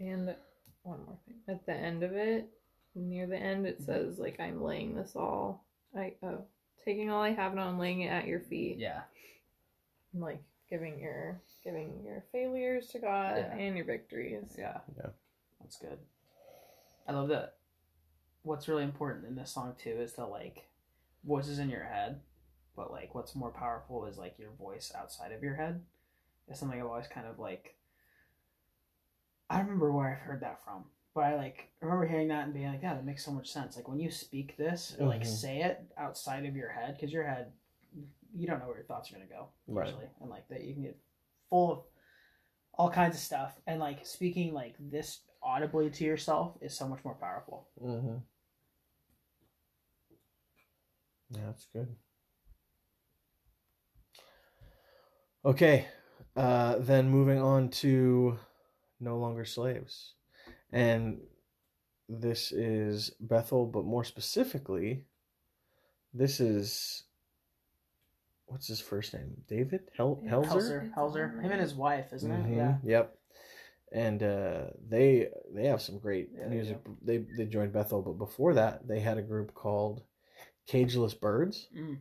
And 0.00 0.34
one 0.82 1.04
more 1.04 1.18
thing. 1.26 1.40
At 1.48 1.64
the 1.66 1.72
end 1.74 2.02
of 2.02 2.12
it, 2.12 2.48
near 2.94 3.26
the 3.26 3.36
end, 3.36 3.66
it 3.66 3.76
mm-hmm. 3.76 3.84
says 3.84 4.18
like 4.18 4.40
I'm 4.40 4.62
laying 4.62 4.96
this 4.96 5.14
all. 5.14 5.64
I 5.94 6.14
oh, 6.22 6.44
taking 6.84 7.10
all 7.10 7.22
I 7.22 7.30
have 7.30 7.54
now 7.54 7.68
and 7.68 7.78
laying 7.78 8.00
it 8.02 8.08
at 8.08 8.26
your 8.26 8.40
feet. 8.40 8.78
yeah, 8.78 9.02
And, 10.12 10.22
like 10.22 10.42
giving 10.68 10.98
your 10.98 11.40
giving 11.62 12.02
your 12.04 12.24
failures 12.32 12.88
to 12.88 12.98
God 12.98 13.36
Yeah. 13.36 13.54
and 13.56 13.76
your 13.76 13.86
victories. 13.86 14.54
yeah, 14.58 14.80
Yeah. 14.96 15.10
That's 15.60 15.78
good. 15.78 15.98
I 17.06 17.12
love 17.12 17.28
that. 17.28 17.56
What's 18.42 18.68
really 18.68 18.84
important 18.84 19.26
in 19.26 19.34
this 19.34 19.50
song 19.50 19.74
too 19.78 19.90
is 20.00 20.12
the 20.12 20.26
like 20.26 20.68
voices 21.24 21.58
in 21.58 21.68
your 21.68 21.84
head, 21.84 22.20
but 22.76 22.90
like 22.90 23.14
what's 23.14 23.34
more 23.34 23.50
powerful 23.50 24.06
is 24.06 24.18
like 24.18 24.38
your 24.38 24.50
voice 24.52 24.92
outside 24.96 25.32
of 25.32 25.42
your 25.42 25.54
head. 25.54 25.82
It's 26.48 26.60
something 26.60 26.80
I've 26.80 26.86
always 26.86 27.08
kind 27.08 27.26
of 27.26 27.38
like. 27.38 27.76
I 29.50 29.60
remember 29.60 29.92
where 29.92 30.08
I've 30.08 30.18
heard 30.18 30.40
that 30.40 30.62
from, 30.64 30.84
but 31.14 31.24
I 31.24 31.36
like 31.36 31.70
remember 31.80 32.06
hearing 32.06 32.28
that 32.28 32.44
and 32.44 32.54
being 32.54 32.68
like, 32.68 32.82
"Yeah, 32.82 32.94
that 32.94 33.04
makes 33.04 33.24
so 33.24 33.30
much 33.32 33.50
sense." 33.50 33.76
Like 33.76 33.88
when 33.88 34.00
you 34.00 34.10
speak 34.10 34.56
this, 34.56 34.96
or 34.98 35.06
like 35.06 35.22
Mhm. 35.22 35.26
say 35.26 35.62
it 35.62 35.84
outside 35.96 36.44
of 36.46 36.56
your 36.56 36.68
head, 36.68 36.94
because 36.94 37.12
your 37.12 37.24
head, 37.26 37.52
you 38.34 38.46
don't 38.46 38.58
know 38.60 38.66
where 38.66 38.76
your 38.76 38.86
thoughts 38.86 39.10
are 39.10 39.14
gonna 39.14 39.26
go 39.26 39.48
Right. 39.68 39.86
usually, 39.86 40.08
and 40.20 40.30
like 40.30 40.48
that 40.48 40.64
you 40.64 40.74
can 40.74 40.82
get 40.82 40.98
full 41.48 41.72
of 41.72 41.84
all 42.76 42.90
kinds 42.90 43.16
of 43.16 43.22
stuff, 43.22 43.58
and 43.66 43.80
like 43.80 44.04
speaking 44.06 44.52
like 44.52 44.74
this 44.78 45.20
audibly 45.42 45.90
to 45.90 46.04
yourself 46.04 46.56
is 46.60 46.76
so 46.76 46.86
much 46.86 47.04
more 47.04 47.14
powerful. 47.14 47.68
Mm-hmm. 47.82 48.16
Yeah, 51.30 51.40
that's 51.46 51.66
good. 51.72 51.88
Okay, 55.44 55.86
uh, 56.36 56.76
then 56.78 57.08
moving 57.08 57.40
on 57.40 57.68
to 57.70 58.38
No 59.00 59.18
Longer 59.18 59.44
Slaves. 59.44 60.14
And 60.72 61.20
this 62.08 62.52
is 62.52 63.12
Bethel, 63.20 63.66
but 63.66 63.84
more 63.84 64.04
specifically, 64.04 65.04
this 66.12 66.40
is. 66.40 67.04
What's 68.46 68.68
his 68.68 68.80
first 68.80 69.12
name? 69.14 69.42
David? 69.48 69.90
Hel- 69.96 70.20
Yeah, 70.22 70.30
Helser? 70.32 70.48
Helser, 70.48 70.94
Helser, 70.94 71.42
him 71.42 71.50
and 71.52 71.60
his 71.60 71.74
wife, 71.74 72.12
isn't 72.12 72.30
it? 72.30 72.46
Mhm, 72.46 72.56
Yeah. 72.56 72.78
Yep. 72.84 73.18
And 73.92 74.22
uh, 74.22 74.64
they 74.88 75.28
they 75.54 75.66
have 75.66 75.80
some 75.82 75.98
great 75.98 76.30
Yeah, 76.32 76.48
they 76.48 76.54
music. 76.54 76.78
They 77.02 77.18
they 77.18 77.46
joined 77.46 77.72
Bethel, 77.72 78.02
but 78.02 78.14
before 78.18 78.54
that, 78.54 78.86
they 78.86 79.00
had 79.00 79.18
a 79.18 79.22
group 79.22 79.54
called 79.54 80.02
Cageless 80.68 81.18
Birds, 81.18 81.68
Mm. 81.74 81.98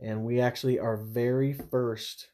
and 0.00 0.24
we 0.24 0.40
actually 0.40 0.78
our 0.78 0.96
very 0.96 1.52
first 1.52 2.28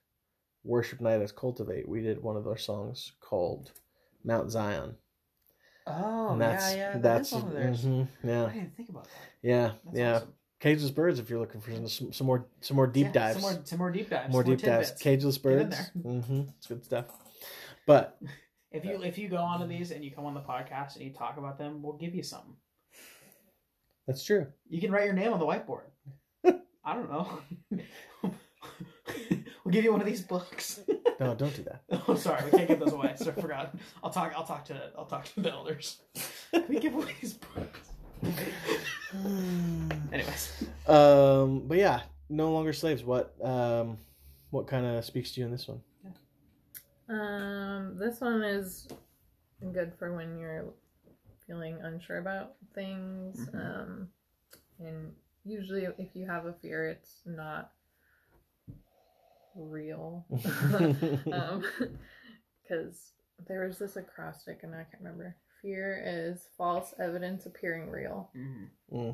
worship 0.65 1.01
night 1.01 1.21
as 1.23 1.33
Cultivate, 1.33 1.89
we 1.89 2.01
did 2.03 2.23
one 2.23 2.37
of 2.37 2.45
their 2.45 2.57
songs 2.57 3.13
called 3.21 3.73
Mount 4.25 4.51
Zion. 4.51 4.97
Oh, 5.87 6.33
and 6.33 6.41
that's 6.41 6.73
yeah, 6.73 6.77
yeah. 6.77 6.93
that 6.93 7.03
that's 7.03 7.29
is 7.33 7.43
one 7.43 7.47
of 7.49 7.53
theirs. 7.55 7.85
mhm, 7.85 8.09
yeah 8.23 8.47
I 8.47 8.53
didn't 8.53 8.77
think 8.77 8.89
about 8.91 9.05
that. 9.05 9.13
yeah 9.43 9.73
That's 9.85 9.99
yeah. 9.99 10.15
awesome. 10.17 10.35
Cageless 10.61 10.95
Birds, 10.95 11.19
if 11.19 11.31
you're 11.31 11.39
looking 11.39 11.61
for 11.61 11.73
some, 11.89 12.13
some 12.13 12.27
more 12.27 12.47
some 12.61 12.77
more 12.77 12.87
deep 12.87 13.07
Yeah, 13.07 13.13
dives, 13.13 13.41
Some 13.41 13.55
more, 13.55 13.61
some 13.65 13.79
more 13.79 13.91
deep 13.91 14.11
dives. 14.11 14.31
more 14.33 14.45
deep 14.45 14.61
dives. 14.61 14.93
tidbits. 14.93 15.25
Cageless 15.25 15.43
Get 15.43 15.53
in 15.53 15.59
Birds, 15.71 15.91
mm-hmm, 15.99 16.41
it's 16.59 16.67
good 16.67 16.85
stuff. 16.85 17.07
But 17.87 18.19
If 18.73 18.85
you 18.85 19.03
if 19.03 19.19
you 19.19 19.29
go 19.29 19.39
onto 19.39 19.67
these 19.67 19.91
and 19.91 20.05
you 20.05 20.13
come 20.13 20.27
on 20.27 20.35
the 20.35 20.41
podcast 20.41 20.95
and 20.95 21.05
you 21.05 21.11
talk 21.13 21.39
about 21.39 21.59
them, 21.59 21.83
we'll 21.83 21.97
give 21.97 22.15
you 22.15 22.23
something. 22.23 22.55
that's 24.07 24.23
true. 24.25 24.47
You 24.69 24.81
can 24.81 24.93
write 24.93 25.07
your 25.07 25.13
name 25.15 25.33
on 25.33 25.41
the 25.41 25.45
whiteboard. 25.47 25.87
I 26.85 26.95
don't 26.95 27.11
know. 27.11 27.41
we'll 29.65 29.73
give 29.73 29.83
you 29.83 29.91
one 29.91 30.01
of 30.01 30.07
these 30.07 30.21
books. 30.23 30.81
No, 31.19 31.35
don't 31.35 31.55
do 31.57 31.65
that. 31.65 31.83
Oh, 32.07 32.15
sorry, 32.15 32.45
we 32.45 32.51
can't 32.53 32.69
give 32.69 32.79
those 32.79 32.93
away. 32.93 33.15
So 33.17 33.31
I 33.37 33.41
forgot. 33.41 33.75
I'll 34.05 34.11
talk. 34.11 34.33
I'll 34.37 34.47
talk 34.47 34.65
to. 34.67 34.81
I'll 34.97 35.05
talk 35.07 35.25
to 35.35 35.41
the 35.41 35.51
elders. 35.51 36.01
Can 36.53 36.65
we 36.69 36.79
give 36.79 36.95
away 36.95 37.13
these 37.21 37.33
books? 37.35 37.90
Anyways, 40.13 40.65
Um, 40.87 41.67
but 41.67 41.79
yeah, 41.79 42.03
no 42.29 42.53
longer 42.53 42.73
slaves. 42.73 43.03
What 43.03 43.35
um, 43.45 43.99
what 44.51 44.67
kind 44.67 44.87
of 44.87 45.05
speaks 45.05 45.33
to 45.33 45.41
you 45.41 45.47
in 45.47 45.53
this 45.53 45.69
one? 45.69 45.81
Um, 47.09 47.97
this 47.99 48.21
one 48.21 48.43
is 48.43 48.89
good 49.73 49.93
for 49.99 50.15
when 50.15 50.39
you're 50.39 50.67
feeling 51.47 51.79
unsure 51.83 52.19
about 52.19 52.55
things. 52.75 53.49
Mhm. 53.49 53.55
Um, 53.55 54.09
and 54.79 55.13
usually, 55.45 55.87
if 55.99 56.15
you 56.15 56.27
have 56.27 56.47
a 56.47 56.53
fear, 56.53 56.89
it's 56.89 57.23
not 57.27 57.73
real. 59.57 60.25
um, 61.33 61.65
because 62.63 63.13
there 63.49 63.67
was 63.67 63.79
this 63.79 63.97
acrostic, 63.97 64.61
and 64.63 64.75
I 64.75 64.85
can't 64.85 65.03
remember. 65.03 65.37
Fear 65.63 66.03
is 66.05 66.49
false 66.57 66.95
evidence 66.99 67.47
appearing 67.47 67.91
real. 67.91 68.31
Mm-hmm. 68.37 69.11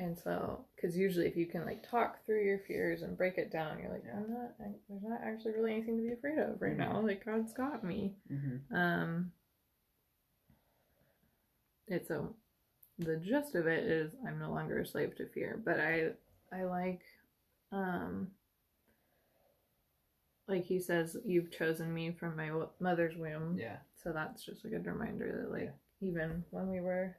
And 0.00 0.16
so, 0.16 0.64
because 0.76 0.96
usually 0.96 1.26
if 1.26 1.36
you 1.36 1.46
can 1.46 1.64
like 1.64 1.88
talk 1.88 2.24
through 2.24 2.44
your 2.44 2.58
fears 2.58 3.02
and 3.02 3.18
break 3.18 3.36
it 3.36 3.50
down, 3.50 3.80
you're 3.80 3.90
like, 3.90 4.04
Yeah. 4.04 4.16
I'm 4.16 4.32
not, 4.32 4.54
I, 4.60 4.66
there's 4.88 5.02
not 5.02 5.20
actually 5.24 5.52
really 5.52 5.72
anything 5.72 5.96
to 5.96 6.02
be 6.02 6.12
afraid 6.12 6.38
of 6.38 6.60
right 6.62 6.76
now. 6.76 7.00
Like 7.00 7.24
God's 7.24 7.52
got 7.52 7.82
me. 7.82 8.14
Mm-hmm. 8.32 8.74
Um, 8.74 9.32
it's 11.88 12.10
a, 12.10 12.28
the 12.98 13.16
gist 13.16 13.56
of 13.56 13.66
it 13.66 13.84
is 13.84 14.12
I'm 14.26 14.38
no 14.38 14.52
longer 14.52 14.80
a 14.80 14.86
slave 14.86 15.16
to 15.16 15.26
fear, 15.26 15.60
but 15.64 15.80
I, 15.80 16.10
I 16.52 16.64
like, 16.64 17.02
um, 17.72 18.28
like 20.46 20.64
he 20.64 20.78
says, 20.80 21.16
you've 21.24 21.50
chosen 21.50 21.92
me 21.92 22.12
from 22.18 22.36
my 22.36 22.50
mother's 22.80 23.16
womb. 23.16 23.56
Yeah. 23.58 23.76
So 24.02 24.12
that's 24.12 24.44
just 24.44 24.64
a 24.64 24.68
good 24.68 24.86
reminder 24.86 25.40
that, 25.42 25.50
like, 25.52 25.74
even 26.00 26.44
when 26.50 26.68
we 26.70 26.80
were 26.80 27.16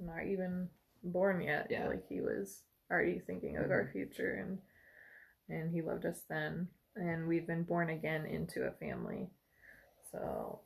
not 0.00 0.24
even 0.26 0.68
born 1.02 1.40
yet, 1.40 1.66
Yeah. 1.70 1.88
like 1.88 2.06
he 2.08 2.20
was 2.20 2.62
already 2.90 3.18
thinking 3.18 3.56
of 3.56 3.70
our 3.70 3.88
future, 3.92 4.34
and 4.34 4.58
and 5.48 5.70
he 5.72 5.82
loved 5.82 6.06
us 6.06 6.22
then, 6.28 6.68
and 6.94 7.26
we've 7.26 7.46
been 7.46 7.64
born 7.64 7.90
again 7.90 8.24
into 8.26 8.62
a 8.66 8.70
family. 8.72 9.30
So, 10.12 10.60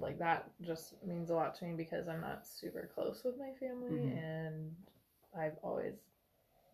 like 0.00 0.18
that 0.18 0.50
just 0.60 1.02
means 1.02 1.30
a 1.30 1.34
lot 1.34 1.54
to 1.56 1.64
me 1.64 1.74
because 1.74 2.08
I'm 2.08 2.20
not 2.20 2.46
super 2.46 2.90
close 2.94 3.24
with 3.24 3.38
my 3.38 3.52
family, 3.58 3.92
Mhm. 4.00 4.18
and 4.18 4.76
I've 5.34 5.56
always 5.62 5.94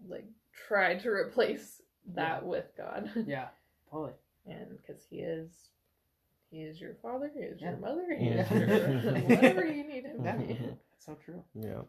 like 0.09 0.27
tried 0.67 1.01
to 1.01 1.11
replace 1.11 1.81
that 2.07 2.45
with 2.45 2.75
God, 2.77 3.09
Yeah. 3.27 3.51
Totally. 3.91 4.15
and 4.47 4.77
because 4.81 5.05
He 5.05 5.21
is. 5.21 5.71
He 6.55 6.61
is 6.63 6.81
your 6.81 6.95
father. 7.03 7.29
He 7.35 7.41
is 7.41 7.61
Yeah. 7.61 7.71
your 7.71 7.79
mother. 7.81 8.15
He 8.17 8.27
Yeah. 8.29 8.43
is 8.43 8.51
your 8.51 9.23
whatever 9.29 9.67
you 9.67 9.83
need 9.89 10.05
him 10.05 10.23
to 10.23 10.33
be. 10.39 10.55
That's 10.55 10.79
so 11.05 11.15
true. 11.17 11.43
yeah. 11.55 11.83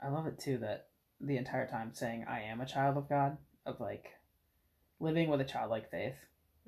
I 0.00 0.08
love 0.08 0.26
it 0.28 0.38
too 0.38 0.58
that 0.58 0.88
the 1.20 1.36
entire 1.36 1.66
time 1.66 1.92
saying 1.94 2.26
I 2.28 2.42
am 2.42 2.60
a 2.60 2.66
child 2.66 2.96
of 2.96 3.08
God, 3.08 3.38
of 3.66 3.80
like 3.80 4.12
living 5.00 5.28
with 5.30 5.40
a 5.40 5.44
childlike 5.44 5.90
faith 5.90 6.14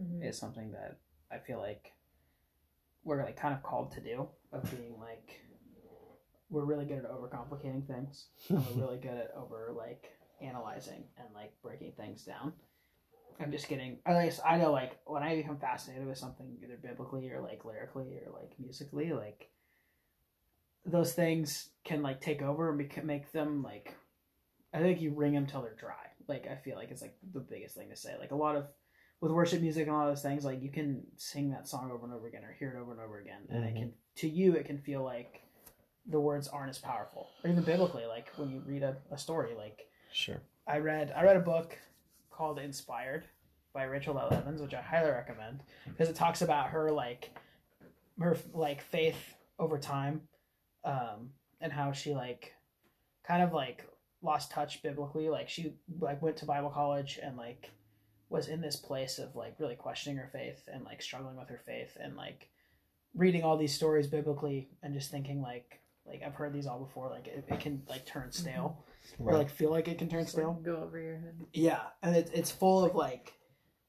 Mhm. 0.02 0.24
is 0.28 0.36
something 0.36 0.72
that 0.72 0.98
I 1.30 1.38
feel 1.38 1.58
like 1.58 1.92
we're 3.04 3.22
like 3.22 3.36
kind 3.36 3.54
of 3.54 3.62
called 3.62 3.92
to 3.92 4.00
do 4.00 4.28
of 4.52 4.68
being 4.70 4.98
like 4.98 5.40
we're 6.50 6.64
really 6.64 6.84
good 6.84 7.04
at 7.04 7.10
overcomplicating 7.10 7.86
things. 7.86 8.28
we're 8.50 8.58
really 8.86 8.98
good 8.98 9.16
at 9.16 9.30
over 9.36 9.72
like 9.76 10.18
analyzing 10.40 11.04
and 11.18 11.32
like 11.32 11.52
breaking 11.62 11.92
things 11.92 12.24
down. 12.24 12.52
I'm 13.40 13.52
just 13.52 13.68
getting 13.68 13.98
at 14.06 14.16
least 14.16 14.40
I 14.44 14.56
know 14.56 14.72
like 14.72 14.98
when 15.04 15.22
I 15.22 15.36
become 15.36 15.58
fascinated 15.58 16.06
with 16.06 16.18
something 16.18 16.56
either 16.62 16.76
biblically 16.76 17.30
or 17.30 17.40
like 17.40 17.64
lyrically 17.64 18.18
or 18.24 18.32
like 18.32 18.52
musically, 18.58 19.12
like 19.12 19.50
those 20.84 21.12
things 21.12 21.70
can 21.84 22.02
like 22.02 22.20
take 22.20 22.42
over 22.42 22.68
and 22.70 22.78
bec- 22.78 23.04
make 23.04 23.32
them 23.32 23.62
like 23.62 23.94
I 24.72 24.78
think 24.80 25.00
you 25.00 25.12
wring 25.12 25.32
them 25.34 25.46
till 25.46 25.62
they're 25.62 25.74
dry. 25.74 25.94
Like 26.28 26.46
I 26.50 26.56
feel 26.56 26.76
like 26.76 26.90
it's 26.90 27.02
like 27.02 27.16
the 27.32 27.40
biggest 27.40 27.76
thing 27.76 27.90
to 27.90 27.96
say. 27.96 28.14
Like 28.18 28.30
a 28.30 28.36
lot 28.36 28.56
of 28.56 28.66
with 29.20 29.32
worship 29.32 29.62
music 29.62 29.86
and 29.86 29.96
all 29.96 30.06
those 30.06 30.22
things, 30.22 30.44
like 30.44 30.62
you 30.62 30.70
can 30.70 31.02
sing 31.16 31.50
that 31.50 31.66
song 31.66 31.90
over 31.90 32.04
and 32.04 32.14
over 32.14 32.26
again 32.26 32.44
or 32.44 32.52
hear 32.58 32.70
it 32.76 32.80
over 32.80 32.92
and 32.92 33.00
over 33.00 33.18
again, 33.18 33.42
and 33.48 33.64
it 33.64 33.74
Mhm. 33.74 33.78
can 33.78 33.94
to 34.16 34.28
you 34.28 34.54
it 34.54 34.66
can 34.66 34.78
feel 34.78 35.02
like 35.02 35.42
the 36.06 36.20
words 36.20 36.48
aren't 36.48 36.70
as 36.70 36.78
powerful. 36.78 37.28
Or 37.42 37.50
even 37.50 37.64
biblically, 37.64 38.06
like 38.06 38.28
when 38.36 38.50
you 38.50 38.60
read 38.60 38.82
a, 38.82 38.96
a 39.10 39.18
story, 39.18 39.54
like 39.54 39.90
Sure. 40.12 40.40
I 40.66 40.78
read 40.78 41.12
I 41.12 41.22
read 41.24 41.36
a 41.36 41.40
book 41.40 41.78
called 42.36 42.58
Inspired 42.58 43.24
by 43.72 43.84
Rachel 43.84 44.16
Held 44.16 44.32
Evans, 44.32 44.60
which 44.60 44.74
I 44.74 44.80
highly 44.80 45.10
recommend 45.10 45.62
because 45.86 46.08
it 46.08 46.16
talks 46.16 46.42
about 46.42 46.70
her 46.70 46.90
like 46.90 47.30
her 48.20 48.36
like 48.52 48.82
faith 48.82 49.34
over 49.58 49.78
time, 49.78 50.22
um, 50.84 51.30
and 51.60 51.72
how 51.72 51.92
she 51.92 52.14
like 52.14 52.54
kind 53.26 53.42
of 53.42 53.52
like 53.52 53.84
lost 54.22 54.50
touch 54.50 54.82
biblically. 54.82 55.28
Like 55.28 55.48
she 55.48 55.74
like 56.00 56.22
went 56.22 56.36
to 56.38 56.46
Bible 56.46 56.70
college 56.70 57.18
and 57.22 57.36
like 57.36 57.70
was 58.28 58.48
in 58.48 58.60
this 58.60 58.76
place 58.76 59.18
of 59.18 59.36
like 59.36 59.54
really 59.58 59.76
questioning 59.76 60.18
her 60.18 60.28
faith 60.32 60.68
and 60.72 60.84
like 60.84 61.00
struggling 61.00 61.36
with 61.36 61.48
her 61.48 61.60
faith 61.64 61.96
and 62.00 62.16
like 62.16 62.48
reading 63.14 63.42
all 63.42 63.56
these 63.56 63.74
stories 63.74 64.06
biblically 64.06 64.68
and 64.82 64.94
just 64.94 65.10
thinking 65.10 65.40
like 65.40 65.80
like 66.06 66.22
I've 66.24 66.34
heard 66.34 66.52
these 66.52 66.66
all 66.66 66.78
before. 66.78 67.08
Like 67.10 67.26
it, 67.28 67.44
it 67.48 67.60
can 67.60 67.82
like 67.88 68.06
turn 68.06 68.30
stale 68.32 68.84
or 69.18 69.32
like 69.34 69.50
feel 69.50 69.70
like 69.70 69.88
it 69.88 69.98
can 69.98 70.08
turn 70.08 70.24
Just, 70.24 70.36
like, 70.36 70.42
stale. 70.44 70.60
go 70.64 70.76
over 70.76 70.98
your 70.98 71.18
head. 71.18 71.34
Yeah, 71.52 71.80
and 72.02 72.14
it, 72.16 72.30
it's 72.34 72.50
full 72.50 72.84
of 72.84 72.94
like 72.94 73.32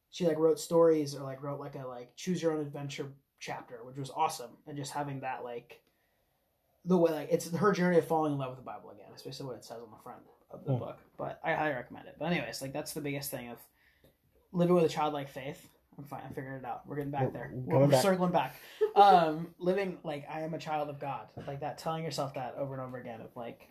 she 0.09 0.26
like 0.28 0.38
wrote 0.38 0.59
stories 0.59 1.15
or 1.15 1.24
like 1.24 1.41
wrote 1.43 1.59
like 1.59 1.76
a 1.76 1.86
like 1.88 2.15
choose 2.15 2.41
your 2.41 2.53
own 2.53 2.61
adventure 2.61 3.11
chapter, 3.39 3.80
which 3.84 3.97
was 3.97 4.09
awesome, 4.15 4.51
and 4.68 4.76
just 4.78 4.91
having 4.93 5.20
that 5.22 5.43
like 5.43 5.82
the 6.86 6.97
way 6.97 7.11
like 7.11 7.28
it's 7.32 7.51
her 7.55 7.72
journey 7.74 7.97
of 7.97 8.05
falling 8.07 8.34
in 8.34 8.38
love 8.39 8.49
with 8.51 8.59
the 8.59 8.65
Bible 8.65 8.91
again, 8.91 9.07
especially 9.15 9.45
what 9.45 9.55
it 9.55 9.65
says 9.65 9.78
on 9.84 9.91
the 9.91 10.01
front 10.03 10.22
of 10.51 10.63
the 10.65 10.74
Hmm. 10.74 10.80
book. 10.80 10.97
But 11.18 11.39
I 11.43 11.53
highly 11.53 11.76
recommend 11.76 12.07
it. 12.07 12.15
But 12.18 12.32
anyways, 12.32 12.61
like 12.61 12.74
that's 12.74 12.93
the 12.93 13.01
biggest 13.01 13.30
thing 13.30 13.49
of 13.49 13.57
living 14.53 14.74
with 14.76 14.86
a 14.86 14.89
childlike 14.89 15.30
faith. 15.30 15.70
I'm 15.98 16.04
fine. 16.06 16.22
I'm 16.28 16.34
figuring 16.34 16.60
it 16.60 16.66
out. 16.66 16.88
We're 16.88 16.98
getting 16.98 17.12
back 17.12 17.22
We're- 17.22 17.34
there. 17.34 17.52
we're 17.54 17.76
We're, 17.76 17.82
we're 17.86 17.91
back. 17.91 18.02
circling 18.04 18.32
back. 18.32 18.56
Um, 18.95 19.48
living 19.60 19.98
like 20.04 20.28
I 20.32 20.41
am 20.41 20.54
a 20.54 20.60
child 20.60 20.89
of 20.89 21.00
God, 21.00 21.28
like 21.48 21.62
that. 21.62 21.78
Telling 21.80 22.04
yourself 22.04 22.34
that 22.36 22.56
over 22.58 22.74
and 22.74 22.84
over 22.84 22.98
again 22.98 23.22
of 23.22 23.36
like 23.36 23.68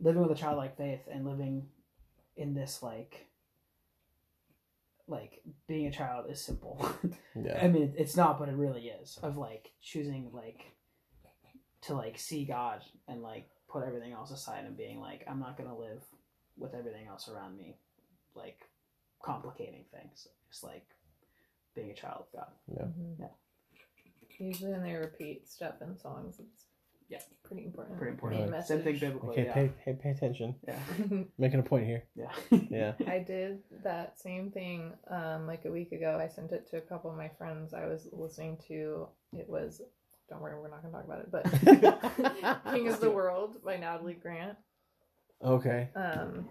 living 0.00 0.22
with 0.22 0.30
a 0.30 0.34
childlike 0.40 0.76
faith 0.76 1.00
and 1.12 1.26
living 1.26 1.66
in 2.36 2.54
this 2.54 2.82
like 2.82 3.26
like 5.06 5.42
being 5.66 5.86
a 5.86 5.90
child 5.92 6.26
is 6.30 6.40
simple. 6.40 6.84
Yeah. 7.42 7.58
I 7.62 7.68
mean, 7.68 7.94
it's 7.96 8.16
not, 8.16 8.38
but 8.40 8.48
it 8.48 8.56
really 8.56 8.88
is. 8.88 9.18
Of 9.22 9.36
like 9.38 9.70
choosing 9.80 10.30
like 10.32 10.64
to 11.82 11.94
like 11.94 12.18
see 12.18 12.44
God 12.44 12.82
and 13.08 13.22
like 13.22 13.48
put 13.68 13.84
everything 13.84 14.12
else 14.12 14.30
aside 14.32 14.64
and 14.66 14.76
being 14.76 15.00
like, 15.00 15.24
I'm 15.28 15.38
not 15.40 15.56
gonna 15.56 15.78
live 15.78 16.02
with 16.58 16.74
everything 16.74 17.06
else 17.06 17.28
around 17.28 17.56
me, 17.56 17.76
like 18.34 18.58
complicating 19.22 19.84
things. 19.92 20.26
Just 20.50 20.64
like 20.64 20.84
being 21.74 21.90
a 21.90 21.94
child 21.94 22.24
of 22.32 22.40
God. 22.40 22.52
Mhm. 22.96 23.18
Yeah. 23.20 23.26
Usually 24.38 24.72
when 24.72 24.82
they 24.82 24.94
repeat 24.94 25.48
stuff 25.48 25.82
in 25.82 25.96
songs, 25.98 26.40
it's 26.40 26.64
Yeah. 27.08 27.20
pretty 27.42 27.64
important. 27.64 27.98
Pretty 27.98 28.10
Main 28.12 28.14
important. 28.14 28.50
message. 28.50 28.76
Same 28.76 28.84
thing 28.84 28.98
biblically. 29.00 29.32
Okay, 29.32 29.44
yeah. 29.44 29.52
pay, 29.54 29.68
pay 29.84 29.92
pay 29.94 30.10
attention. 30.10 30.54
yeah. 30.66 30.78
Making 31.38 31.60
a 31.60 31.62
point 31.62 31.86
here. 31.86 32.04
Yeah. 32.14 32.32
Yeah. 32.70 32.94
I 33.06 33.18
did 33.18 33.62
that 33.82 34.18
same 34.18 34.50
thing 34.50 34.92
um, 35.08 35.46
like 35.46 35.64
a 35.66 35.70
week 35.70 35.92
ago. 35.92 36.18
I 36.20 36.28
sent 36.28 36.52
it 36.52 36.68
to 36.70 36.78
a 36.78 36.80
couple 36.80 37.10
of 37.10 37.16
my 37.16 37.28
friends. 37.28 37.74
I 37.74 37.86
was 37.86 38.08
listening 38.12 38.58
to 38.68 39.08
it 39.32 39.48
was 39.48 39.82
don't 40.28 40.40
worry, 40.40 40.54
we're 40.60 40.68
not 40.70 40.80
gonna 40.82 40.94
talk 40.94 41.04
about 41.04 41.20
it, 41.20 41.30
but 41.30 42.62
King 42.72 42.88
of 42.88 43.00
the 43.00 43.10
World 43.10 43.62
by 43.64 43.76
Natalie 43.76 44.14
Grant. 44.14 44.56
Okay. 45.44 45.88
Um, 45.96 46.46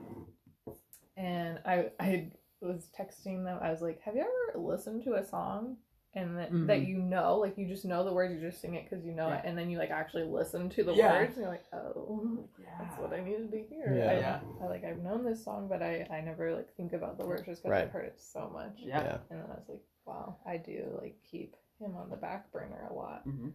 and 1.15 1.59
I 1.65 1.91
I 1.99 2.31
was 2.61 2.89
texting 2.97 3.43
them. 3.43 3.59
I 3.61 3.71
was 3.71 3.81
like, 3.81 4.01
"Have 4.01 4.15
you 4.15 4.21
ever 4.21 4.59
listened 4.59 5.03
to 5.05 5.13
a 5.15 5.25
song 5.25 5.77
and 6.15 6.37
that, 6.39 6.49
that 6.67 6.79
Mhm. 6.79 6.87
you 6.87 6.97
know, 6.97 7.37
like 7.37 7.55
you 7.57 7.67
just 7.67 7.85
know 7.85 8.03
the 8.03 8.11
words, 8.11 8.33
you 8.33 8.39
just 8.41 8.59
sing 8.61 8.73
it 8.75 8.89
because 8.89 9.05
you 9.05 9.13
know 9.13 9.27
Yeah. 9.27 9.37
it, 9.37 9.45
and 9.45 9.57
then 9.57 9.69
you 9.69 9.77
like 9.77 9.91
actually 9.91 10.23
listen 10.23 10.67
to 10.71 10.83
the 10.83 10.93
Yeah. 10.93 11.19
words, 11.19 11.35
and 11.35 11.43
you're 11.43 11.51
like, 11.51 11.65
oh, 11.71 12.47
yeah. 12.59 12.77
that's 12.79 12.97
what 12.97 13.13
I 13.13 13.21
needed 13.21 13.51
to 13.51 13.61
hear. 13.63 13.93
Yeah. 13.95 14.09
I, 14.11 14.13
Yeah. 14.15 14.41
I 14.61 14.65
like 14.65 14.83
I've 14.83 15.03
known 15.03 15.23
this 15.23 15.43
song, 15.43 15.67
but 15.67 15.83
I 15.83 16.07
I 16.09 16.21
never 16.21 16.55
like 16.55 16.73
think 16.75 16.93
about 16.93 17.17
the 17.17 17.25
words 17.27 17.43
just 17.43 17.61
because 17.61 17.71
Right. 17.71 17.83
I've 17.83 17.91
heard 17.91 18.05
it 18.05 18.19
so 18.19 18.49
much. 18.49 18.79
Yeah. 18.79 19.03
Yeah. 19.03 19.17
And 19.29 19.39
then 19.41 19.51
I 19.51 19.55
was 19.55 19.69
like, 19.69 19.83
wow, 20.05 20.37
I 20.45 20.57
do 20.57 20.97
like 20.99 21.15
keep 21.23 21.55
him 21.79 21.95
on 21.95 22.09
the 22.09 22.17
back 22.17 22.51
burner 22.51 22.87
a 22.89 22.93
lot. 22.93 23.25
Mm-hmm. 23.27 23.49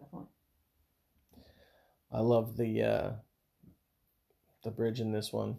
Definitely. 0.00 0.28
I 2.10 2.20
love 2.20 2.56
the 2.56 2.82
uh 2.82 3.12
the 4.62 4.70
bridge 4.70 5.00
in 5.00 5.12
this 5.12 5.32
one. 5.32 5.58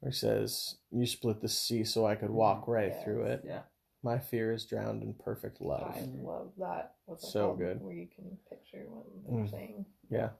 Where 0.00 0.10
it 0.10 0.14
says, 0.14 0.76
You 0.90 1.06
split 1.06 1.40
the 1.40 1.48
sea 1.48 1.84
so 1.84 2.06
I 2.06 2.14
could 2.14 2.30
walk 2.30 2.68
right 2.68 2.92
Yes. 2.92 3.04
through 3.04 3.24
it. 3.24 3.42
Yeah. 3.44 3.62
My 4.02 4.18
fear 4.18 4.52
is 4.52 4.64
drowned 4.64 5.02
in 5.02 5.14
perfect 5.14 5.60
love. 5.60 5.92
I 5.96 6.06
love 6.22 6.52
that. 6.58 6.94
What's 7.06 7.30
So 7.32 7.46
called? 7.48 7.58
good. 7.58 7.80
Where 7.82 7.94
you 7.94 8.06
can 8.06 8.38
picture 8.48 8.86
what 8.88 9.06
they're 9.26 9.44
Mm. 9.44 9.50
saying. 9.50 9.86
Yeah. 10.08 10.30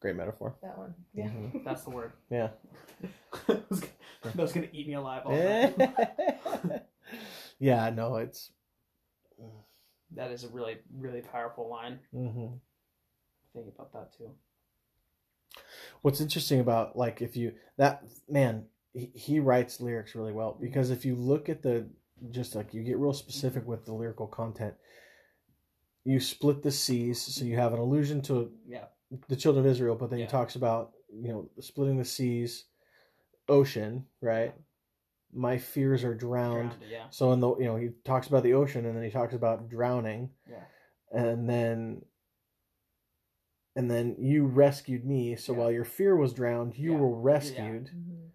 Great 0.00 0.16
metaphor. 0.16 0.56
That 0.62 0.76
one. 0.76 0.94
Yeah. 1.14 1.28
Mhm. 1.28 1.52
That's 1.64 1.84
the 1.84 1.90
word. 1.90 2.12
Yeah. 2.28 2.50
that 3.46 4.36
was 4.36 4.52
gonna 4.52 4.68
eat 4.72 4.88
me 4.88 4.94
alive 4.94 5.22
all 5.26 5.36
night. 5.36 6.86
yeah, 7.58 7.90
no, 7.90 8.16
it's. 8.16 8.50
That 10.10 10.30
is 10.30 10.44
a 10.44 10.48
really 10.48 10.78
really 10.96 11.22
powerful 11.22 11.68
line. 11.68 12.00
hmm 12.12 12.46
Think 13.52 13.68
about 13.68 13.92
that 13.92 14.12
too. 14.16 14.30
What's 16.02 16.20
interesting 16.20 16.60
about 16.60 16.96
like 16.96 17.22
if 17.22 17.36
you 17.36 17.54
that 17.76 18.04
man 18.28 18.66
he, 18.94 19.10
he 19.14 19.40
writes 19.40 19.80
lyrics 19.80 20.14
really 20.14 20.32
well 20.32 20.56
because 20.58 20.90
if 20.90 21.04
you 21.04 21.14
look 21.16 21.48
at 21.48 21.62
the 21.62 21.86
just 22.30 22.54
like 22.54 22.72
you 22.72 22.82
get 22.82 22.96
real 22.98 23.12
specific 23.12 23.66
with 23.66 23.84
the 23.84 23.92
lyrical 23.92 24.26
content, 24.26 24.74
you 26.04 26.20
split 26.20 26.62
the 26.62 26.70
seas 26.70 27.20
so 27.20 27.44
you 27.44 27.56
have 27.56 27.72
an 27.74 27.80
allusion 27.80 28.22
to 28.22 28.50
Yeah. 28.66 28.84
the 29.28 29.36
children 29.36 29.66
of 29.66 29.70
Israel, 29.70 29.96
but 29.96 30.10
then 30.10 30.20
Yeah. 30.20 30.26
he 30.26 30.30
talks 30.30 30.54
about 30.56 30.92
you 31.12 31.28
know 31.28 31.50
splitting 31.60 31.98
the 31.98 32.04
seas, 32.04 32.64
ocean, 33.48 34.06
right? 34.20 34.54
My 35.32 35.58
fears 35.58 36.04
are 36.04 36.14
drowned. 36.14 36.70
Drowned, 36.70 36.84
yeah. 36.90 37.06
So 37.10 37.32
in 37.32 37.40
the 37.40 37.54
you 37.56 37.64
know 37.64 37.76
he 37.76 37.90
talks 38.04 38.28
about 38.28 38.44
the 38.44 38.54
ocean 38.54 38.86
and 38.86 38.96
then 38.96 39.02
he 39.04 39.10
talks 39.10 39.34
about 39.34 39.68
drowning. 39.68 40.30
Yeah. 40.48 40.64
And 41.12 41.48
then 41.50 42.04
and 43.76 43.90
then 43.90 44.14
you 44.20 44.46
rescued 44.46 45.04
me. 45.04 45.34
So 45.34 45.52
Yeah. 45.52 45.58
while 45.58 45.72
your 45.72 45.84
fear 45.84 46.14
was 46.16 46.32
drowned, 46.32 46.78
you 46.78 46.92
Yeah. 46.92 46.98
were 47.00 47.20
rescued. 47.20 47.90
Mhm. 47.92 48.30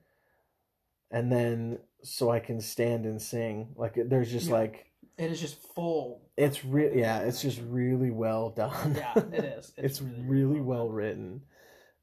And 1.12 1.32
then 1.32 1.80
so 2.04 2.30
I 2.30 2.40
can 2.40 2.62
stand 2.62 3.06
and 3.06 3.22
sing. 3.22 3.70
Like 3.76 3.96
there's 3.96 4.32
just 4.32 4.48
Yeah. 4.48 4.54
like 4.54 4.86
It 5.18 5.32
is 5.32 5.40
just 5.42 5.62
full. 5.74 6.22
it's 6.38 6.64
real 6.64 6.94
yeah, 6.96 7.20
it's 7.22 7.42
just 7.42 7.60
really 7.68 8.12
well 8.12 8.52
done. 8.52 8.96
Yeah, 8.96 9.14
it 9.34 9.44
is. 9.58 9.74
It's, 9.78 10.02
really, 10.02 10.62
well 10.62 10.90
written. 10.90 11.42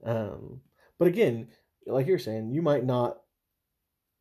Um 0.04 0.60
but 0.98 1.08
again, 1.08 1.48
like 1.86 2.06
you're 2.06 2.18
saying, 2.18 2.50
you 2.50 2.62
might 2.62 2.84
not 2.84 3.20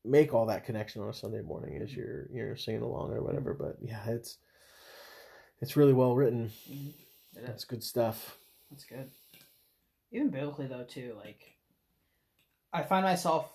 make 0.04 0.34
all 0.36 0.46
that 0.46 0.66
connection 0.66 1.02
on 1.02 1.10
a 1.10 1.14
Sunday 1.14 1.42
morning 1.42 1.82
as 1.82 1.94
you're 1.96 2.28
you're 2.32 2.56
singing 2.56 2.84
along 2.84 3.12
or 3.12 3.24
whatever, 3.24 3.54
but 3.54 3.78
yeah, 3.82 4.04
it's 4.08 4.38
it's 5.62 5.76
really 5.76 5.94
well 5.94 6.16
written. 6.16 6.52
Mhm. 6.70 6.94
It 7.38 7.40
is. 7.42 7.48
That's 7.48 7.66
good 7.66 7.84
stuff. 7.84 8.38
That's 8.70 8.86
good. 8.86 9.10
Even 10.12 10.30
biblically 10.30 10.68
though 10.68 10.84
too, 10.84 11.16
like 11.18 11.42
I 12.72 12.84
find 12.84 13.04
myself 13.04 13.52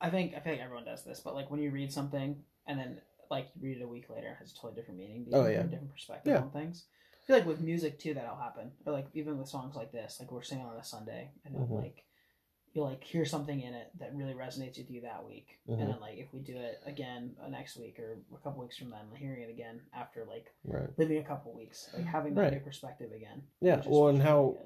I 0.00 0.10
think 0.10 0.34
I 0.34 0.40
feel 0.40 0.52
like 0.54 0.62
everyone 0.62 0.84
does 0.84 1.04
this, 1.04 1.20
but 1.20 1.34
like 1.34 1.50
when 1.50 1.60
you 1.60 1.70
read 1.70 1.92
something 1.92 2.42
and 2.66 2.78
then 2.78 3.00
like 3.30 3.48
you 3.54 3.68
read 3.68 3.78
it 3.78 3.84
a 3.84 3.88
week 3.88 4.08
later, 4.10 4.28
it 4.28 4.36
has 4.38 4.52
a 4.52 4.54
totally 4.54 4.74
different 4.74 4.98
meaning. 4.98 5.24
because 5.24 5.46
Oh, 5.46 5.48
yeah. 5.48 5.60
a 5.60 5.64
different 5.64 5.92
perspective 5.92 6.32
Yeah. 6.32 6.40
on 6.42 6.50
things. 6.50 6.86
I 7.22 7.26
feel 7.26 7.36
like 7.36 7.46
with 7.46 7.60
music 7.60 7.98
too 7.98 8.14
that'll 8.14 8.36
happen. 8.36 8.72
Or 8.86 8.92
like 8.92 9.06
even 9.14 9.38
with 9.38 9.48
songs 9.48 9.76
like 9.76 9.92
this, 9.92 10.18
like 10.18 10.32
we're 10.32 10.42
singing 10.42 10.64
on 10.66 10.76
a 10.76 10.84
Sunday 10.84 11.30
and 11.44 11.54
then, 11.54 11.62
Mhm. 11.66 11.82
like 11.82 12.04
you'll 12.72 12.86
like 12.86 13.02
hear 13.04 13.24
something 13.24 13.60
in 13.60 13.74
it 13.74 13.90
that 13.98 14.14
really 14.14 14.32
resonates 14.32 14.78
with 14.78 14.90
you 14.90 15.00
that 15.02 15.24
week. 15.26 15.58
Mhm. 15.68 15.80
And 15.80 15.90
then 15.92 16.00
like 16.00 16.18
if 16.18 16.32
we 16.32 16.40
do 16.40 16.56
it 16.56 16.80
again 16.86 17.36
uh, 17.40 17.48
next 17.48 17.76
week 17.76 17.98
or 17.98 18.18
a 18.34 18.38
couple 18.38 18.62
weeks 18.62 18.78
from 18.78 18.90
then, 18.90 19.06
hearing 19.16 19.42
it 19.42 19.50
again 19.50 19.80
after 19.92 20.24
like 20.24 20.52
Right. 20.64 20.88
living 20.98 21.18
a 21.18 21.24
couple 21.24 21.52
weeks, 21.52 21.90
like 21.94 22.04
having 22.04 22.34
that 22.34 22.40
Right. 22.42 22.52
new 22.54 22.60
perspective 22.60 23.12
again. 23.12 23.42
Yeah. 23.60 23.82
Well, 23.86 24.08
and 24.08 24.22
how 24.22 24.42
really 24.56 24.58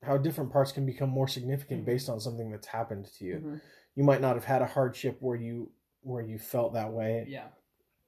how 0.00 0.16
different 0.16 0.52
parts 0.52 0.70
can 0.70 0.86
become 0.86 1.10
more 1.10 1.26
significant 1.26 1.82
Mhm. 1.82 1.86
based 1.86 2.08
on 2.08 2.20
something 2.20 2.52
that's 2.52 2.68
happened 2.68 3.06
to 3.06 3.24
you. 3.24 3.60
You 3.98 4.04
might 4.04 4.20
not 4.20 4.36
have 4.36 4.44
had 4.44 4.62
a 4.62 4.66
hardship 4.66 5.16
where 5.18 5.34
you 5.36 5.72
where 6.02 6.22
you 6.22 6.38
felt 6.38 6.74
that 6.74 6.92
way 6.92 7.26
Yeah. 7.28 7.48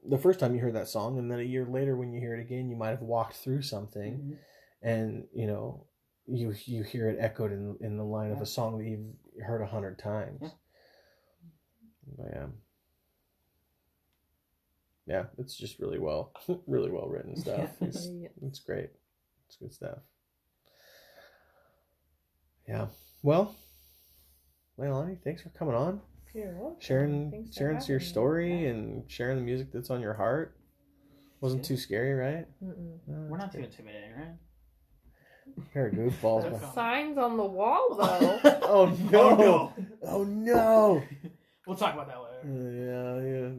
the 0.05 0.19
first 0.19 0.39
time 0.39 0.55
you 0.55 0.61
heard 0.61 0.77
that 0.77 0.87
song, 0.87 1.19
and 1.19 1.29
then 1.29 1.41
a 1.41 1.43
year 1.43 1.67
later 1.67 1.97
when 1.97 2.13
you 2.13 2.21
hear 2.21 2.33
it 2.33 2.41
again, 2.41 2.71
you 2.71 2.77
might 2.77 2.91
have 2.91 3.03
walked 3.03 3.35
through 3.35 3.63
something, 3.63 4.13
Mhm. 4.21 4.39
and 4.83 5.29
you 5.33 5.49
know 5.49 5.89
you 6.27 6.53
you 6.65 6.85
hear 6.85 7.09
it 7.09 7.19
echoed 7.19 7.51
in 7.51 7.77
in 7.81 7.97
the 7.97 8.05
line 8.05 8.31
of 8.31 8.41
a 8.41 8.47
song 8.47 8.79
that 8.79 8.85
you've 8.85 9.43
heard 9.45 9.63
a 9.63 9.67
hundred 9.67 9.99
times. 9.99 10.39
Yeah. 10.43 10.51
But 12.17 12.27
yeah. 12.35 12.47
Yeah, 15.07 15.27
it's 15.39 15.57
just 15.57 15.81
really 15.81 15.99
well, 15.99 16.33
really 16.69 16.93
well 16.93 17.09
written 17.09 17.35
stuff. 17.45 17.69
Yeah. 17.81 17.89
It's, 17.89 18.07
Yeah. 18.07 18.29
it's 18.43 18.61
great. 18.61 18.91
It's 19.49 19.57
good 19.57 19.73
stuff. 19.73 19.99
Yeah. 22.69 22.87
Well, 23.25 23.57
Leilani, 24.81 25.19
thanks 25.23 25.43
for 25.43 25.51
coming 25.51 25.75
on, 25.75 26.01
You're 26.35 26.53
welcome. 26.59 26.77
sharing 26.81 27.31
Thanks 27.31 27.57
sharing 27.57 27.75
having 27.77 27.89
your 27.89 27.99
me. 27.99 28.05
story 28.05 28.67
and 28.67 29.11
sharing 29.11 29.37
the 29.37 29.43
music 29.45 29.69
that's 29.73 29.91
on 29.91 30.01
your 30.01 30.15
heart. 30.15 30.57
Wasn't 31.41 31.65
too 31.65 31.77
scary, 31.77 32.15
right? 32.15 32.47
Mm-mm. 32.63 32.99
No, 33.07 33.27
We're 33.29 33.39
not 33.39 33.53
too 33.53 33.59
intimidating, 33.61 34.13
right? 34.17 34.35
pair 35.75 35.89
of 35.89 35.95
goofballs. 35.95 36.43
That's 36.51 36.61
but- 36.63 36.75
Signs 36.75 37.19
on 37.19 37.37
the 37.37 37.45
wall, 37.45 37.89
though. 37.99 38.41
oh 38.63 38.97
no! 39.11 39.73
Oh 40.07 40.25
no! 40.25 41.03
We'll 41.67 41.77
talk 41.77 41.95
about 41.95 42.09
that 42.09 42.17
Uh, 42.17 42.49
later. 42.49 43.53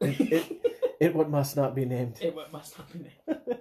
yeah, 0.00 0.06
yeah. 0.06 0.08
It, 0.10 0.32
it, 0.32 0.62
it 1.00 1.14
what 1.14 1.28
must 1.28 1.56
not 1.56 1.74
be 1.74 1.84
named. 1.84 2.18
It 2.20 2.34
what 2.36 2.52
must 2.52 2.78
not 2.78 2.92
be 2.92 2.98
named. 3.00 3.58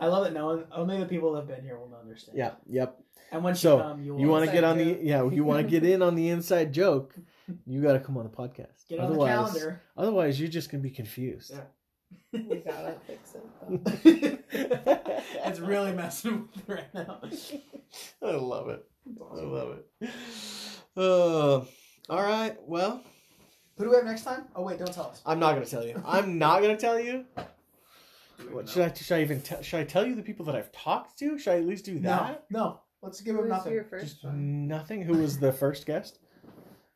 I 0.00 0.06
love 0.06 0.26
it. 0.26 0.32
No 0.32 0.46
one, 0.46 0.64
only 0.72 0.98
the 0.98 1.06
people 1.06 1.32
that 1.32 1.40
have 1.40 1.48
been 1.48 1.62
here 1.64 1.78
will 1.78 1.94
understand. 2.00 2.36
yeah. 2.38 2.52
Yep. 2.68 3.00
And 3.32 3.42
when 3.42 3.54
So, 3.56 3.76
you 3.76 3.82
come, 3.82 4.02
you, 4.02 4.18
You 4.20 4.28
want 4.28 4.44
to 4.46 4.52
get 4.52 4.62
on 4.64 4.76
too. 4.78 4.84
the 4.96 4.98
yeah? 5.04 5.28
You 5.28 5.44
want 5.44 5.62
to 5.64 5.68
get 5.68 5.84
in 5.84 6.02
on 6.02 6.14
the 6.14 6.28
inside 6.28 6.72
joke? 6.72 7.14
You 7.66 7.82
got 7.82 7.92
to 7.92 8.00
come 8.00 8.16
on 8.16 8.24
the 8.24 8.30
podcast. 8.30 8.88
get 8.88 9.00
on 9.00 9.04
otherwise, 9.06 9.28
the 9.52 9.58
calendar. 9.58 9.82
otherwise 9.98 10.40
you're 10.40 10.48
just 10.48 10.70
gonna 10.70 10.82
be 10.82 10.88
confused. 10.90 11.52
Yeah. 11.52 12.40
we 12.48 12.56
gotta 12.60 12.94
fix 13.06 13.34
it. 13.34 14.40
It's 15.46 15.60
really 15.60 15.92
messing 15.92 16.48
with 16.54 16.68
me 16.68 16.74
right 16.76 16.94
now. 16.94 17.20
I 18.22 18.30
love 18.30 18.70
it. 18.70 18.84
I 19.20 19.40
love 19.42 19.76
it. 20.00 20.10
Uh, 20.96 21.56
all 22.08 22.22
right. 22.22 22.56
Well, 22.66 23.02
Who 23.76 23.84
do 23.84 23.90
we 23.90 23.96
have 23.96 24.04
next 24.06 24.22
time? 24.22 24.44
Oh 24.56 24.62
wait, 24.62 24.78
don't 24.78 24.92
tell 24.94 25.10
us. 25.10 25.20
I'm 25.26 25.38
not 25.38 25.52
gonna 25.54 25.66
tell 25.66 25.84
you. 25.84 26.00
I'm 26.06 26.38
not 26.38 26.62
gonna 26.62 26.78
tell 26.78 26.98
you. 26.98 27.26
Do 28.38 28.48
we 28.48 28.54
What 28.54 28.68
should 28.68 28.82
I? 28.82 28.92
Should 28.92 29.16
I 29.18 29.22
even? 29.22 29.40
Tell, 29.42 29.62
should 29.62 29.80
I 29.80 29.84
tell 29.84 30.06
you 30.06 30.14
the 30.14 30.22
people 30.22 30.44
that 30.46 30.54
I've 30.56 30.72
talked 30.72 31.18
to? 31.20 31.38
Should 31.38 31.52
I 31.52 31.56
at 31.58 31.66
least 31.66 31.84
do 31.84 31.98
that? 32.00 32.44
No, 32.50 32.60
no. 32.60 32.80
Let's 33.02 33.20
give 33.20 33.36
him 33.36 33.48
nothing. 33.48 33.72
your 33.74 33.84
first 33.84 34.04
Just 34.06 34.24
one? 34.24 34.66
nothing. 34.66 35.02
Who 35.02 35.18
was 35.18 35.38
the 35.38 35.52
first 35.52 35.84
guest? 35.86 36.18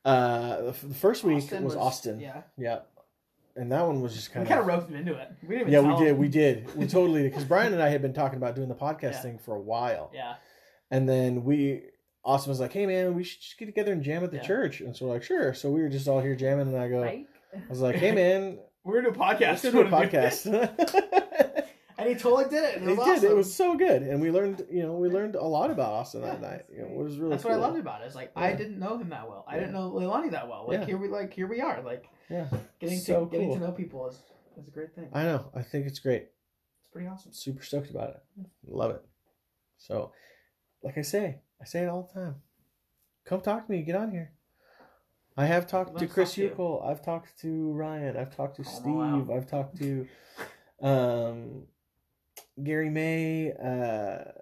Uh, 0.04 0.62
the, 0.62 0.68
f- 0.70 0.80
the 0.82 0.94
first 0.94 1.22
week 1.24 1.36
Austin 1.44 1.64
was, 1.64 1.76
Austin. 1.76 2.18
Yeah, 2.20 2.42
Yeah, 2.56 2.78
and 3.56 3.70
that 3.72 3.86
one 3.86 4.00
was 4.00 4.14
just 4.14 4.32
kind 4.32 4.42
of 4.42 4.48
we 4.48 4.54
kind 4.54 4.60
kind 4.66 4.70
of. 4.70 4.76
of 4.78 4.88
roped 4.88 4.90
him 4.90 5.06
into 5.06 5.20
it. 5.20 5.28
We 5.42 5.48
didn't 5.56 5.60
even 5.68 5.72
yeah, 5.72 5.80
tell 5.82 5.98
we 5.98 6.04
did. 6.04 6.10
him. 6.12 6.18
We 6.18 6.28
did. 6.28 6.76
We 6.76 6.86
totally 6.98 7.22
because 7.24 7.44
Brian 7.44 7.72
and 7.74 7.82
I 7.82 7.88
had 7.88 8.00
been 8.00 8.14
talking 8.14 8.38
about 8.38 8.54
doing 8.54 8.68
the 8.68 8.74
podcast 8.74 9.02
Yeah. 9.02 9.20
thing 9.22 9.38
for 9.38 9.54
a 9.54 9.60
while, 9.60 10.10
Yeah, 10.14 10.34
and 10.90 11.08
then 11.08 11.44
we. 11.44 11.82
Austin 12.24 12.50
was 12.50 12.60
like, 12.60 12.72
"Hey 12.72 12.86
man, 12.86 13.14
we 13.14 13.22
should 13.24 13.40
just 13.40 13.58
get 13.58 13.66
together 13.66 13.92
and 13.92 14.02
jam 14.02 14.22
at 14.24 14.30
the 14.30 14.36
Yeah. 14.38 14.42
church." 14.46 14.80
And 14.80 14.94
so 14.96 15.06
we're 15.06 15.14
like, 15.14 15.22
"Sure." 15.22 15.52
So 15.54 15.70
we 15.70 15.82
were 15.82 15.88
just 15.88 16.08
all 16.08 16.20
here 16.20 16.34
jamming, 16.36 16.68
and 16.68 16.76
I 16.76 16.88
go, 16.88 17.00
Mike? 17.04 17.26
"I 17.54 17.68
was 17.68 17.80
like, 17.80 17.96
hey 17.96 18.12
man, 18.12 18.58
we're 18.88 19.02
gonna 19.02 19.14
do 19.14 19.20
a 19.20 19.24
podcast. 19.24 19.40
let's 19.40 19.62
do 19.62 19.80
a 19.80 19.84
podcast." 19.84 21.64
and 21.98 22.08
he 22.08 22.14
totally 22.14 22.44
did 22.48 22.64
it. 22.64 22.76
And 22.80 22.90
It 22.90 22.96
was 22.96 23.06
did. 23.06 23.16
awesome. 23.18 23.30
It 23.30 23.36
was 23.36 23.54
so 23.54 23.76
good, 23.76 24.02
and 24.02 24.20
we 24.20 24.30
learned. 24.30 24.66
You 24.70 24.82
know, 24.84 24.92
we 24.94 25.08
learned 25.08 25.34
a 25.34 25.44
lot 25.44 25.70
about 25.70 25.92
Austin 25.92 26.22
that 26.22 26.40
night. 26.40 26.62
You 26.72 26.78
know, 26.82 26.86
it 26.86 26.94
was 27.04 27.18
really. 27.18 27.30
That's 27.30 27.42
cool. 27.42 27.52
what 27.52 27.58
I 27.58 27.62
loved 27.62 27.78
about 27.78 28.02
it. 28.02 28.06
It's 28.06 28.14
like 28.14 28.32
I 28.34 28.52
didn't 28.54 28.78
know 28.78 28.96
him 28.98 29.10
that 29.10 29.28
well. 29.28 29.44
I 29.46 29.58
didn't 29.58 29.72
know 29.72 29.90
Leilani 29.90 30.30
that 30.32 30.48
well. 30.48 30.64
Like 30.68 30.80
Yeah. 30.80 30.86
here 30.86 30.96
we 30.96 31.08
like 31.08 31.32
here 31.32 31.46
we 31.46 31.60
are. 31.60 31.82
Like 31.82 32.08
Yeah, 32.30 32.48
getting 32.80 32.98
So 32.98 33.24
to 33.26 33.30
getting 33.30 33.52
to 33.54 33.60
know 33.60 33.72
people 33.72 34.08
is 34.08 34.18
is 34.58 34.68
a 34.68 34.70
great 34.70 34.94
thing. 34.94 35.08
I 35.12 35.22
know. 35.24 35.50
I 35.54 35.62
think 35.62 35.86
it's 35.86 35.98
great. 35.98 36.22
It's 36.80 36.88
pretty 36.92 37.08
awesome. 37.08 37.32
Super 37.32 37.62
stoked 37.62 37.90
about 37.90 38.10
it. 38.10 38.46
Love 38.66 38.92
it. 38.92 39.04
So, 39.76 40.12
like 40.82 40.98
I 40.98 41.02
say, 41.02 41.38
I 41.60 41.64
say 41.64 41.82
it 41.82 41.88
all 41.88 42.02
the 42.12 42.20
time. 42.20 42.36
Come 43.24 43.40
talk 43.40 43.66
to 43.66 43.70
me. 43.72 43.82
Get 43.82 43.94
on 43.96 44.10
here. 44.10 44.32
I 45.38 45.46
have 45.46 45.68
talked 45.68 45.96
to 45.96 46.06
Chris 46.08 46.34
talk 46.34 46.82
I've 46.84 47.00
talked 47.00 47.38
to 47.42 47.72
Ryan. 47.72 48.16
I've 48.16 48.34
talked 48.34 48.56
to 48.56 48.64
all 48.64 48.80
Steve. 48.80 49.30
I've 49.30 49.46
talked 49.48 49.78
to 49.78 50.08
um, 50.82 51.62
Gary 52.62 52.90
May. 52.90 53.52
Uh, 53.52 54.32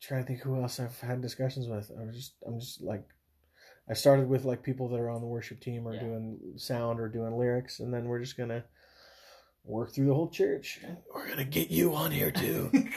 trying 0.00 0.22
to 0.22 0.26
think 0.26 0.40
who 0.40 0.60
else 0.60 0.80
I've 0.80 0.98
had 1.00 1.22
discussions 1.22 1.68
with. 1.68 1.88
I'm 1.96 2.12
just, 2.12 2.34
I'm 2.44 2.58
just 2.58 2.82
like, 2.82 3.04
I 3.88 3.94
started 3.94 4.28
with 4.28 4.44
like 4.44 4.64
people 4.64 4.88
that 4.88 4.98
are 4.98 5.08
on 5.10 5.20
the 5.20 5.28
worship 5.28 5.60
team 5.60 5.86
or 5.86 5.94
Yeah. 5.94 6.00
doing 6.00 6.38
sound 6.56 6.98
or 6.98 7.08
doing 7.08 7.38
lyrics, 7.38 7.78
and 7.78 7.94
then 7.94 8.06
we're 8.08 8.18
just 8.18 8.36
gonna 8.36 8.64
work 9.64 9.92
through 9.94 10.06
the 10.06 10.14
whole 10.14 10.30
church. 10.30 10.80
We're 11.14 11.28
gonna 11.28 11.44
get 11.44 11.70
you 11.70 11.94
on 11.94 12.10
here 12.10 12.32
too. 12.32 12.72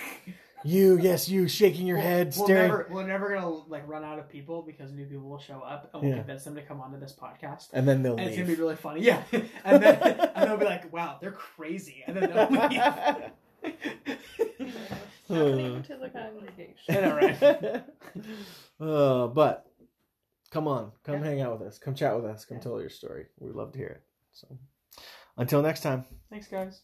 you, 0.65 0.97
yes, 0.99 1.29
you 1.29 1.47
shaking 1.47 1.85
your 1.87 1.97
head, 1.97 2.27
we're 2.37 2.45
staring. 2.45 2.67
never 2.71 2.87
we're 2.91 3.05
never 3.07 3.33
gonna 3.33 3.49
like 3.67 3.87
run 3.87 4.03
out 4.03 4.19
of 4.19 4.27
people 4.29 4.61
because 4.61 4.91
new 4.91 5.05
people 5.05 5.29
will 5.29 5.39
show 5.39 5.59
up 5.61 5.89
and 5.93 6.01
we'll 6.01 6.11
Yeah. 6.11 6.17
convince 6.17 6.43
them 6.43 6.55
to 6.55 6.61
come 6.61 6.81
onto 6.81 6.99
this 6.99 7.13
podcast. 7.13 7.67
and 7.73 7.87
then 7.87 8.01
they'll 8.03 8.17
And 8.17 8.27
it's 8.27 8.35
gonna 8.35 8.47
be 8.47 8.55
really 8.55 8.75
funny, 8.75 9.01
yeah. 9.01 9.23
And 9.63 9.81
then 9.83 10.01
and 10.35 10.49
they'll 10.49 10.57
be 10.57 10.65
like, 10.65 10.91
"Wow, 10.91 11.17
they're 11.21 11.31
crazy," 11.31 12.03
and 12.07 12.15
then 12.17 12.31
they'll 12.31 12.49
leave. 12.49 12.81
Happening 15.27 15.83
to 15.83 15.97
the 15.97 16.09
congregation. 16.13 16.75
I 16.89 16.93
know, 17.01 17.15
right? 17.15 17.43
uh, 18.79 19.27
but 19.27 19.65
come 20.51 20.67
on, 20.67 20.91
come 21.03 21.15
Yeah. 21.15 21.23
hang 21.25 21.41
out 21.41 21.57
with 21.59 21.67
us. 21.67 21.79
Come 21.79 21.95
chat 21.95 22.15
with 22.15 22.25
us. 22.25 22.45
Come 22.45 22.57
Yeah. 22.57 22.63
tell 22.63 22.79
your 22.79 22.89
story. 22.89 23.25
We'd 23.39 23.55
love 23.55 23.71
to 23.73 23.77
hear 23.79 23.87
it. 23.87 24.03
So 24.33 24.47
until 25.37 25.61
next 25.61 25.81
time. 25.81 26.05
Thanks, 26.29 26.47
guys. 26.47 26.81